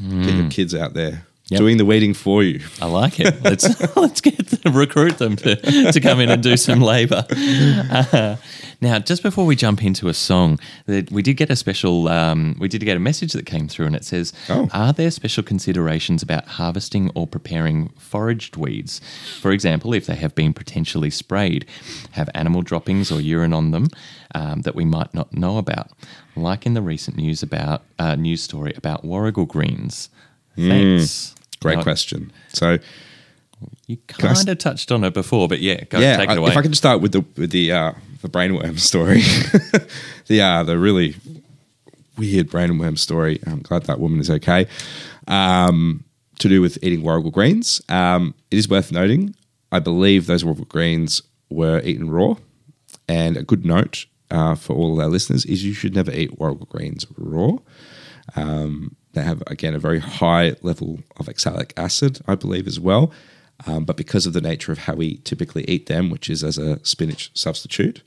[0.00, 1.58] Get your kids out there Yep.
[1.58, 2.60] doing the weeding for you.
[2.80, 3.42] I like it.
[3.42, 5.56] Let's let's get them, recruit them to,
[5.92, 7.24] to come in and do some labour.
[7.30, 8.36] Uh,
[8.80, 12.08] now, just before we jump into a song, we did get a special.
[12.08, 14.68] Um, we did get a message that came through, and it says, Oh.
[14.72, 19.00] "Are there special considerations about harvesting or preparing foraged weeds?
[19.40, 21.64] For example, if they have been potentially sprayed,
[22.12, 23.88] have animal droppings or urine on them
[24.34, 25.90] um, that we might not know about,
[26.34, 30.08] like in the recent news about uh, news story about warrigal greens."
[30.56, 31.34] Thanks.
[31.62, 32.32] Great Now, question.
[32.48, 32.78] So
[33.86, 36.50] you Can kind of touched on it before, but yeah, go yeah, take it away.
[36.50, 39.20] if I could start with the with the uh, the brainworm story,
[40.26, 41.16] the uh, the really
[42.16, 43.40] weird brainworm story.
[43.46, 44.66] I'm glad that woman is okay.
[45.28, 46.04] Um,
[46.38, 49.34] to do with eating warrigal greens, um, it is worth noting.
[49.70, 52.34] I believe those warrigal greens were eaten raw,
[53.08, 56.38] and a good note uh, for all of our listeners is you should never eat
[56.38, 57.56] warrigal greens raw.
[58.34, 63.12] Um, they have again a very high level of oxalic acid, I believe, as well.
[63.66, 66.58] Um, but because of the nature of how we typically eat them, which is as
[66.58, 68.02] a spinach substitute,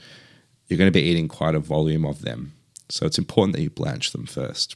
[0.68, 2.54] you're going to be eating quite a volume of them.
[2.90, 4.76] So it's important that you blanch them first,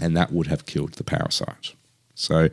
[0.00, 1.74] and that would have killed the parasite.
[2.14, 2.48] So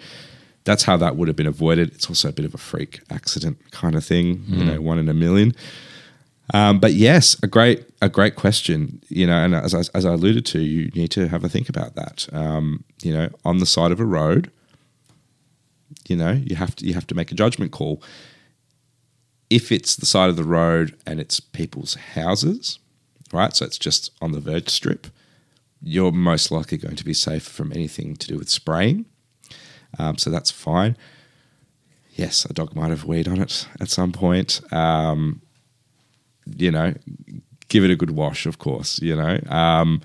[0.65, 1.93] that's how that would have been avoided.
[1.93, 5.07] It's also a bit of a freak accident kind of thing, you know, one in
[5.07, 5.55] a million.
[6.53, 9.01] Um, but yes, a great a great question.
[9.09, 11.69] You know, and as I, as I alluded to, you need to have a think
[11.69, 12.27] about that.
[12.31, 14.51] Um, you know, on the side of a road,
[16.07, 18.01] you know, you have to you have to make a judgment call.
[19.49, 22.79] If it's the side of the road and it's people's houses,
[23.31, 23.55] right?
[23.55, 25.07] So it's just on the verge strip.
[25.81, 29.05] You're most likely going to be safe from anything to do with spraying.
[29.97, 30.97] Um, so that's fine.
[32.13, 34.59] Yes, a dog might have weed on it at some point.
[34.73, 35.41] Um,
[36.55, 36.93] you know,
[37.69, 39.39] give it a good wash, of course, you know.
[39.49, 40.01] Um,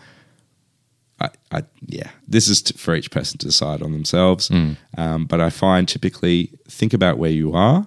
[1.20, 4.50] I, I, yeah, this is t- for each person to decide on themselves.
[4.96, 7.86] Um, but I find typically think about where you are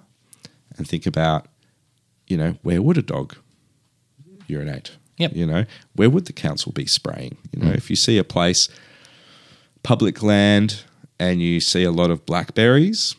[0.78, 1.48] and think about,
[2.28, 3.36] you know, where would a dog
[4.48, 4.92] urinate?
[5.18, 5.34] Yep.
[5.34, 7.38] You know, where would the council be spraying?
[7.52, 8.70] You know, if you see a place,
[9.84, 10.84] public land,
[11.20, 13.16] and you see a lot of blackberries,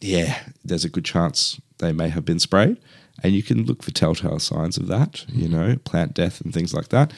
[0.00, 2.76] yeah, there's a good chance they may have been sprayed.
[3.22, 6.74] And you can look for telltale signs of that, you know, plant death and things
[6.74, 7.12] like that.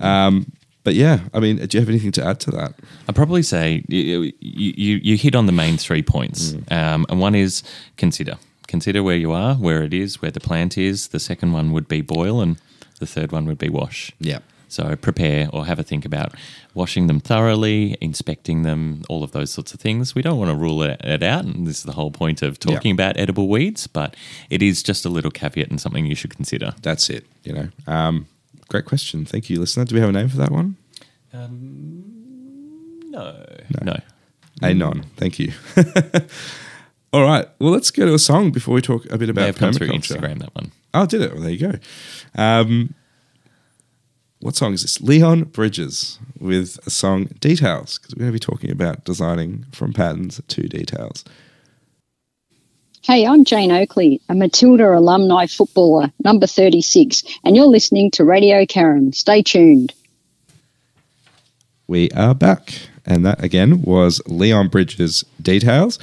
[0.00, 2.74] Um, but yeah, I mean, do you have anything to add to that?
[3.08, 6.54] I'd probably say you, you, you hit on the main three points.
[6.70, 7.62] Um, and one is
[7.96, 8.38] consider.
[8.68, 11.08] Consider where you are, where it is, where the plant is.
[11.08, 12.56] The second one would be boil, and
[12.98, 14.12] the third one would be wash.
[14.18, 14.38] Yeah.
[14.68, 16.34] So prepare or have a think about
[16.74, 20.14] washing them thoroughly, inspecting them, all of those sorts of things.
[20.14, 22.58] We don't want to rule it, it out, and this is the whole point of
[22.58, 22.94] talking Yeah.
[23.04, 24.16] about edible weeds, but
[24.50, 26.74] it is just a little caveat and something you should consider.
[26.82, 27.68] That's it, you know.
[27.86, 28.26] Um,
[28.68, 29.24] great question.
[29.24, 29.84] Thank you, listener.
[29.84, 30.76] Do we have a name for that one?
[31.32, 31.48] No.
[33.10, 33.82] No.
[33.82, 33.96] no.
[34.62, 35.04] Anon.
[35.16, 35.52] Thank you.
[37.12, 37.46] All right.
[37.58, 39.72] Well, let's go to a song before we talk a bit May about have come
[39.72, 40.16] permaculture.
[40.18, 40.72] Instagram, that one.
[40.92, 41.32] Oh, did it?
[41.32, 41.78] Well, there you go.
[42.34, 42.94] Um,
[44.46, 45.00] what song is this?
[45.00, 49.92] Leon Bridges with a song Details, because we're going to be talking about designing from
[49.92, 51.24] patterns to details.
[53.02, 58.64] Hey, I'm Jane Oakley, a Matilda alumni footballer, number 36, and you're listening to Radio
[58.64, 59.12] Carrum.
[59.12, 59.92] Stay tuned.
[61.88, 62.72] We are back.
[63.04, 65.98] And that again was Leon Bridges Details.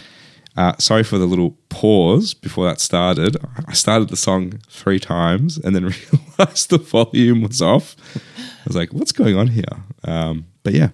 [0.56, 3.38] Uh, sorry for the little pause before that started.
[3.68, 5.84] I started the song three times and then
[6.38, 7.96] realized the volume was off.
[8.16, 9.64] I was like, what's going on here?
[10.04, 10.90] Um, but yeah,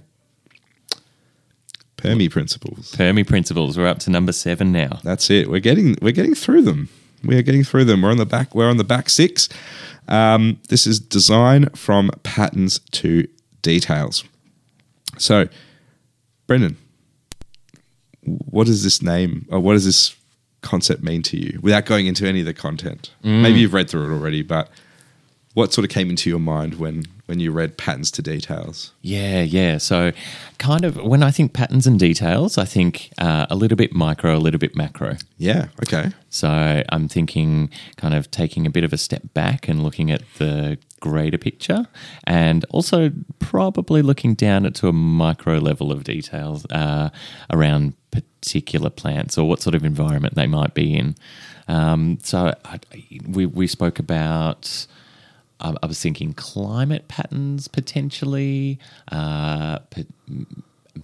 [1.99, 2.93] Permi principles.
[2.93, 3.77] Permi principles.
[3.77, 4.99] We're up to number seven now.
[5.03, 5.49] That's it.
[5.49, 6.89] We're getting we're getting through them.
[7.23, 8.01] We are getting through them.
[8.01, 8.55] We're on the back.
[8.55, 9.49] We're on the back six.
[10.07, 13.27] Um, this is design from patterns to
[13.61, 14.23] details.
[15.17, 15.49] So,
[16.47, 16.77] Brendan,
[18.23, 20.15] what does this name or what does this
[20.61, 21.59] concept mean to you?
[21.61, 24.69] Without going into any of the content, maybe you've read through it already, but
[25.53, 28.91] what sort of came into your mind when when you read patterns to details?
[29.01, 29.77] Yeah, yeah.
[29.77, 30.11] So,
[30.57, 34.35] kind of when I think patterns and details, I think uh, a little bit micro,
[34.35, 35.15] a little bit macro.
[35.37, 35.67] Yeah.
[35.83, 36.11] Okay.
[36.29, 40.23] So, I'm thinking kind of taking a bit of a step back and looking at
[40.39, 41.87] the greater picture
[42.25, 47.09] and also probably looking down to a micro level of details uh,
[47.51, 51.15] around particular plants or what sort of environment they might be in.
[51.67, 52.79] Um, so, I,
[53.27, 54.87] we, we spoke about.
[55.59, 58.79] I I was thinking climate patterns potentially,
[59.11, 59.79] uh,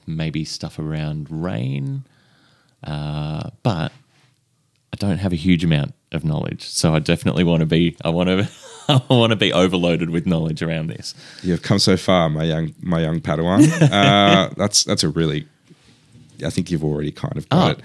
[0.08, 2.06] maybe stuff around rain,
[2.84, 3.92] uh, but
[4.94, 7.98] I don't have a huge amount of knowledge, so I definitely want to be.
[8.04, 8.50] I want to.
[8.88, 11.16] I want to be overloaded with knowledge around this.
[11.42, 13.68] You've come so far, my young my young Padawan.
[13.92, 15.48] uh, that's that's a really
[16.44, 17.72] I think you've already kind of got Oh.
[17.72, 17.80] it.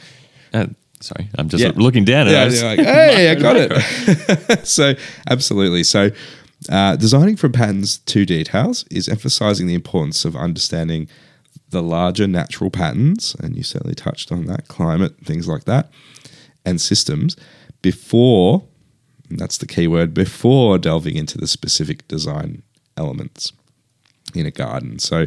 [0.53, 0.67] Uh,
[1.01, 1.73] sorry, I'm just Yeah.
[1.77, 2.79] looking down at Yeah, it.
[2.79, 4.67] like, hey, I got it.
[4.67, 4.95] so,
[5.29, 5.85] absolutely.
[5.85, 6.11] So,
[6.69, 11.09] uh, designing from patterns to details is emphasizing the importance of understanding
[11.71, 15.91] the larger natural patterns, and you certainly touched on that climate, things like that,
[16.65, 17.37] and systems
[17.81, 18.65] before,
[19.31, 22.63] and that's the key word, before delving into the specific design
[22.97, 23.53] elements
[24.35, 24.99] in a garden.
[24.99, 25.27] So,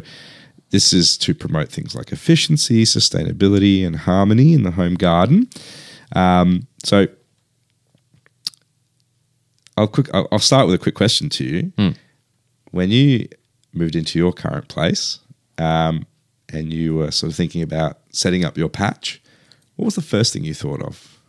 [0.74, 5.48] this is to promote things like efficiency, sustainability, and harmony in the home garden.
[6.16, 7.06] Um, so,
[9.76, 10.08] I'll quick.
[10.12, 11.94] I'll, I'll start with a quick question to you.
[12.72, 13.28] When you
[13.72, 15.20] moved into your current place,
[15.58, 16.06] um,
[16.52, 19.22] and you were sort of thinking about setting up your patch,
[19.76, 21.20] what was the first thing you thought of?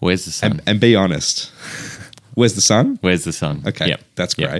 [0.00, 0.50] Where's the sun?
[0.50, 1.50] And, and be honest.
[2.34, 2.98] Where's the sun?
[3.00, 3.62] Where's the sun?
[3.66, 4.00] Okay, Yep.
[4.16, 4.50] that's Yep.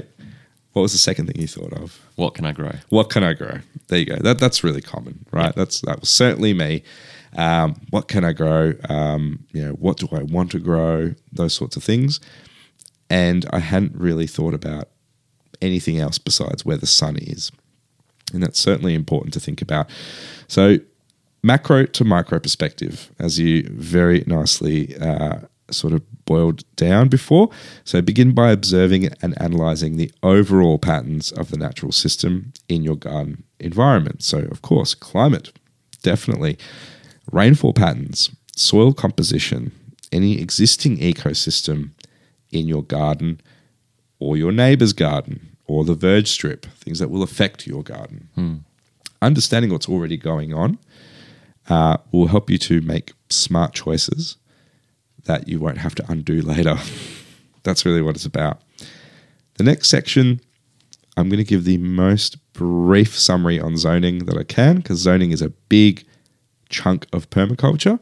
[0.79, 2.01] What was the second thing you thought of?
[2.14, 2.70] What can I grow?
[2.89, 3.59] What can I grow?
[3.89, 4.14] There you go.
[4.14, 5.53] That that's really common, right?
[5.57, 6.85] That's that was certainly me.
[7.37, 8.74] Um, what can I grow?
[8.89, 11.16] Um, you know, what do I want to grow?
[11.33, 12.20] Those sorts of things.
[13.11, 14.89] And I hadn't really thought about
[15.61, 17.51] anything else besides where the sun is,
[18.33, 19.91] and that's certainly important to think about.
[20.47, 20.76] So,
[21.43, 27.50] macro to micro perspective, as you very nicely uh, sort of boiled down before.
[27.84, 32.96] So, begin by observing and analyzing the overall patterns of the natural system in your
[32.96, 34.22] garden environment.
[34.22, 35.52] So, of course, climate,
[36.02, 36.58] definitely,
[37.32, 39.72] rainfall patterns, soil composition,
[40.12, 41.90] any existing ecosystem
[42.50, 43.40] in your garden
[44.18, 48.28] or your neighbor's garden or the verge strip, things that will affect your garden.
[49.20, 50.78] Understanding what's already going on
[51.68, 54.36] uh, will help you to make smart choices
[55.29, 56.76] that you won't have to undo later.
[57.62, 58.62] That's really what it's about.
[59.59, 60.41] The next section,
[61.16, 65.31] I'm going to give the most brief summary on zoning that I can because zoning
[65.31, 66.07] is a big
[66.70, 68.01] chunk of permaculture.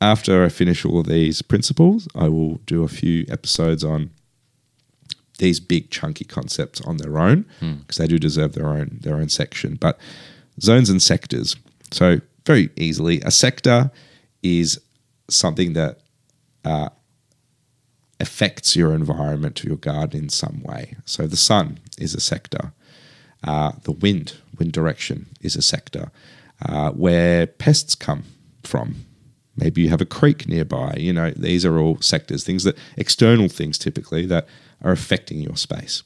[0.00, 4.10] After I finish all of these principles, I will do a few episodes on
[5.38, 7.74] these big chunky concepts on their own hmm.
[7.74, 9.74] because they do deserve their own their own section.
[9.74, 9.98] But
[10.60, 11.56] zones and sectors.
[11.90, 13.90] So very easily, a sector
[14.42, 14.80] is
[15.28, 16.01] something that
[16.64, 16.88] uh,
[18.20, 20.96] affects your environment your garden in some way.
[21.04, 22.72] So the sun is a sector.
[23.42, 26.12] Uh, the wind, wind direction is a sector.
[26.64, 28.22] Uh, where pests come
[28.62, 29.04] from.
[29.56, 30.94] Maybe you have a creek nearby.
[30.96, 34.46] You know, these are all sectors, things that external things typically that
[34.80, 36.04] are affecting your space.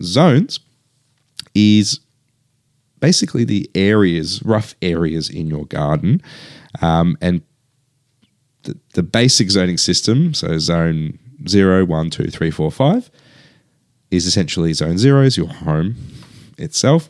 [0.00, 0.60] Zones
[1.54, 2.00] is
[3.00, 6.22] basically the areas, rough areas in your garden,
[6.80, 7.42] um, and
[8.94, 10.34] the, basic zoning system.
[10.34, 13.10] So zone zero, one, two, three, four, five
[14.10, 15.96] is essentially zone zero is your home
[16.58, 17.08] itself.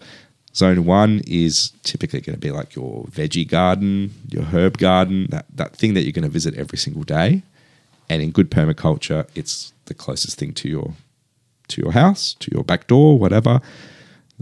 [0.54, 5.44] Zone one is typically going to be like your veggie garden, your herb garden, that,
[5.54, 7.42] that thing that you're going to visit every single day.
[8.08, 10.94] And in good permaculture, it's the closest thing to your
[11.68, 13.60] to your house, to your back door, whatever.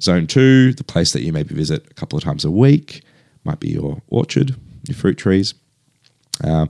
[0.01, 3.03] Zone two, the place that you maybe visit a couple of times a week,
[3.45, 4.55] might be your orchard,
[4.87, 5.55] your fruit trees,
[6.43, 6.69] um,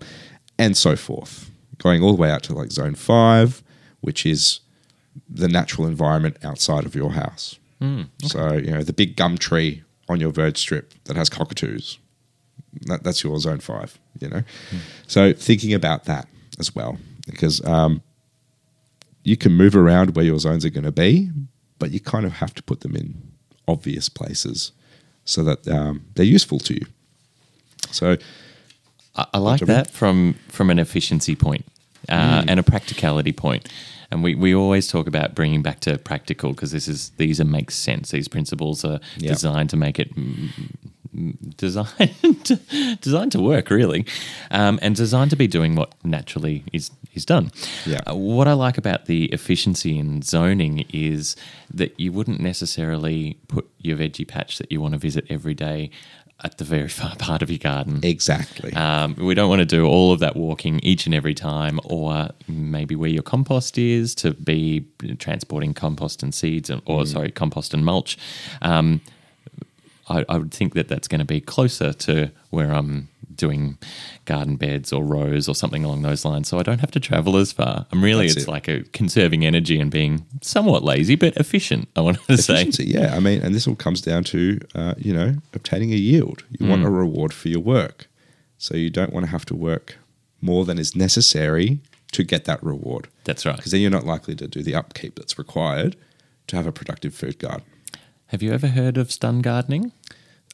[0.58, 1.50] and so forth.
[1.78, 3.62] Going all the way out to like zone five,
[4.00, 4.60] which is
[5.28, 7.58] the natural environment outside of your house.
[8.22, 11.98] So, you know, the big gum tree on your verge strip that has cockatoos.
[12.82, 14.42] That, that's your zone five, you know?
[15.06, 16.28] So, thinking about that
[16.58, 18.02] as well, because um,
[19.22, 21.30] you can move around where your zones are going to be,
[21.78, 23.32] but you kind of have to put them in
[23.68, 24.72] obvious places
[25.24, 26.86] so that um, they're useful to you.
[27.90, 28.16] So,
[29.16, 31.64] I, I like that from from an efficiency point,
[32.08, 32.44] uh, Mm.
[32.50, 33.68] and a practicality point.
[34.10, 37.44] And we, we always talk about bringing back to practical because this is these are
[37.44, 38.10] makes sense.
[38.10, 39.32] These principles are Yeah.
[39.32, 40.10] designed to make it
[41.56, 44.04] designed designed to work really,
[44.50, 47.50] um, and designed to be doing what naturally is is done.
[47.86, 48.00] Yeah.
[48.06, 51.36] Uh, what I like about the efficiency in zoning is
[51.72, 55.90] that you wouldn't necessarily put your veggie patch that you want to visit every day
[56.42, 58.00] at the very far part of your garden.
[58.02, 58.72] exactly.
[58.74, 62.30] Um, we don't want to do all of that walking each and every time, or
[62.48, 64.84] maybe where your compost is to be
[65.18, 68.18] transporting compost and seeds, and- or sorry, compost and mulch.
[68.62, 69.00] Um,
[70.08, 73.78] I, I would think that that's going to be closer to where I'm doing
[74.26, 77.36] garden beds or rows or something along those lines, so I don't have to travel
[77.36, 77.84] as far.
[77.90, 78.50] I'm really, That's it's it.
[78.50, 81.88] like a conserving energy and being somewhat lazy but efficient.
[81.96, 82.54] I want to say.
[82.54, 83.16] Efficiency, yeah.
[83.16, 86.44] I mean, and this all comes down to, uh, you know, obtaining a yield.
[86.50, 86.70] You Mm.
[86.70, 88.06] want a reward for your work.
[88.58, 89.96] So you don't want to have to work
[90.40, 91.80] more than is necessary
[92.12, 93.08] to get that reward.
[93.24, 93.56] That's right.
[93.56, 95.96] Because then you're not likely to do the upkeep that's required
[96.46, 97.64] to have a productive food garden.
[98.34, 99.92] Have you ever heard of stun gardening?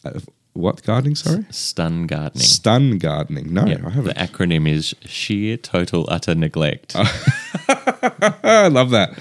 [0.04, 1.14] I've what gardening?
[1.14, 2.42] Sorry, Stun gardening.
[2.44, 3.54] stun gardening.
[3.54, 3.80] No, Yep.
[3.86, 4.04] I haven't.
[4.04, 6.92] The acronym is sheer total utter neglect.
[6.94, 9.18] I love that.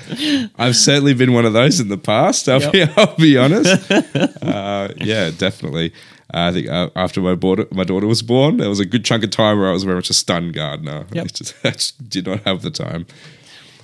[0.59, 2.49] I've certainly been one of those in the past.
[2.49, 3.89] I'll, be, I'll be honest.
[4.43, 5.93] uh, yeah, definitely.
[6.31, 9.23] I think uh, after my daughter, my daughter was born, there was a good chunk
[9.23, 11.05] of time where I was very much a stun gardener.
[11.13, 11.23] Yep.
[11.23, 13.05] I, just, I just did not have the time.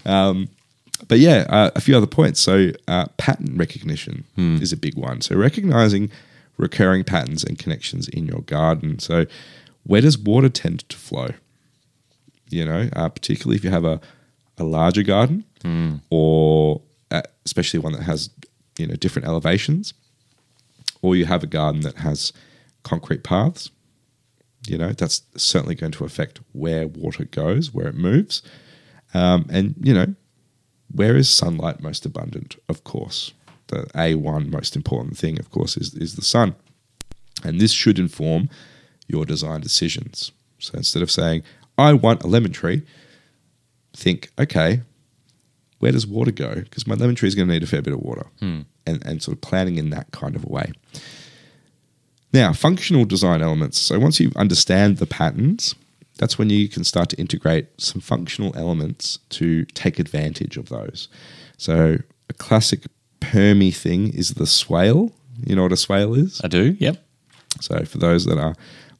[0.05, 0.49] Um,
[1.07, 2.39] but yeah, uh, a few other points.
[2.39, 4.23] So, uh, pattern recognition
[4.61, 5.21] is a big one.
[5.21, 6.09] So, recognizing
[6.57, 8.99] recurring patterns and connections in your garden.
[8.99, 9.25] So,
[9.83, 11.29] where does water tend to flow?
[12.49, 13.99] You know, uh, particularly if you have a,
[14.57, 15.43] a larger garden
[16.09, 16.81] or
[17.11, 18.29] uh, especially one that has,
[18.77, 19.93] you know, different elevations,
[21.01, 22.31] or you have a garden that has
[22.83, 23.71] concrete paths.
[24.67, 28.41] You know, that's certainly going to affect where water goes, where it moves.
[29.13, 30.15] Um, and, you know,
[30.95, 32.55] where is sunlight most abundant?
[32.69, 33.33] Of course,
[33.67, 36.55] the A1 most important thing, of course, is, is the sun.
[37.43, 38.49] And this should inform
[39.07, 40.31] your design decisions.
[40.59, 41.43] So instead of saying,
[41.77, 42.83] I want a lemon tree,
[43.93, 44.81] think, okay,
[45.79, 46.55] where does water go?
[46.55, 48.27] Because my lemon tree is going to need a fair bit of water.
[48.39, 48.61] Hmm.
[48.87, 50.71] And, and sort of planning in that kind of a way.
[52.31, 53.79] Now, functional design elements.
[53.79, 55.73] So once you understand the patterns,
[56.17, 61.07] that's when you can start to integrate some functional elements to take advantage of those.
[61.57, 61.97] So
[62.29, 62.83] a classic
[63.19, 65.11] permy thing is the swale.
[65.45, 66.41] You know what a swale is?
[66.43, 66.75] I do.
[66.79, 67.03] Yep.
[67.61, 68.55] So for those that are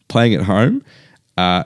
[0.07, 0.84] playing at home,
[1.38, 1.63] uh,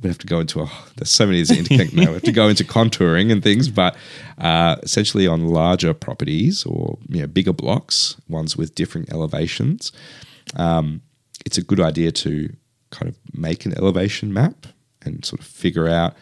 [0.00, 0.70] we have to go into a.
[0.96, 2.08] There's so many things to interconnect now.
[2.08, 3.96] We have to go into contouring and things, but
[4.38, 9.92] uh, essentially on larger properties or you know, bigger blocks, ones with different elevations,
[10.56, 11.00] um,
[11.46, 12.54] it's a good idea to
[12.94, 14.66] kind of make an elevation map
[15.02, 16.14] and sort of figure out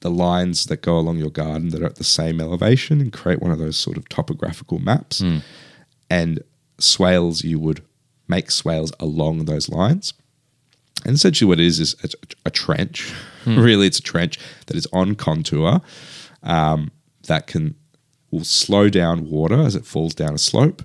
[0.00, 3.40] the lines that go along your garden that are at the same elevation and create
[3.40, 5.20] one of those sort of topographical maps.
[6.08, 6.42] And
[6.78, 7.82] swales, you would
[8.28, 10.12] make swales along those lines.
[11.04, 12.08] And essentially, what it is is a,
[12.46, 13.12] a trench.
[13.46, 15.80] really, it's a trench that is on contour
[16.42, 16.90] um,
[17.26, 17.74] that can
[18.30, 20.82] will slow down water as it falls down a slope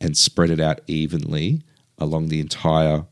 [0.00, 1.62] and spread it out evenly
[1.98, 3.04] along the entire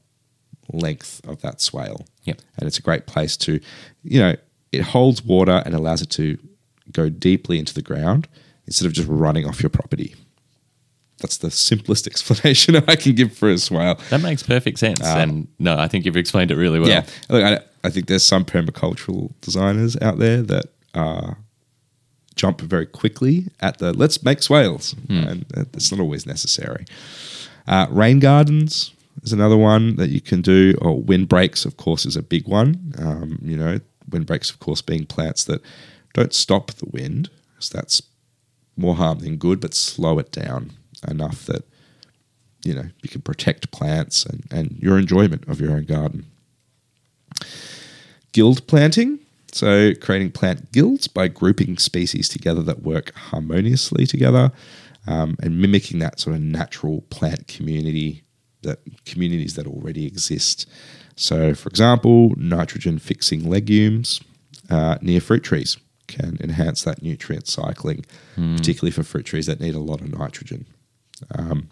[0.73, 2.07] length of that swale.
[2.25, 2.41] Yep.
[2.59, 3.61] And it's a great place to,
[4.03, 4.37] you know,
[4.73, 6.39] it holds water and allows it to
[6.93, 8.29] go deeply into the ground
[8.67, 10.15] instead of just running off your property.
[11.19, 13.99] That's the simplest explanation I can give for a swale.
[14.11, 15.01] That makes perfect sense.
[15.03, 16.89] and no, I think you've explained it really well.
[16.89, 20.65] Yeah, look, I, I think there's some permacultural designers out there that
[20.95, 21.35] uh,
[22.35, 26.85] jump very quickly at the let's make swales, and that's not always necessary.
[27.67, 28.93] Uh, rain gardens
[29.23, 32.93] is another one that you can do, or windbreaks, of course, is a big one.
[32.99, 33.79] Um, you know,
[34.11, 35.63] windbreaks, of course, being plants that
[36.15, 38.03] don't stop the wind, because that's
[38.77, 40.73] more harm than good, but slow it down
[41.09, 41.65] enough that
[42.65, 46.27] you know you can protect plants and, and your enjoyment of your own garden.
[48.33, 49.19] Guild planting.
[49.55, 54.51] So creating plant guilds by grouping species together that work harmoniously together
[55.07, 58.23] um, and mimicking that sort of natural plant community
[58.63, 60.69] that communities that already exist
[61.17, 64.21] so for example nitrogen fixing legumes
[64.71, 65.77] uh, near fruit trees
[66.09, 68.05] can enhance that nutrient cycling
[68.57, 70.67] particularly for fruit trees that need a lot of nitrogen
[71.39, 71.69] um,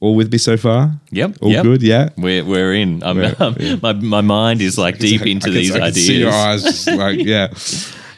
[0.00, 1.38] all with me so far Yep.
[1.40, 1.62] all yep.
[1.62, 3.02] good yeah We're, we're in.
[3.02, 3.76] I'm, We're- um, yeah.
[3.82, 6.06] my, my mind is like deep into can- these I can ideas.
[6.06, 7.48] See your eyes, just like yeah.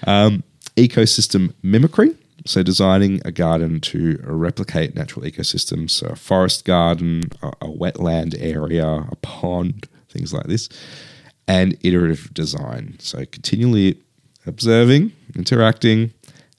[0.07, 0.43] Um,
[0.77, 2.17] ecosystem mimicry.
[2.47, 8.37] So designing a garden to replicate natural ecosystems, so a forest garden, a, a wetland
[8.39, 10.69] area, a pond, things like this,
[11.47, 12.97] and iterative design.
[13.01, 14.01] So continually
[14.47, 16.13] observing, interacting,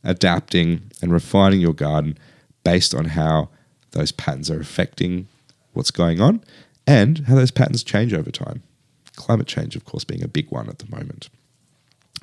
[0.04, 2.18] adapting, and refining your garden
[2.64, 3.50] based on how
[3.92, 5.28] those patterns are affecting
[5.74, 6.44] what's going on
[6.86, 8.64] and how those patterns change over time.
[9.16, 11.30] Climate change, of course, being a big one at the moment.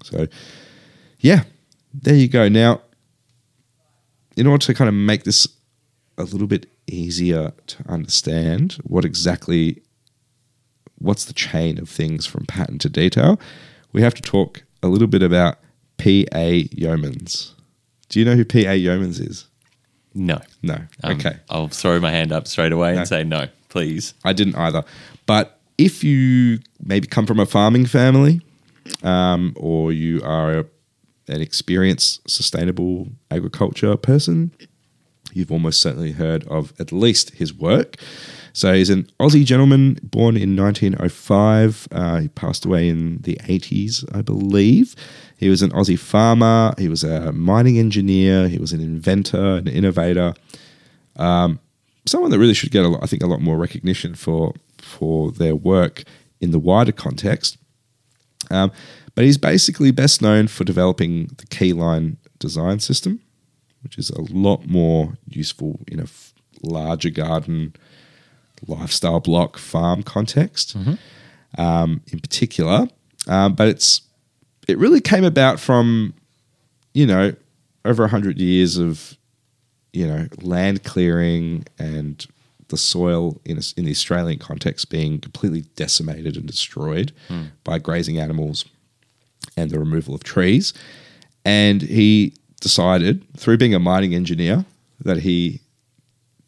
[0.03, 0.27] So,
[1.21, 1.45] yeah,
[1.93, 2.49] there you go.
[2.49, 2.81] Now,
[4.37, 5.47] in order to kind of make this
[6.19, 9.83] a little bit easier to understand what exactly
[10.99, 13.39] what's the chain of things from pattern to detail,
[13.93, 15.59] we have to talk a little bit about
[15.99, 16.05] PA
[16.75, 17.53] Yeomans.
[18.09, 19.47] Do you know who PA Yeomans is?
[20.15, 20.41] No.
[20.63, 20.79] No.
[21.05, 21.37] Um, okay.
[21.51, 23.01] I'll throw my hand up straight away No.
[23.01, 24.15] and say no, please.
[24.25, 24.85] I didn't either.
[25.27, 28.41] But if you maybe come from a farming family,
[29.03, 30.65] um, or you are a,
[31.29, 34.53] an experienced sustainable agriculture person,
[35.33, 37.97] you've almost certainly heard of at least his work.
[38.53, 41.89] So he's an Aussie gentleman born in 1905.
[41.93, 44.97] Uh, he passed away in the 80s, I believe.
[45.37, 46.73] He was an Aussie farmer.
[46.79, 48.49] He was a mining engineer.
[48.49, 50.33] He was an inventor, an innovator
[52.07, 55.57] someone that really should get, lot, I think, a lot more recognition for for their
[55.57, 56.05] work
[56.41, 57.59] in the wider context.
[58.51, 58.71] Um,
[59.17, 63.21] but he's basically best known for developing the Keyline design system,
[63.83, 67.75] which is a lot more useful in a f- larger garden,
[68.69, 70.77] lifestyle block, farm context,
[71.59, 72.89] um, in particular.
[73.27, 74.03] Um, but it's
[74.69, 76.15] it really came about from
[76.95, 77.35] you know
[77.85, 79.17] over a hundred years of
[79.93, 82.25] you know land clearing and
[82.69, 87.13] the soil in, a, in the Australian context being completely decimated and destroyed
[87.65, 88.65] by grazing animals
[89.57, 90.73] and the removal of trees.
[91.45, 94.65] And he decided, through being a mining engineer,
[95.05, 95.61] that he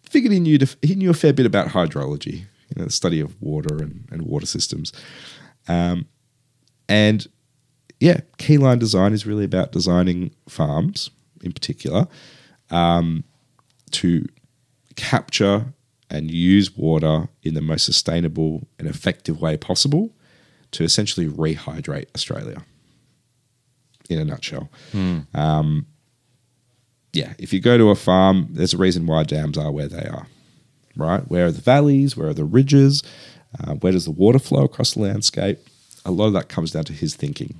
[0.03, 3.41] figured he knew he knew a fair bit about hydrology, you know, the study of
[3.41, 4.93] water and, and water systems.
[5.69, 6.07] Um,
[6.89, 7.27] and
[8.01, 11.11] yeah, keyline design is really about designing farms
[11.43, 12.09] in particular
[12.71, 13.25] um,
[13.91, 14.27] to
[14.97, 15.67] capture
[16.11, 20.11] and use water in the most sustainable and effective way possible
[20.71, 22.65] to essentially rehydrate Australia
[24.09, 24.69] in a nutshell.
[25.35, 25.87] Um,
[27.13, 30.07] yeah, if you go to a farm, there's a reason why dams are where they
[30.07, 30.27] are,
[30.97, 31.27] right?
[31.29, 32.17] Where are the valleys?
[32.17, 33.03] Where are the ridges?
[33.59, 35.59] Uh, where does the water flow across the landscape?
[36.05, 37.59] A lot of that comes down to his thinking.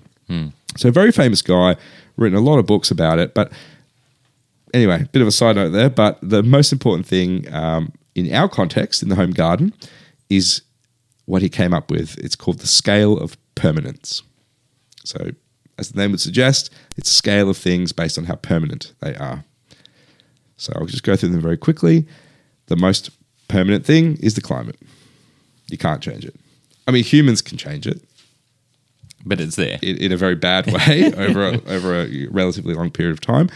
[0.77, 1.77] So, a very famous guy,
[2.17, 3.33] written a lot of books about it.
[3.35, 3.51] But
[4.75, 5.89] anyway, bit of a side note there.
[5.91, 9.73] But the most important thing um, in our context, in the home garden,
[10.29, 10.61] is
[11.25, 12.19] what he came up with.
[12.19, 14.23] It's called the scale of permanence.
[15.05, 15.31] So,
[15.79, 19.15] as the name would suggest, it's a scale of things based on how permanent they
[19.15, 19.45] are.
[20.57, 22.07] So, I'll just go through them very quickly.
[22.67, 23.11] The most
[23.47, 24.79] permanent thing is the climate.
[25.69, 26.35] You can't change it.
[26.87, 28.03] I mean, humans can change it
[29.25, 29.79] but it's there.
[29.83, 33.51] in, in a very bad way over a, over a relatively long period of time.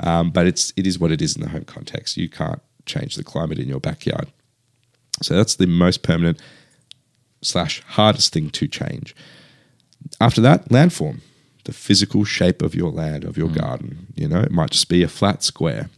[0.00, 2.16] Um, but it's it is what it is in the home context.
[2.16, 4.28] You can't change the climate in your backyard.
[5.22, 6.40] So that's the most permanent
[7.42, 9.14] slash hardest thing to change.
[10.20, 11.20] After that, landform,
[11.64, 14.06] the physical shape of your land, of your garden.
[14.14, 15.90] You know, it might just be a flat square.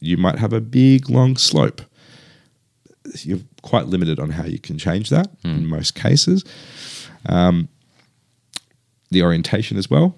[0.00, 1.82] You might have a big long slope.
[3.22, 6.44] You're quite limited on how you can change that in most cases.
[7.26, 7.68] Um,
[9.10, 10.14] the orientation as well.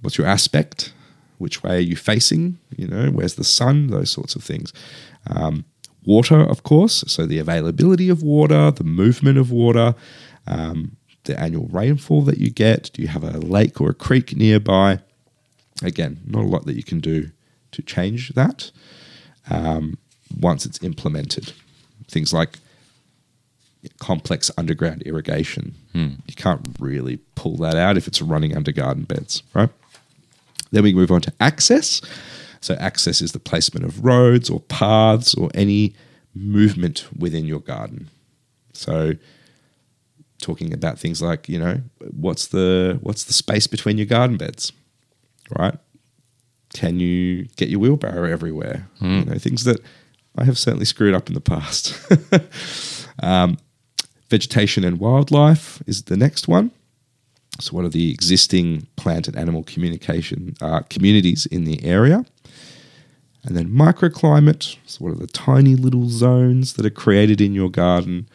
[0.00, 0.92] What's your aspect?
[1.38, 2.58] Which way are you facing?
[2.76, 3.88] You know, where's the sun?
[3.88, 4.72] Those sorts of things.
[5.28, 5.64] Um,
[6.04, 7.04] water, of course.
[7.06, 9.94] So the availability of water, the movement of water,
[10.46, 10.96] um,
[11.28, 12.90] the annual rainfall that you get.
[12.92, 14.98] Do you have a lake or a creek nearby?
[15.82, 17.30] Again, not a lot that you can do
[17.70, 18.72] to change that
[19.48, 19.96] um,
[20.40, 21.52] once it's implemented.
[22.08, 22.58] Things like
[24.00, 25.76] complex underground irrigation.
[26.26, 29.70] You can't really pull that out if it's running under garden beds, right?
[30.72, 32.00] Then we move on to access.
[32.60, 35.94] So, access is the placement of roads or paths or any
[36.34, 38.10] movement within your garden.
[38.72, 39.12] So,
[40.40, 41.80] talking about things like, you know,
[42.12, 44.72] what's the what's the space between your garden beds,
[45.56, 45.76] right?
[46.74, 48.88] Can you get your wheelbarrow everywhere?
[49.20, 49.80] You know, things that
[50.36, 51.94] I have certainly screwed up in the past.
[53.22, 53.58] um,
[54.28, 56.70] vegetation and wildlife is the next one.
[57.60, 62.24] So, what are the existing plant and animal communication uh, communities in the area?
[63.42, 64.76] And then microclimate.
[64.86, 68.28] So, what are the tiny little zones that are created in your garden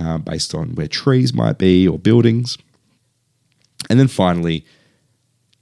[0.00, 2.58] uh, based on where trees might be or buildings?
[3.88, 4.64] And then finally,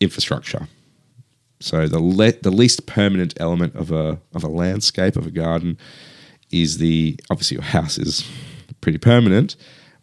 [0.00, 0.68] infrastructure.
[1.60, 5.78] So the le- the least permanent element of a of a landscape of a garden
[6.50, 8.28] is the obviously your house is
[8.80, 9.56] pretty permanent,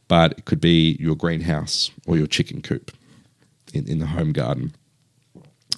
[0.08, 2.92] but it could be your greenhouse or your chicken coop
[3.74, 4.74] in, in the home garden.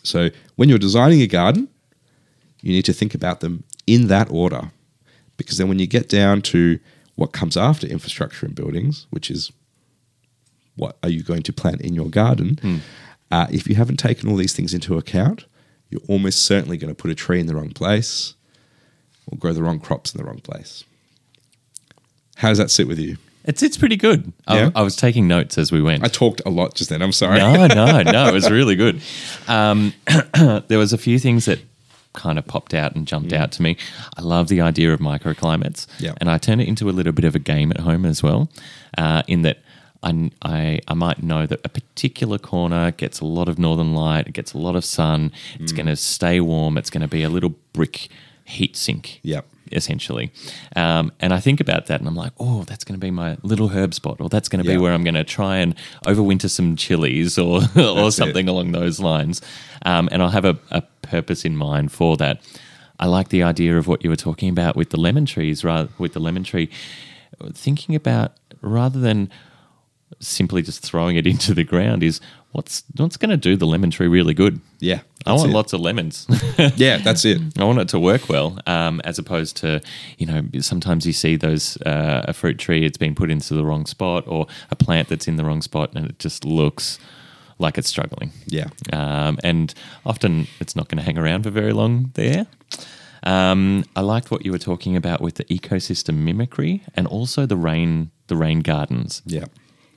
[0.03, 1.67] So when you're designing a garden,
[2.61, 4.71] you need to think about them in that order.
[5.37, 6.79] Because then when you get down to
[7.15, 9.51] what comes after infrastructure and buildings, which is
[10.75, 12.81] what are you going to plant in your garden,
[13.31, 15.45] uh, if you haven't taken all these things into account,
[15.89, 18.33] you're almost certainly going to put a tree in the wrong place
[19.27, 20.83] or grow the wrong crops in the wrong place.
[22.37, 23.17] How does that sit with you?
[23.45, 24.33] It's it's pretty good.
[24.49, 24.71] Yeah?
[24.75, 26.03] I, I was taking notes as we went.
[26.03, 27.01] I talked a lot just then.
[27.01, 27.37] I'm sorry.
[27.37, 28.27] no, no, no.
[28.27, 29.01] It was really good.
[29.47, 29.93] Um,
[30.67, 31.59] there was a few things that
[32.15, 33.77] kind of popped out and jumped out to me.
[34.17, 36.13] I love the idea of microclimates, Yeah.
[36.17, 38.49] and I turn it into a little bit of a game at home as well.
[38.97, 39.59] Uh, in that,
[40.03, 44.27] I, I I might know that a particular corner gets a lot of northern light,
[44.27, 45.31] it gets a lot of sun.
[45.59, 45.75] It's Mm.
[45.77, 46.77] going to stay warm.
[46.77, 48.07] It's going to be a little brick
[48.43, 49.45] heat sink Yep.
[49.71, 50.31] Essentially.
[50.75, 53.37] Um, and I think about that and I'm like, oh, that's going to be my
[53.43, 54.75] little herb spot, or that's going to Yeah.
[54.77, 55.75] be where I'm going to try and
[56.05, 58.11] overwinter some chilies or, or it.
[58.11, 59.41] something along those lines.
[59.85, 62.41] Um, and I'll have a, a purpose in mind for that.
[62.99, 65.89] I like the idea of what you were talking about with the lemon trees, rather
[65.97, 66.69] with the lemon tree,
[67.53, 69.29] thinking about rather than
[70.19, 72.21] simply just throwing it into the ground is
[72.55, 74.59] what's what's going to do the lemon tree really good.
[74.79, 75.53] Yeah, I want it.
[75.53, 76.27] lots of lemons.
[76.77, 77.41] Yeah, that's it.
[77.59, 79.81] I want it to work well, um, as opposed to
[80.17, 83.65] you know sometimes you see those uh, a fruit tree it's been put into the
[83.65, 86.97] wrong spot or a plant that's in the wrong spot and it just looks
[87.59, 88.31] like it's struggling.
[88.47, 88.67] Yeah.
[88.93, 89.73] um, and
[90.05, 92.47] often it's not going to hang around for very long there.
[93.23, 97.57] Um, I liked what you were talking about with the ecosystem mimicry and also the
[97.57, 99.21] rain the rain gardens.
[99.25, 99.45] Yeah.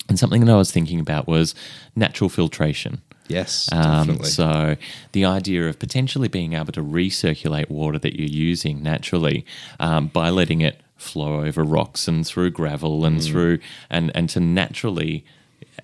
[0.09, 1.55] And something that I was thinking about was
[1.95, 3.03] natural filtration.
[3.29, 4.29] Yes, Um, definitely.
[4.31, 4.77] so
[5.13, 9.45] the idea of potentially being able to recirculate water that you're using naturally
[9.79, 13.07] um, by letting it flow over rocks and through gravel Mm.
[13.07, 13.59] and through
[13.91, 15.25] and and to naturally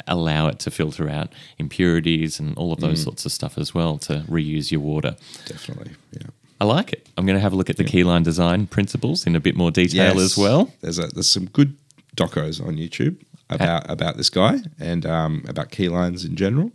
[0.09, 3.05] allow it to filter out impurities and all of those Mm.
[3.05, 5.15] sorts of stuff as well to reuse your water.
[5.47, 5.93] definitely.
[6.13, 6.29] Yeah.
[6.61, 7.07] I like it.
[7.19, 9.71] I'm going to have a look at the keyline design principles in a bit more
[9.71, 10.73] detail as well.
[10.81, 11.77] There's a, there's some good
[12.17, 13.17] docos on YouTube
[13.51, 16.71] about about this guy and um, about keylines in general.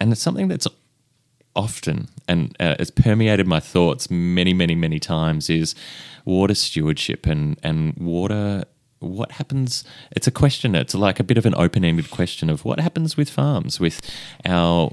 [0.00, 0.66] and it's something that's
[1.54, 5.74] often and uh, it's permeated my thoughts many many many times is
[6.26, 8.64] water stewardship and and water
[8.98, 12.78] what happens it's a question it's like a bit of an open-ended question of what
[12.78, 14.00] happens with farms with
[14.44, 14.90] our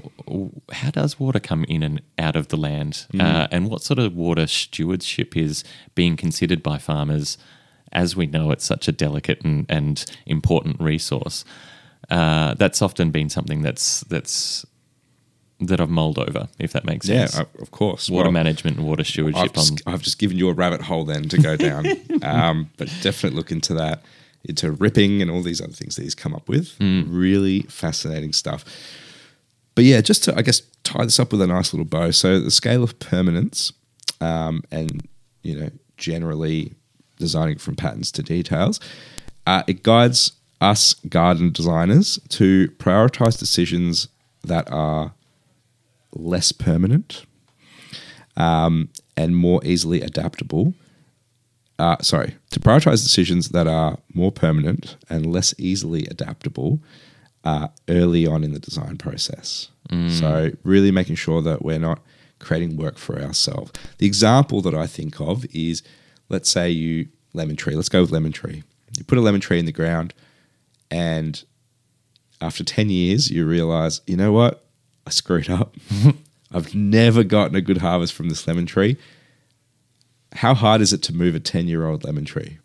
[0.72, 3.06] how does water come in and out of the land?
[3.18, 5.64] Uh, and what sort of water stewardship is
[5.94, 7.36] being considered by farmers
[7.94, 11.44] as we know it's such a delicate and, and important resource
[12.10, 14.64] uh, that's often been something that's that's
[15.60, 17.38] that I've mulled over, if that makes Yeah, sense.
[17.38, 18.10] uh, of course.
[18.10, 20.82] water Well, management and water I've stewardship on just, I've just given you a rabbit
[20.82, 21.86] hole then to go down.
[22.22, 24.02] um, but definitely look into that,
[24.44, 26.74] into ripping and all these other things that he's come up with.
[26.80, 28.64] Really fascinating stuff.
[29.76, 32.10] But yeah, just to, I guess, tie this up with a nice little bow.
[32.10, 33.72] So the scale of permanence
[34.20, 35.08] um, and,
[35.42, 36.74] you know, generally
[37.18, 38.80] designing from patterns to details,
[39.46, 44.08] uh, it guides us garden designers to prioritize decisions
[44.42, 45.12] that are
[46.14, 47.26] less permanent
[48.36, 50.74] um, and more easily adaptable.
[51.78, 56.80] Uh, sorry, to prioritize decisions that are more permanent and less easily adaptable
[57.42, 59.68] uh, early on in the design process.
[60.08, 62.00] So, really making sure that we're not
[62.38, 63.72] creating work for ourselves.
[63.98, 65.82] The example that I think of is
[66.34, 68.62] let's say you lemon tree, let's go with lemon tree.
[68.98, 70.12] You put a lemon tree in the ground,
[70.90, 71.42] and
[72.40, 74.66] after 10 years, you realize, you know what?
[75.06, 75.76] I screwed up.
[76.52, 78.96] I've never gotten a good harvest from this lemon tree.
[80.32, 82.58] How hard is it to move a 10 year old lemon tree?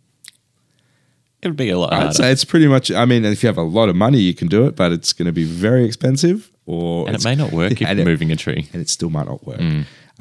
[1.42, 2.14] it would be a lot I'd harder.
[2.14, 4.50] say it's pretty much, I mean, if you have a lot of money, you can
[4.50, 7.08] do it, but it's going to be very expensive or.
[7.08, 8.68] and it may not work if you're moving a tree.
[8.74, 9.62] and it still might not work.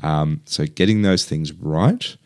[0.03, 2.17] Um, so getting those things right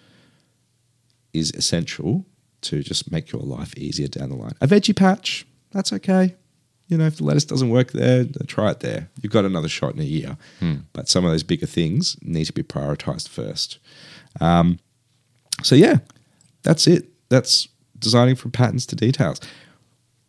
[1.33, 2.27] is essential
[2.63, 4.53] to just make your life easier down the line.
[4.61, 6.35] A veggie patch, that's okay.
[6.89, 9.09] You know, if the lettuce doesn't work there, then try it there.
[9.21, 10.37] You've got another shot in a year.
[10.93, 13.79] But some of those bigger things need to be prioritized first.
[14.41, 14.79] Um,
[15.63, 15.99] so yeah,
[16.63, 17.09] that's it.
[17.31, 17.69] That's
[17.99, 19.41] designing from patterns to details.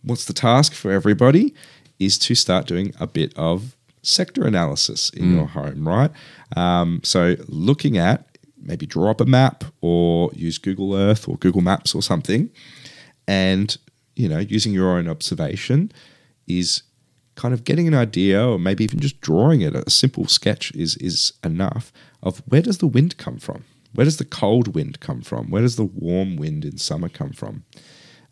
[0.04, 1.54] What's the task for everybody
[2.00, 6.12] is to start doing a bit of sector analysis in your home, right?
[6.56, 8.33] Um, so looking at
[8.64, 12.50] maybe draw up a map or use Google Earth or Google Maps or something,
[13.28, 13.78] and
[14.16, 15.92] you know using your own observation
[16.48, 16.84] is
[17.36, 19.76] kind of getting an idea or maybe even just drawing it.
[19.76, 21.92] A simple sketch is is enough
[22.22, 23.66] of where does the wind come from?
[23.94, 25.50] Where does the cold wind come from?
[25.50, 27.64] Where does the warm wind in summer come from?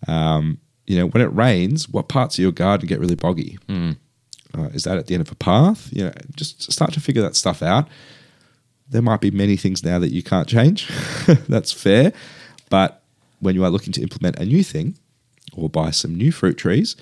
[0.07, 3.57] Um, you know when it rains what parts of your garden get really boggy?
[4.53, 5.89] Uh, is that at the end of a path?
[5.91, 7.87] You know just start to figure that stuff out
[8.91, 10.87] there might be many things now that you can't change
[11.49, 12.13] that's fair
[12.69, 13.03] but
[13.39, 14.95] when you are looking to implement a new thing
[15.53, 16.95] or buy some new fruit trees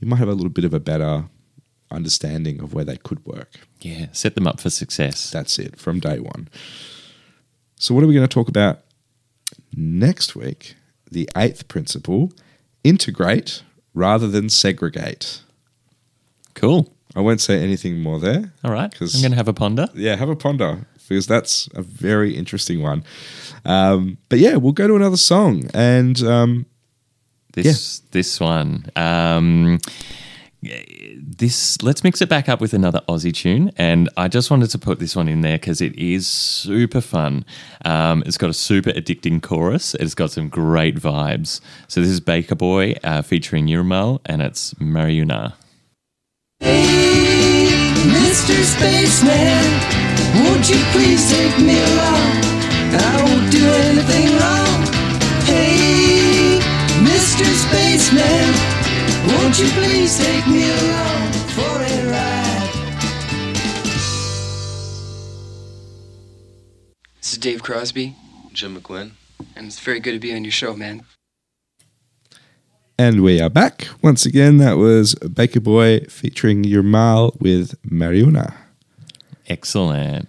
[0.00, 1.24] you might have a little bit of a better
[1.90, 3.60] understanding of where they could work.
[3.80, 5.30] Yeah, set them up for success.
[5.30, 6.48] That's it from day one.
[7.78, 8.80] So, what are we going to talk about
[9.74, 10.74] next week?
[11.10, 12.32] The eighth principle
[12.82, 13.62] integrate
[13.94, 15.42] rather than segregate.
[16.54, 16.90] cool.
[17.16, 18.52] I won't say anything more there.
[18.64, 18.92] All right.
[19.00, 19.86] I'm going to have a ponder.
[19.94, 23.04] Yeah, have a ponder because that's a very interesting one.
[23.64, 26.66] Um, but yeah, we'll go to another song and um,
[27.52, 28.86] This this one.
[28.96, 29.78] Um,
[31.36, 34.78] this let's mix it back up with another Aussie tune, and I just wanted to
[34.78, 37.44] put this one in there because it is super fun.
[37.84, 39.94] Um, it's got a super addicting chorus.
[39.96, 41.60] It's got some great vibes.
[41.86, 45.52] So this is Baker Boy uh, featuring Yirrmal, and it's Marryuna.
[48.14, 48.56] Mr.
[48.64, 49.80] Spaceman,
[50.34, 52.32] won't you please take me along?
[52.96, 54.80] I won't do anything wrong.
[55.44, 56.60] Hey,
[57.02, 57.44] Mr.
[57.64, 58.48] Spaceman,
[59.28, 62.70] won't you please take me along for a ride?
[67.20, 68.14] This is Dave Crosby,
[68.52, 69.12] Jim McGuinn.
[69.56, 71.02] and it's very good to be on your show, man.
[72.96, 73.88] And we are back.
[74.02, 78.54] Once again, that was Baker Boy featuring Yirrmal with Marryuna.
[79.46, 80.28] Excellent.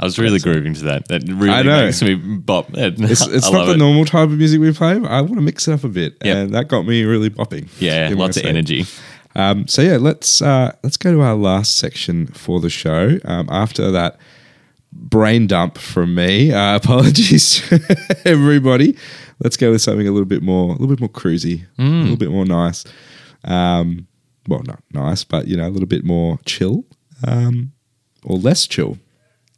[0.00, 1.08] I was really grooving to that.
[1.08, 1.84] That really I know.
[1.86, 2.68] makes me bop.
[2.74, 3.76] It's, it's not the it.
[3.78, 4.98] normal type of music we play.
[4.98, 6.36] But I want to mix it up a bit, Yep.
[6.36, 7.68] and that got me really bopping.
[7.80, 8.86] Yeah, lots of energy.
[9.34, 13.18] Um, so yeah, let's uh, let's go to our last section for the show.
[13.24, 14.18] Um, after that
[14.92, 18.96] brain dump from me, uh, apologies, to everybody.
[19.40, 22.02] Let's go with something a little bit more, a little bit more cruisy, a Mm.
[22.02, 22.84] little bit more nice.
[23.44, 24.06] Um,
[24.48, 26.84] well, not nice, but you know, a little bit more chill,
[27.26, 27.72] um,
[28.24, 28.98] or less chill.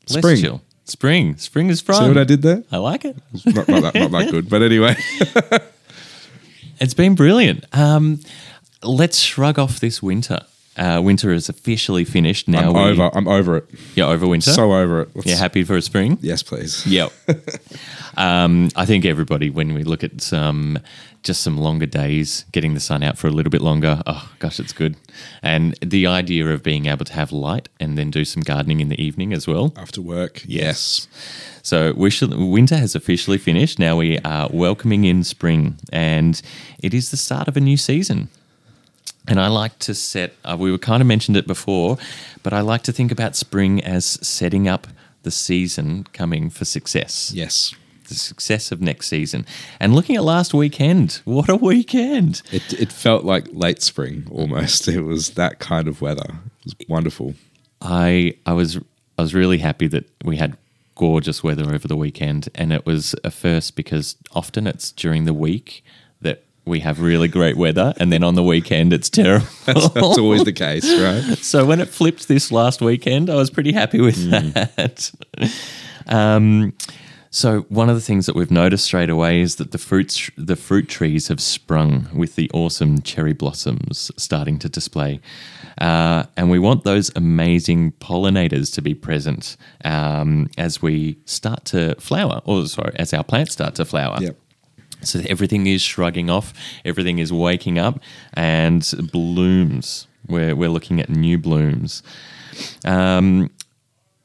[0.09, 0.41] Less Spring.
[0.41, 0.63] chill.
[0.85, 1.37] Spring.
[1.37, 2.03] Spring is fun.
[2.03, 2.65] See what I did there?
[2.73, 3.17] I like it.
[3.47, 4.97] Not, not, that, not that good, but anyway.
[6.81, 7.67] It's been brilliant.
[7.77, 8.21] Um,
[8.83, 10.41] let's shrug off this winter.
[10.77, 12.69] Uh, winter is officially finished now.
[12.69, 13.17] I'm we- over.
[13.17, 13.71] I'm over it.
[13.97, 14.53] You're over winter.
[14.53, 15.11] So over it.
[15.15, 16.19] Let's- you're happy for a spring.
[16.21, 16.87] Yes, please.
[16.87, 17.13] Yep.
[18.17, 20.79] um, I think everybody, when we look at some
[21.23, 24.59] just some longer days, getting the sun out for a little bit longer, oh gosh,
[24.59, 24.97] it's good.
[25.43, 28.89] And the idea of being able to have light and then do some gardening in
[28.89, 29.75] the evening as well.
[29.77, 30.43] After work.
[30.47, 31.09] Yes.
[31.63, 33.79] So we should, winter has officially finished.
[33.79, 36.41] Now we are welcoming in spring, and
[36.83, 38.29] it is the start of a new season.
[39.31, 41.99] And I like to set, uh, we were kind of mentioned it before,
[42.43, 44.89] but I like to think about spring as setting up
[45.23, 47.31] the season coming for success.
[47.33, 47.73] Yes.
[48.09, 49.47] The success of next season.
[49.79, 52.43] And looking at last weekend, what a weekend.
[52.51, 54.89] It, it felt like late spring almost.
[54.89, 56.41] It was that kind of weather.
[56.61, 57.35] It was wonderful.
[57.81, 58.79] I I was
[59.17, 60.57] I was really happy that we had
[60.97, 65.33] gorgeous weather over the weekend, and it was a first because often it's during the
[65.33, 65.85] week
[66.67, 69.47] we have really great weather, and then on the weekend it's terrible.
[69.67, 71.37] That's, that's always the case, right?
[71.43, 74.53] so when it flipped this last weekend, I was pretty happy with Mm.
[74.55, 75.11] that.
[76.07, 76.73] Um,
[77.31, 80.57] so one of the things that we've noticed straight away is that the fruits, the
[80.57, 85.21] fruit trees have sprung with the awesome cherry blossoms starting to display,
[85.81, 91.95] uh, and we want those amazing pollinators to be present um, as we start to
[92.01, 94.19] flower, or sorry, as our plants start to flower.
[94.21, 94.37] Yep.
[95.03, 96.53] So everything is shrugging off,
[96.85, 98.01] everything is waking up,
[98.35, 100.07] and blooms.
[100.27, 102.03] We're, we're looking at new blooms.
[102.85, 103.51] Um,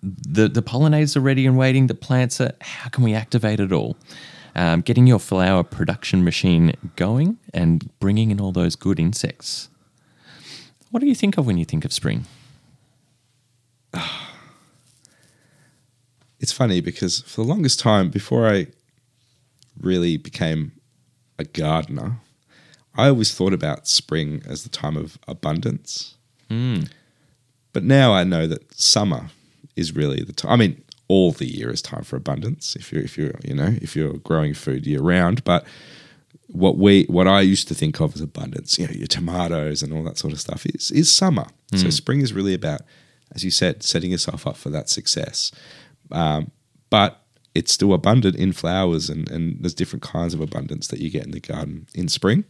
[0.03, 1.87] the, the pollinators are ready and waiting.
[1.87, 3.97] The plants are, how can we activate it all?
[4.55, 9.69] Um, getting your flower production machine going and bringing in all those good insects.
[10.91, 12.25] What do you think of when you think of spring?
[16.37, 18.67] It's funny because for the longest time, before I
[19.79, 20.71] really became
[21.37, 22.19] a gardener,
[22.95, 26.15] I always thought about spring as the time of abundance.
[27.73, 29.29] But now I know that summer
[29.75, 30.51] is really the time.
[30.51, 33.75] I mean, all the year is time for abundance if you're if you're you know
[33.81, 35.43] if you're growing food year round.
[35.43, 35.65] But
[36.47, 39.91] what we what I used to think of as abundance, you know, your tomatoes and
[39.91, 41.47] all that sort of stuff is is summer.
[41.75, 42.81] So spring is really about,
[43.33, 45.51] as you said, setting yourself up for that success.
[46.11, 46.51] Um,
[46.89, 47.24] but
[47.55, 51.23] it's still abundant in flowers and, and there's different kinds of abundance that you get
[51.25, 52.43] in the garden in spring.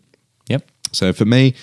[0.50, 0.68] Yep.
[0.92, 1.54] So for me,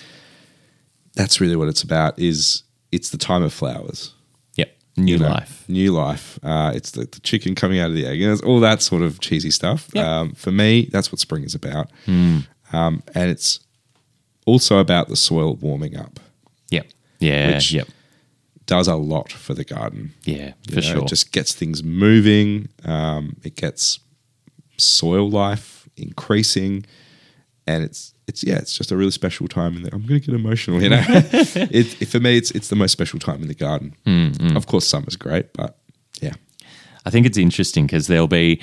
[1.15, 2.19] that's really what it's about.
[2.19, 4.15] Is it's the time of flowers,
[4.57, 4.75] Yep.
[4.97, 5.65] New you know, life.
[5.69, 6.39] new life.
[6.43, 8.19] Uh, it's the, the chicken coming out of the egg.
[8.19, 9.89] You know, it's all that sort of cheesy stuff.
[9.93, 10.05] Yep.
[10.07, 13.61] Um, for me, that's what spring is about, um, and it's
[14.47, 16.19] also about the soil warming up.
[16.71, 16.87] Yep.
[17.19, 17.55] Yeah.
[17.55, 17.89] Which- yep.
[18.67, 20.13] Does a lot for the garden.
[20.25, 20.99] Yeah, You for know, sure.
[21.03, 22.69] It just gets things moving.
[22.85, 23.99] Um, it gets
[24.79, 26.85] soil life increasing,
[27.67, 29.77] and it's it's yeah, it's just a really special time.
[29.77, 31.03] In the, I'm going to get emotional, you know.
[31.09, 33.95] it, it- for me, it's it's the most special time in the garden.
[34.07, 35.77] Mm, Of course, summer's great, but
[36.21, 36.35] yeah,
[37.05, 38.61] I think it's interesting because there'll be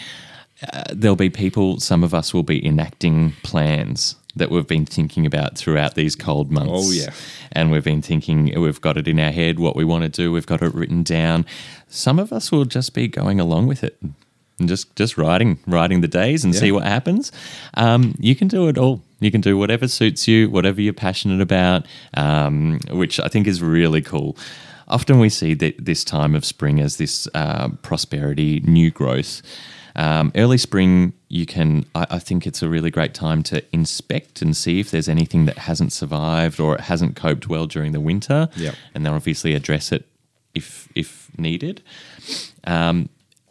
[0.73, 1.79] uh, there'll be people.
[1.79, 6.51] Some of us will be enacting plans that we've been thinking about throughout these cold
[6.51, 6.71] months.
[6.73, 7.11] Oh, yeah.
[7.51, 10.31] and we've been thinking we've got it in our head what we want to do.
[10.31, 11.45] We've got it written down.
[11.87, 13.97] Some of us will just be going along with it
[14.59, 17.31] and just just writing writing the days and see what happens.
[17.75, 19.01] Um, you can do it all.
[19.19, 21.85] You can do whatever suits you, whatever you're passionate about,
[22.15, 24.37] um, which I think is really cool.
[24.87, 29.41] Often we see that this time of spring as this uh, prosperity, new growth.
[29.95, 31.85] Um, early spring, you can.
[31.95, 35.45] I, I think it's a really great time to inspect and see if there's anything
[35.45, 38.75] that hasn't survived or it hasn't coped well during the winter, Yep.
[38.93, 40.05] and then obviously address it
[40.55, 41.81] if if needed.
[42.65, 43.09] Um,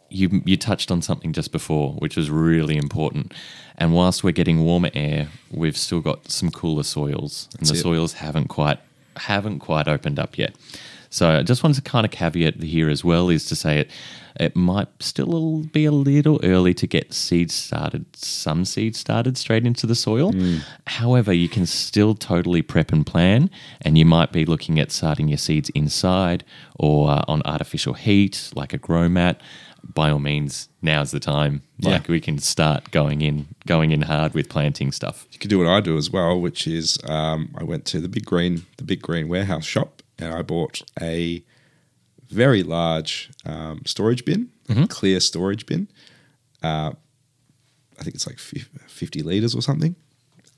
[0.09, 3.33] you you touched on something just before, which was really important.
[3.77, 7.77] And whilst we're getting warmer air, we've still got some cooler soils, and the it.
[7.77, 8.79] soils haven't quite
[9.17, 10.53] haven't quite opened up yet.
[11.09, 13.91] So I just wanted to kind of caveat here as well is to say it
[14.39, 19.65] it might still be a little early to get seeds started, some seeds started straight
[19.65, 20.31] into the soil.
[20.87, 23.49] However, you can still totally prep and plan,
[23.81, 26.45] and you might be looking at starting your seeds inside
[26.75, 29.41] or uh, on artificial heat, like a grow mat.
[29.83, 31.61] By all means, now's the time.
[31.81, 35.25] Like we can start going in, going in hard with planting stuff.
[35.31, 38.09] You could do what I do as well, which is um, I went to the
[38.09, 41.43] big green, the big green warehouse shop, and I bought a
[42.29, 44.49] very large um, storage bin,
[44.89, 45.87] clear storage bin.
[46.61, 46.91] Uh,
[47.99, 49.95] I think it's like fifty liters or something,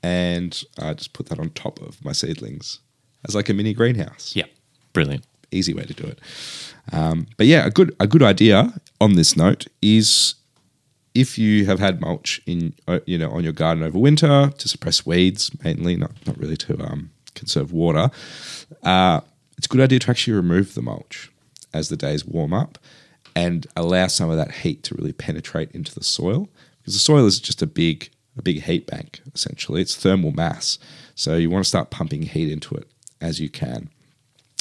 [0.02, 2.80] and I just put that on top of my seedlings
[3.26, 4.34] as like a mini greenhouse.
[4.36, 4.46] Yeah,
[4.92, 5.24] brilliant.
[5.50, 6.18] easy way to do it.
[6.92, 10.34] Um, but yeah, a good a good idea on this note is
[11.14, 14.68] if you have had mulch in uh, you know on your garden over winter to
[14.68, 18.10] suppress weeds mainly, not not really to um, conserve water.
[18.82, 19.20] Uh,
[19.56, 21.30] it's a good idea to actually remove the mulch
[21.72, 22.78] as the days warm up
[23.34, 26.48] and allow some of that heat to really penetrate into the soil
[26.80, 29.82] because the soil is just a big a big heat bank essentially.
[29.82, 30.78] It's thermal mass,
[31.14, 33.90] so you want to start pumping heat into it as you can.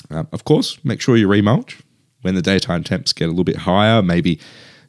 [0.09, 1.81] Um, of course, make sure you remulch
[2.21, 4.39] when the daytime temps get a little bit higher, maybe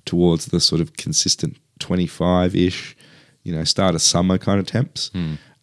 [0.04, 2.96] towards the sort of consistent 25 ish,
[3.44, 5.10] you know, start of summer kind of temps.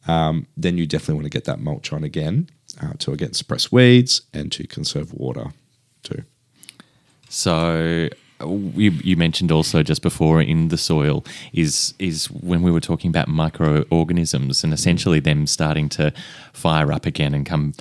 [0.07, 2.49] Um, then you definitely want to get that mulch on again
[2.81, 5.47] uh, to again suppress weeds and to conserve water
[6.03, 6.23] too.
[7.29, 8.09] So
[8.41, 13.09] you, you mentioned also just before in the soil is is when we were talking
[13.09, 16.13] about microorganisms and essentially them starting to
[16.53, 17.73] fire up again and come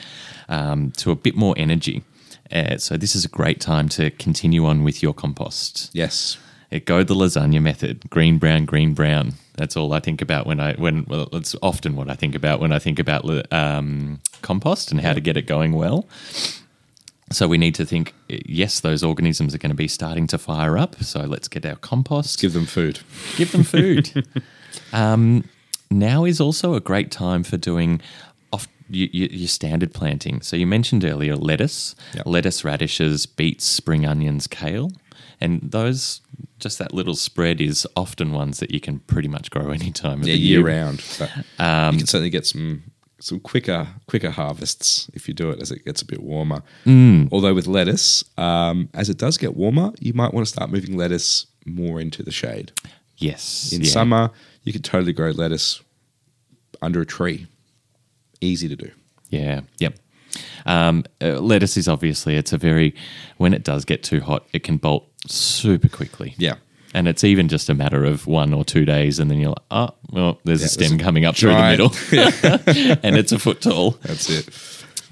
[0.48, 2.02] um, to a bit more energy.
[2.50, 5.90] Uh, so this is a great time to continue on with your compost.
[5.92, 6.38] Yes.
[6.70, 9.32] It go the lasagna method, green brown, green brown.
[9.56, 12.60] That's all I think about when I when well, it's often what I think about
[12.60, 16.06] when I think about um, compost and how to get it going well.
[17.30, 20.78] So we need to think, yes, those organisms are going to be starting to fire
[20.78, 20.96] up.
[21.02, 23.00] So let's get our compost, Give them food.
[23.36, 24.26] give them food.
[24.94, 25.44] um,
[25.90, 28.00] now is also a great time for doing
[28.88, 30.40] off y- y- your standard planting.
[30.42, 32.26] So you mentioned earlier lettuce, Yep.
[32.26, 34.90] lettuce, radishes, beets, spring onions, kale,
[35.40, 36.20] and those
[36.60, 40.22] just that little spread is often ones that you can pretty much grow any time
[40.22, 40.66] of Yeah, the year year.
[40.66, 41.02] round.
[41.18, 42.82] But you can certainly get some
[43.20, 46.62] some quicker quicker harvests if you do it as it gets a bit warmer.
[47.32, 50.96] Although with lettuce, um, as it does get warmer, you might want to start moving
[50.96, 52.70] lettuce more into the shade.
[53.16, 53.90] Yes, In yeah.
[53.90, 54.30] summer,
[54.62, 55.80] you could totally grow lettuce
[56.80, 57.48] under a tree.
[58.40, 58.90] Easy to do.
[59.30, 59.60] Yeah.
[59.78, 59.98] Yep.
[60.66, 62.94] Um, uh, lettuce is obviously it's a very
[63.38, 66.34] when it does get too hot, it can bolt super quickly.
[66.38, 66.54] Yeah.
[66.94, 69.64] And it's even just a matter of one or two days, and then you're like,
[69.70, 71.92] oh, well, there's a stem coming up through the middle,
[73.02, 73.92] and it's a foot tall.
[74.02, 74.48] That's it.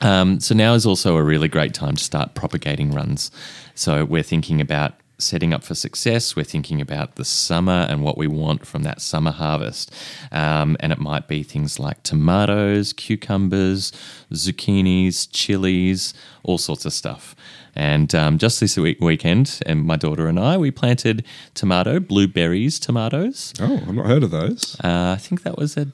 [0.01, 3.31] Um, so now is also a really great time to start propagating runs.
[3.75, 6.37] So we're thinking about setting up for success.
[6.37, 9.93] We're thinking about the summer and what we want from that summer harvest.
[10.31, 13.93] Um, and it might be things like tomatoes, cucumbers,
[14.33, 17.35] zucchinis, chilies, all sorts of stuff.
[17.75, 21.25] And um, just this week, weekend, and my daughter and I, we planted
[21.55, 23.53] tomato, blueberries, tomatoes.
[23.61, 24.77] Oh, I've not heard of those.
[24.83, 25.89] Uh, I think that was a,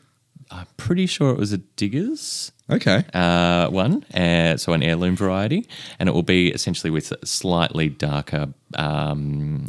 [0.53, 3.05] I'm pretty sure it was a Diggers Okay.
[3.15, 5.67] uh, one, uh, so an heirloom variety,
[5.99, 9.67] and it will be essentially with slightly darker, um,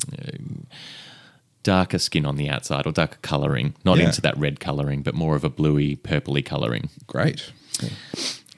[1.63, 4.05] darker skin on the outside or darker colouring, not Yeah.
[4.07, 6.89] into that red colouring, but more of a bluey, purpley colouring.
[7.07, 7.51] Great.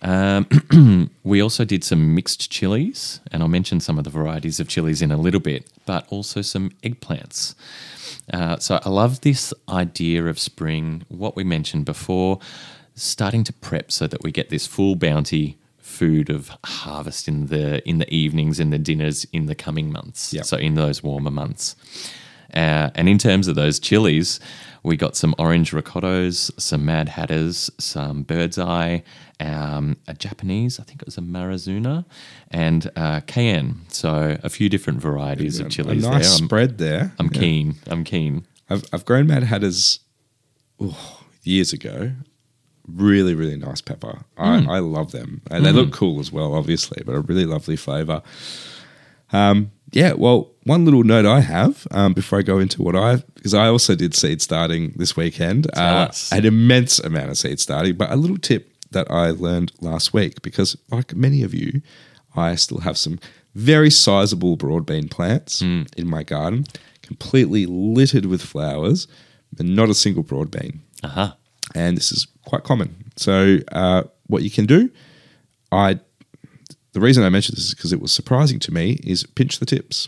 [1.24, 5.02] We also did some mixed chilies, and I'll mention some of the varieties of chilies
[5.02, 7.56] in a little bit, but also some eggplants.
[8.32, 12.40] Uh, so I love this idea of spring, what we mentioned before,
[12.96, 17.88] starting to prep so that we get this full bounty food of harvest in the
[17.88, 20.34] in the evenings and the dinners in the coming months.
[20.34, 20.46] Yep.
[20.46, 21.76] So in those warmer months.
[22.54, 24.40] Uh, and in terms of those chilies,
[24.86, 29.04] we got some orange rocotos, some Mad Hatters, some Bird's Eye,
[29.40, 32.06] um, a Japanese, I think it was a Marizuna,
[32.52, 33.82] and uh, cayenne.
[33.90, 36.38] So a few different varieties of a chilies nice there.
[36.38, 37.14] I'm, spread there.
[37.20, 37.40] I'm Yeah.
[37.40, 37.76] keen.
[37.88, 38.46] I'm keen.
[38.70, 40.00] I've, I've grown Mad Hatters
[40.80, 42.12] oh, years ago.
[42.88, 44.22] Really, really nice pepper.
[44.38, 45.42] I, I love them.
[45.50, 48.22] And they look cool as well, obviously, but a really lovely flavor.
[49.34, 53.24] Um, yeah, well, one little note I have um, before I go into what I,
[53.36, 55.68] because I also did seed starting this weekend.
[55.74, 56.08] Uh.
[56.32, 60.42] An immense amount of seed starting, but a little tip that I learned last week,
[60.42, 61.82] because like many of you,
[62.36, 63.20] I still have some
[63.54, 65.62] very sizable broad bean plants
[65.96, 66.66] in my garden.
[67.02, 69.08] completely littered with flowers,
[69.58, 70.82] and not a single broad bean.
[71.04, 71.38] Aha.
[71.74, 73.12] And this is quite common.
[73.16, 74.90] So, uh, what you can do,
[75.72, 76.00] I
[76.96, 79.66] the reason I mentioned this is because it was surprising to me is pinch the
[79.66, 80.08] tips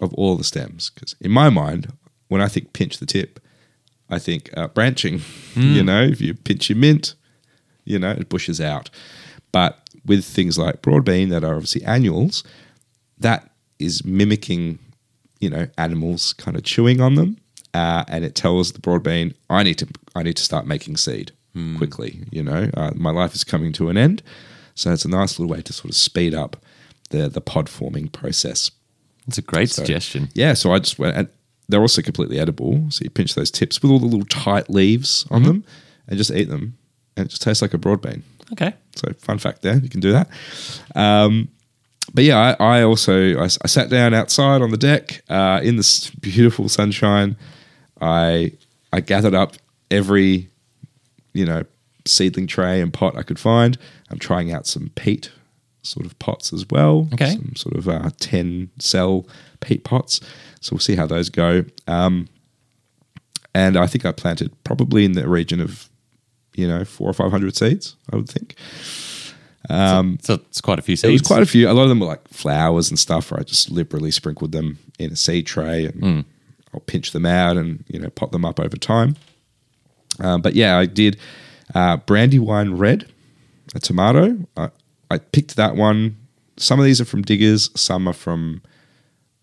[0.00, 0.90] of all the stems.
[0.90, 1.92] Because in my mind,
[2.28, 3.40] when I think pinch the tip,
[4.08, 5.22] I think uh, branching.
[5.56, 7.14] you know, if you pinch your mint,
[7.84, 8.90] you know, it bushes out.
[9.50, 12.44] But with things like broadbean that are obviously annuals,
[13.18, 13.50] that
[13.80, 14.78] is mimicking,
[15.40, 17.38] you know, animals kind of chewing on them,
[17.74, 21.32] uh, and it tells the broadbean, I need to, I need to start making seed
[21.76, 22.20] quickly.
[22.30, 24.22] You know, uh, my life is coming to an end,
[24.74, 26.56] so it's a nice little way to sort of speed up
[27.10, 28.70] the the pod forming process.
[29.26, 30.28] It's a great So- suggestion.
[30.34, 31.28] Yeah, so I just went, and
[31.68, 32.86] they're also completely edible.
[32.90, 35.64] So you pinch those tips with all the little tight leaves on them,
[36.08, 36.76] and just eat them,
[37.16, 38.22] and it just tastes like a broadbean.
[38.52, 38.74] Okay.
[38.96, 40.28] So fun fact there, you can do that.
[40.96, 41.48] Um,
[42.12, 46.10] but yeah, I, I also I sat down outside on the deck uh, in this
[46.10, 47.36] beautiful sunshine.
[48.00, 48.52] I
[48.92, 49.54] I gathered up
[49.92, 50.48] every
[51.32, 51.62] you know
[52.06, 53.76] seedling tray and pot I could find.
[54.10, 55.30] I'm trying out some peat
[55.82, 57.08] sort of pots as well.
[57.12, 57.30] Okay.
[57.32, 59.26] some sort of uh, ten cell
[59.60, 60.20] peat pots.
[60.60, 61.64] So we'll see how those go.
[61.86, 62.28] Um,
[63.54, 65.88] and I think I planted probably in the region of
[66.54, 67.96] you know four or five hundred seeds.
[68.12, 68.54] I would think.
[69.68, 71.02] Um, so it's quite a few seeds.
[71.02, 71.68] There was quite a few.
[71.68, 73.30] A lot of them were like flowers and stuff.
[73.30, 76.24] Where I just liberally sprinkled them in a seed tray, and
[76.74, 79.16] I'll pinch them out and you know pot them up over time.
[80.18, 81.18] Um, but yeah, I did
[81.74, 83.10] uh, brandywine red,
[83.74, 84.38] a tomato.
[84.56, 84.70] I,
[85.10, 86.16] I picked that one.
[86.56, 87.70] Some of these are from Diggers.
[87.78, 88.62] Some are from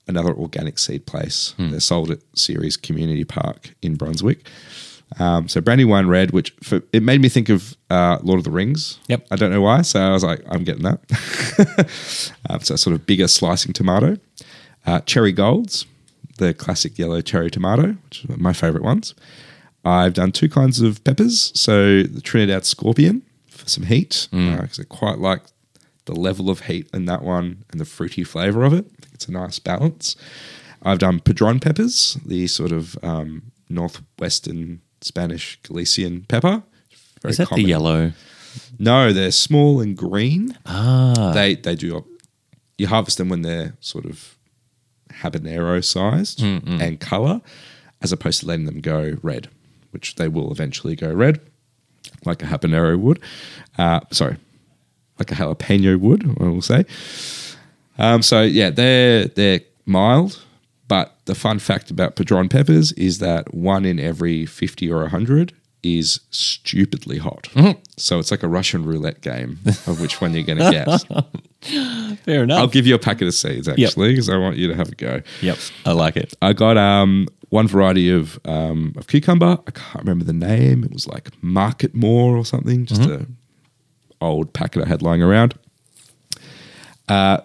[0.07, 1.53] another organic seed place.
[1.71, 4.47] They're sold at Ceres Community Park in Brunswick.
[5.19, 8.51] Um, so Brandywine Red, which for, it made me think of uh, Lord of the
[8.51, 8.99] Rings.
[9.07, 9.27] Yep.
[9.31, 9.81] I don't know why.
[9.81, 12.31] So I was like, I'm getting that.
[12.49, 14.17] um, so sort of bigger slicing tomato.
[14.85, 15.85] Uh, cherry Golds,
[16.37, 19.15] the classic yellow cherry tomato, which are my favorite ones.
[19.87, 21.51] I've done two kinds of peppers.
[21.59, 25.41] So the Trinidad Scorpion for some heat, because I quite like
[26.05, 28.85] the level of heat in that one and the fruity flavor of it.
[28.85, 30.15] I think it's a nice balance.
[30.83, 36.63] I've done Padron peppers, the sort of um, northwestern Spanish Galician pepper.
[37.21, 37.63] Very Is that common.
[37.63, 38.11] the yellow?
[38.79, 40.57] No, they're small and green.
[40.65, 41.31] Ah.
[41.33, 42.05] They they do.
[42.77, 44.37] You harvest them when they're sort of
[45.21, 47.41] habanero sized and color,
[48.01, 49.49] as opposed to letting them go red,
[49.97, 51.39] which they will eventually go red,
[52.23, 53.19] like a habanero would.
[53.79, 54.37] Uh, sorry,
[55.17, 56.23] like a jalapeno would.
[56.39, 56.85] I will say.
[57.97, 60.39] Um, so yeah, they're they're mild,
[60.87, 65.51] but the fun fact about Padron peppers is that one in every fifty or hundred
[65.83, 67.47] is stupidly hot.
[67.97, 71.03] So it's like a Russian roulette game of which one you're going to guess.
[72.23, 72.59] Fair enough.
[72.59, 74.95] I'll give you a packet of seeds actually because I want you to have a
[74.95, 75.21] go.
[75.41, 75.57] Yep.
[75.85, 76.33] I like it.
[76.41, 79.57] I got um, one variety of um, of cucumber.
[79.67, 80.83] I can't remember the name.
[80.83, 82.85] It was like Marketmore or something.
[82.85, 83.27] Just a
[84.21, 85.53] old packet I had lying around.
[87.07, 87.39] Uh,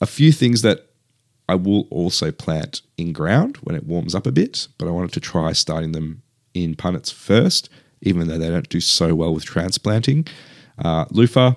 [0.00, 0.86] a few things that
[1.48, 5.12] I will also plant in ground when it warms up a bit, but I wanted
[5.12, 6.22] to try starting them
[6.54, 7.68] in punnets first,
[8.02, 10.26] even though they don't do so well with transplanting.
[10.78, 11.54] Uh, loofah,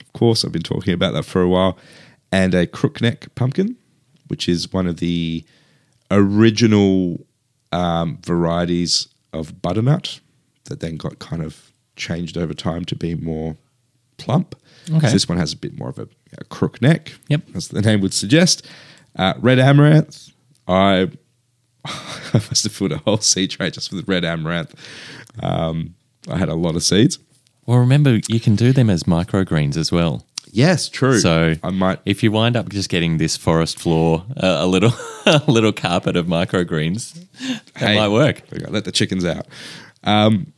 [0.00, 1.78] of course, I've been talking about that for a while,
[2.32, 3.76] and a crookneck pumpkin,
[4.28, 5.44] which is one of the
[6.10, 7.24] original
[7.72, 10.20] um, varieties of butternut
[10.64, 13.56] that then got kind of changed over time to be more
[14.16, 14.54] plump.
[14.90, 15.10] Okay.
[15.12, 16.08] This one has a bit more of a,
[16.38, 17.42] a crook neck, Yep.
[17.54, 18.66] as the name would suggest.
[19.16, 20.30] Uh, red amaranth,
[20.66, 21.10] I,
[22.34, 24.74] I must have filled a whole seed tray just with red amaranth.
[25.42, 25.94] Um,
[26.28, 27.18] I had a lot of seeds.
[27.66, 30.24] Well, remember, you can do them as microgreens as well.
[30.50, 31.18] Yes, true.
[31.20, 34.92] So I might if you wind up just getting this forest floor, uh, a little,
[35.26, 38.42] a little carpet of microgreens, that Hey, might work.
[38.68, 39.46] Let the chickens out.
[40.04, 40.52] Um,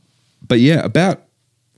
[0.46, 1.22] but yeah, about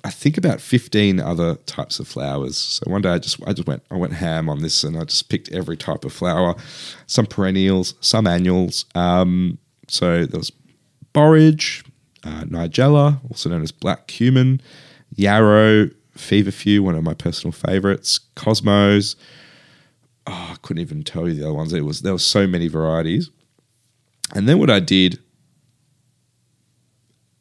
[0.05, 2.59] I think about fifteen other types of flowers.
[2.59, 5.05] So one day I just I just went I went ham on this and I
[5.05, 6.55] just picked every type of flower,
[7.06, 8.85] some perennials, some annuals.
[8.94, 9.59] Um,
[9.93, 10.51] so there was
[11.12, 11.85] borage,
[12.24, 14.59] uh, nigella, also known as black cumin,
[15.14, 19.16] yarrow, feverfew, one of my personal favorites, cosmos.
[20.27, 21.74] Oh, I couldn't even tell you the other ones.
[21.74, 23.31] It was there were so many varieties.
[24.35, 25.19] And then what I did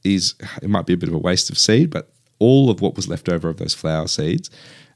[0.03, 2.97] is it might be a bit of a waste of seed, but all of what
[2.97, 4.49] was left over of those flower seeds,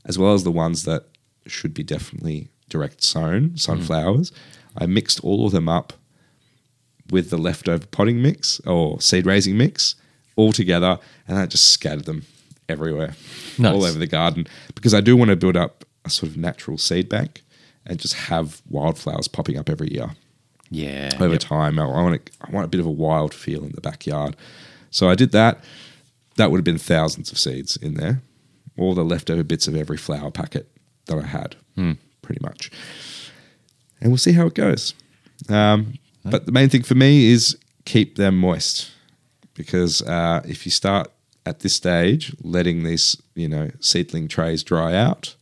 [0.03, 1.05] as well as the ones that
[1.47, 4.33] should be definitely direct sown, sunflowers,
[4.77, 5.93] I mixed all of them up
[7.11, 9.95] with the leftover potting mix or seed raising mix
[10.35, 12.23] all together, and I just scattered them
[12.67, 13.15] everywhere,
[13.57, 13.73] Nice.
[13.73, 16.77] all over the garden, because I do want to build up a sort of natural
[16.77, 17.43] seed bank
[17.85, 20.11] and just have wildflowers popping up every year.
[20.71, 21.11] Yeah.
[21.19, 21.39] over yep.
[21.41, 21.79] time.
[21.79, 24.35] I, want I want a bit of a wild feel in the backyard.
[24.89, 25.63] So I did that.
[26.37, 28.21] That would have been thousands of seeds in there,
[28.77, 30.67] all the leftover bits of every flower packet
[31.05, 31.55] that I had,
[32.21, 32.71] pretty much.
[34.01, 34.93] And we'll see how it goes.
[35.47, 35.93] Um,
[36.25, 38.91] but the main thing for me is keep them moist,
[39.53, 41.11] because uh, if you start
[41.45, 45.35] at this stage letting these you know seedling trays dry out,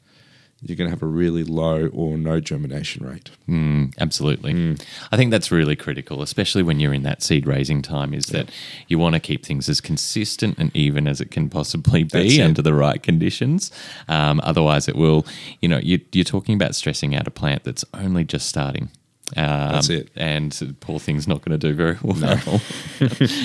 [0.65, 3.31] you're going to have a really low or no germination rate.
[3.99, 4.77] Absolutely.
[5.11, 8.49] I think that's really critical, especially when you're in that seed raising time, is that
[8.87, 12.61] you want to keep things as consistent and even as it can possibly be under
[12.61, 13.71] the right conditions.
[14.07, 15.25] Um, otherwise, it will,
[15.61, 18.89] you know, you, you're talking about stressing out a plant that's only just starting.
[19.35, 20.09] Um, That's it.
[20.15, 22.61] And poor thing's not going to do very well.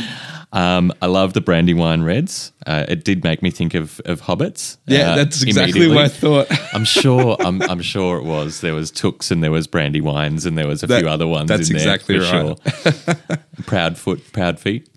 [0.50, 2.52] Um, I love the Brandywine Reds.
[2.66, 4.78] Uh, it did make me think of, of hobbits.
[4.86, 6.46] Yeah, uh, that's exactly what I thought.
[6.74, 7.36] I'm sure.
[7.40, 8.62] I'm, I'm sure it was.
[8.62, 11.48] There was Tooks and there was Brandywines and there was a That- few other ones.
[11.48, 13.18] that's in there, exactly for right.
[13.26, 13.36] Sure.
[13.66, 14.88] proud foot, proud feet.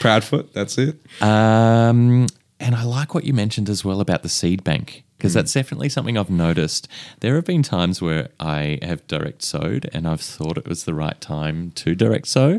[0.00, 0.96] Proudfoot, that's it.
[1.20, 2.26] Um,
[2.60, 5.38] and I like what you mentioned as well about the seed bank because Hmm.
[5.38, 6.88] that's definitely something I've noticed.
[7.20, 10.94] There have been times where I have direct sowed and I've thought it was the
[10.94, 12.50] right time to direct sow,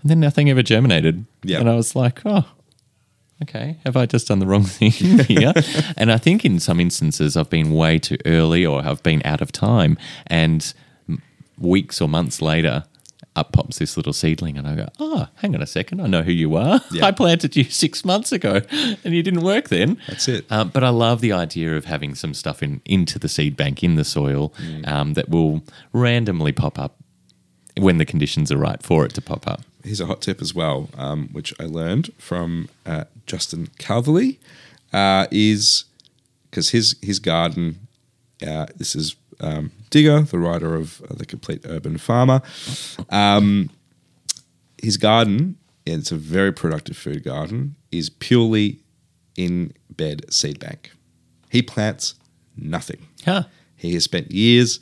[0.00, 1.26] and then nothing ever germinated.
[1.42, 1.60] Yeah.
[1.60, 2.44] and I was like, oh.
[3.42, 5.52] Okay, have I just done the wrong thing here?
[5.96, 9.40] and I think in some instances I've been way too early or I've been out
[9.40, 10.72] of time, and
[11.58, 12.84] weeks or months later,
[13.34, 16.22] up pops this little seedling, and I go, "Oh, hang on a second, I know
[16.22, 16.80] who you are.
[16.92, 17.06] Yeah.
[17.06, 18.60] I planted you six months ago,
[19.04, 20.44] and you didn't work then." That's it.
[20.50, 23.82] Um, but I love the idea of having some stuff in into the seed bank
[23.82, 24.86] in the soil Mm.
[24.88, 26.96] um, that will randomly pop up
[27.78, 29.62] when the conditions are right for it to pop up.
[29.82, 34.38] Here's a hot tip as well, um, which I learned from uh, Justin Calverley,
[34.92, 35.84] uh, is
[36.50, 37.88] because his his garden.
[38.46, 42.42] Uh, this is um, Digger, the writer of uh, the Complete Urban Farmer.
[43.10, 43.70] Um,
[44.80, 45.56] his garden,
[45.86, 48.80] it's a very productive food garden, is purely
[49.36, 50.92] in bed seed bank.
[51.50, 52.14] He plants
[52.56, 53.06] nothing.
[53.24, 53.44] Huh.
[53.76, 54.80] He has spent years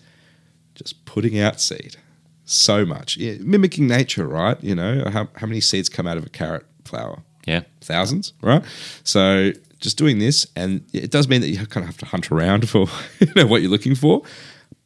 [0.75, 1.97] just putting out seed.
[2.45, 3.17] So much.
[3.17, 4.63] Yeah, mimicking nature, right?
[4.63, 7.23] You know, how, how many seeds come out of a carrot flower?
[7.47, 7.63] Yeah.
[7.81, 8.65] Thousands, right?
[9.05, 12.31] So just doing this, and it does mean that you kind of have to hunt
[12.31, 12.87] around for
[13.21, 14.23] you know, what you're looking for,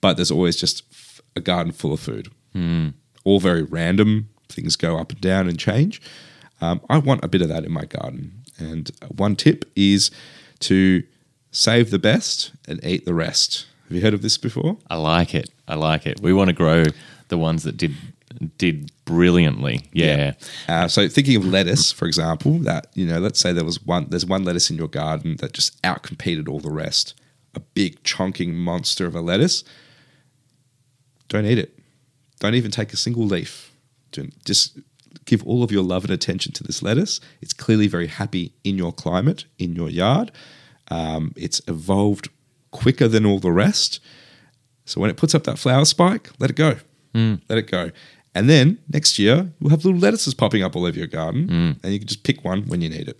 [0.00, 0.82] but there's always just
[1.36, 2.28] a garden full of food.
[3.24, 4.28] All very random.
[4.48, 6.00] Things go up and down and change.
[6.60, 8.42] Um, I want a bit of that in my garden.
[8.58, 10.10] And one tip is
[10.60, 11.02] to
[11.50, 13.66] save the best and eat the rest.
[13.88, 14.78] Have you heard of this before?
[14.88, 15.50] I like it.
[15.66, 16.20] I like it.
[16.20, 16.84] We want to grow
[17.28, 17.94] the ones that did
[18.58, 19.82] did brilliantly.
[19.92, 20.32] Yeah.
[20.68, 24.06] Uh, so thinking of lettuce, for example, that you know, let's say there was one,
[24.10, 27.14] there's one lettuce in your garden that just outcompeted all the rest,
[27.54, 29.64] a big chonking monster of a lettuce.
[31.28, 31.78] Don't eat it.
[32.40, 33.72] Don't even take a single leaf.
[34.12, 34.78] Don't- Just
[35.24, 37.20] give all of your love and attention to this lettuce.
[37.40, 40.30] It's clearly very happy in your climate, in your yard.
[40.88, 42.28] Um, it's evolved
[42.72, 44.00] quicker than all the rest.
[44.84, 46.76] So when it puts up that flower spike, let it go.
[47.48, 47.90] Let it go.
[48.34, 51.48] And then next year, you'll have little lettuces popping up all over your garden,
[51.82, 53.18] and you can just pick one when you need it.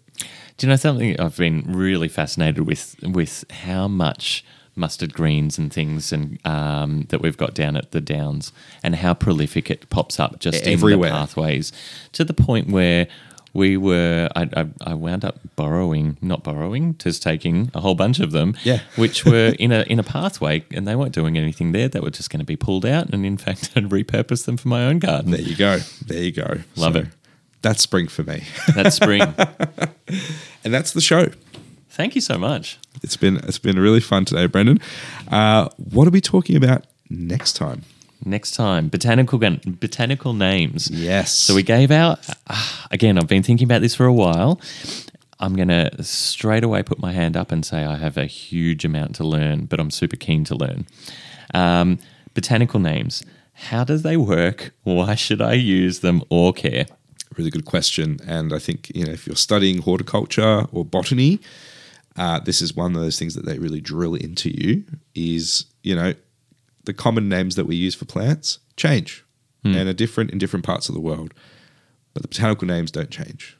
[0.57, 4.45] Do you know something I've been really fascinated with with how much
[4.77, 8.53] mustard greens and things and um, that we've got down at the downs
[8.83, 11.09] and how prolific it pops up just Everywhere.
[11.09, 11.73] in the pathways
[12.13, 13.07] to the point where
[13.53, 18.19] we were I, I, I wound up borrowing not borrowing just taking a whole bunch
[18.19, 18.81] of them Yeah.
[18.97, 22.11] which were in a in a pathway and they weren't doing anything there they were
[22.11, 24.99] just going to be pulled out and in fact I'd repurpose them for my own
[24.99, 25.79] garden There you go.
[26.05, 26.59] There you go.
[26.75, 27.07] Love it.
[27.65, 29.23] That's spring for me, that's spring
[30.65, 31.29] and that's the show.
[31.89, 34.81] thank you so much It's been it's been really fun today, Brendan.
[35.29, 37.81] Uh, what are we talking about next time?
[38.23, 40.91] Next time, botanical botanical names.
[40.91, 41.33] Yes.
[41.33, 43.17] So we gave out ah, again.
[43.17, 44.61] I've been thinking about this for a while.
[45.41, 49.15] I'm gonna straight away put my hand up and say I have a huge amount
[49.17, 50.87] to learn, but I'm super keen to learn.
[51.55, 51.99] Um,
[52.35, 53.25] botanical names.
[53.55, 54.75] How does they work?
[54.83, 56.85] Why should I use them or care?
[57.37, 58.19] Really good question.
[58.27, 61.41] And I think you know if you're studying horticulture or botany,
[62.17, 64.85] uh, this is one of those things that they really drill into you.
[65.15, 66.15] Is you know
[66.85, 69.25] the common names that we use for plants change
[69.65, 71.33] and are different in different parts of the world,
[72.13, 73.57] but the botanical names don't change.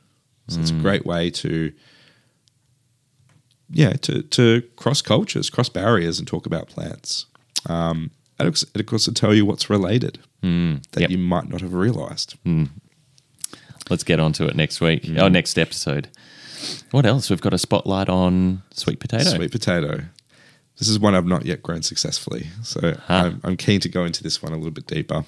[0.49, 1.73] So it's a great way to
[3.71, 7.27] yeah to to cross cultures, cross barriers, and talk about plants.
[7.67, 11.11] Um, and of course- and of course, to tell you what's related that Yep.
[11.11, 12.35] you might not have realized.
[13.91, 15.09] Let's get onto it next week.
[15.19, 16.09] Oh, next episode.
[16.91, 17.29] What else?
[17.29, 19.31] We've got a spotlight on sweet potato.
[19.31, 20.05] Sweet potato.
[20.79, 24.23] This is one I've not yet grown successfully, so I'm, I'm keen to go into
[24.23, 25.25] this one a little bit deeper.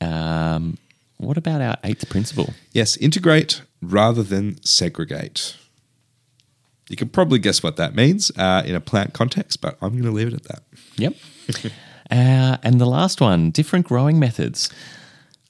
[0.00, 0.78] Um,
[1.16, 2.54] what about our eighth principle?
[2.72, 5.56] Yes, integrate rather than segregate.
[6.88, 10.04] You can probably guess what that means uh, in a plant context, but I'm going
[10.04, 10.62] to leave it at that.
[10.96, 11.14] Yep.
[12.10, 14.70] uh, and the last one different growing methods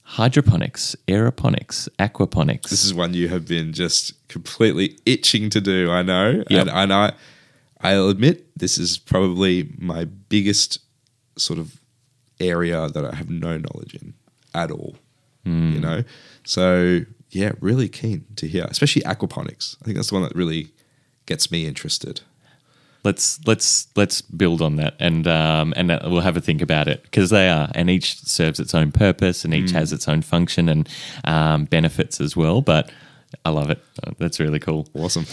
[0.09, 2.69] hydroponics, aeroponics, aquaponics.
[2.69, 5.91] This is one you have been just completely itching to do.
[5.91, 6.61] I know, Yep.
[6.61, 7.13] and, and I,
[7.81, 10.79] I'll admit this is probably my biggest
[11.37, 11.79] sort of
[12.39, 14.15] area that I have no knowledge in
[14.55, 14.95] at all.
[15.45, 15.79] You hmm.
[15.79, 16.03] know,
[16.43, 19.77] so yeah, really keen to hear, especially aquaponics.
[19.81, 20.69] I think that's the one that really
[21.27, 22.21] gets me interested.
[23.03, 26.87] Let's let's let's build on that and um, and uh, we'll have a think about
[26.87, 30.21] it because they are and each serves its own purpose and each has its own
[30.21, 30.89] function and
[31.23, 32.61] um, benefits as well.
[32.61, 32.91] But
[33.45, 33.83] I love it.
[34.03, 34.87] Uh, That's really cool.
[34.93, 35.25] Awesome.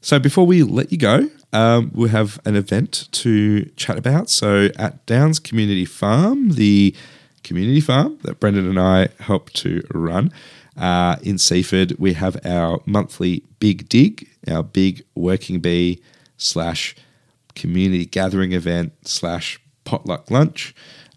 [0.00, 4.30] So before we let you go, um, we have an event to chat about.
[4.30, 6.94] So at Downs Community Farm, the
[7.42, 10.32] community farm that Brendan and I help to run
[10.76, 16.00] uh, in Seaford, we have our monthly Big Dig, our big working bee
[16.38, 16.94] slash
[17.60, 20.74] community gathering event slash potluck lunch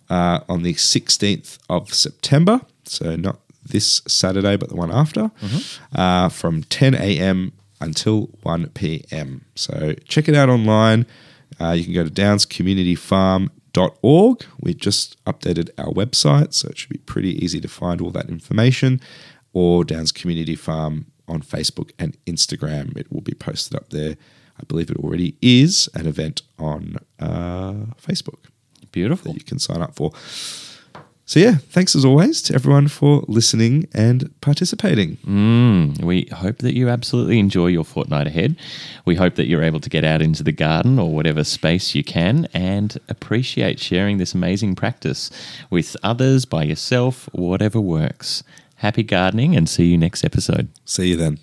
[0.10, 2.60] uh, on the 16th of September.
[2.86, 5.32] So not this Saturday, but the one after,
[5.96, 7.54] uh, from 10 a.m.
[7.80, 9.46] until 1 p.m.
[9.56, 11.06] So check it out online.
[11.62, 14.46] Uh, you can go to downscommunityfarm.org.
[14.60, 18.28] We just updated our website, so it should be pretty easy to find all that
[18.30, 19.00] information,
[19.54, 22.98] or Downs Community Farm on Facebook and Instagram.
[22.98, 24.18] It will be posted up there.
[24.64, 28.46] I believe it already is an event on uh, Facebook
[28.94, 29.34] Beautiful.
[29.34, 30.12] that you can sign up for.
[31.26, 35.18] So, yeah, thanks as always to everyone for listening and participating.
[35.18, 38.58] Mm, we hope that you absolutely enjoy your fortnight ahead.
[39.06, 42.04] We hope that you're able to get out into the garden or whatever space you
[42.04, 45.30] can and appreciate sharing this amazing practice
[45.70, 48.44] with others, by yourself, whatever works.
[48.76, 50.70] Happy gardening and see you next episode.
[50.86, 51.40] See you then.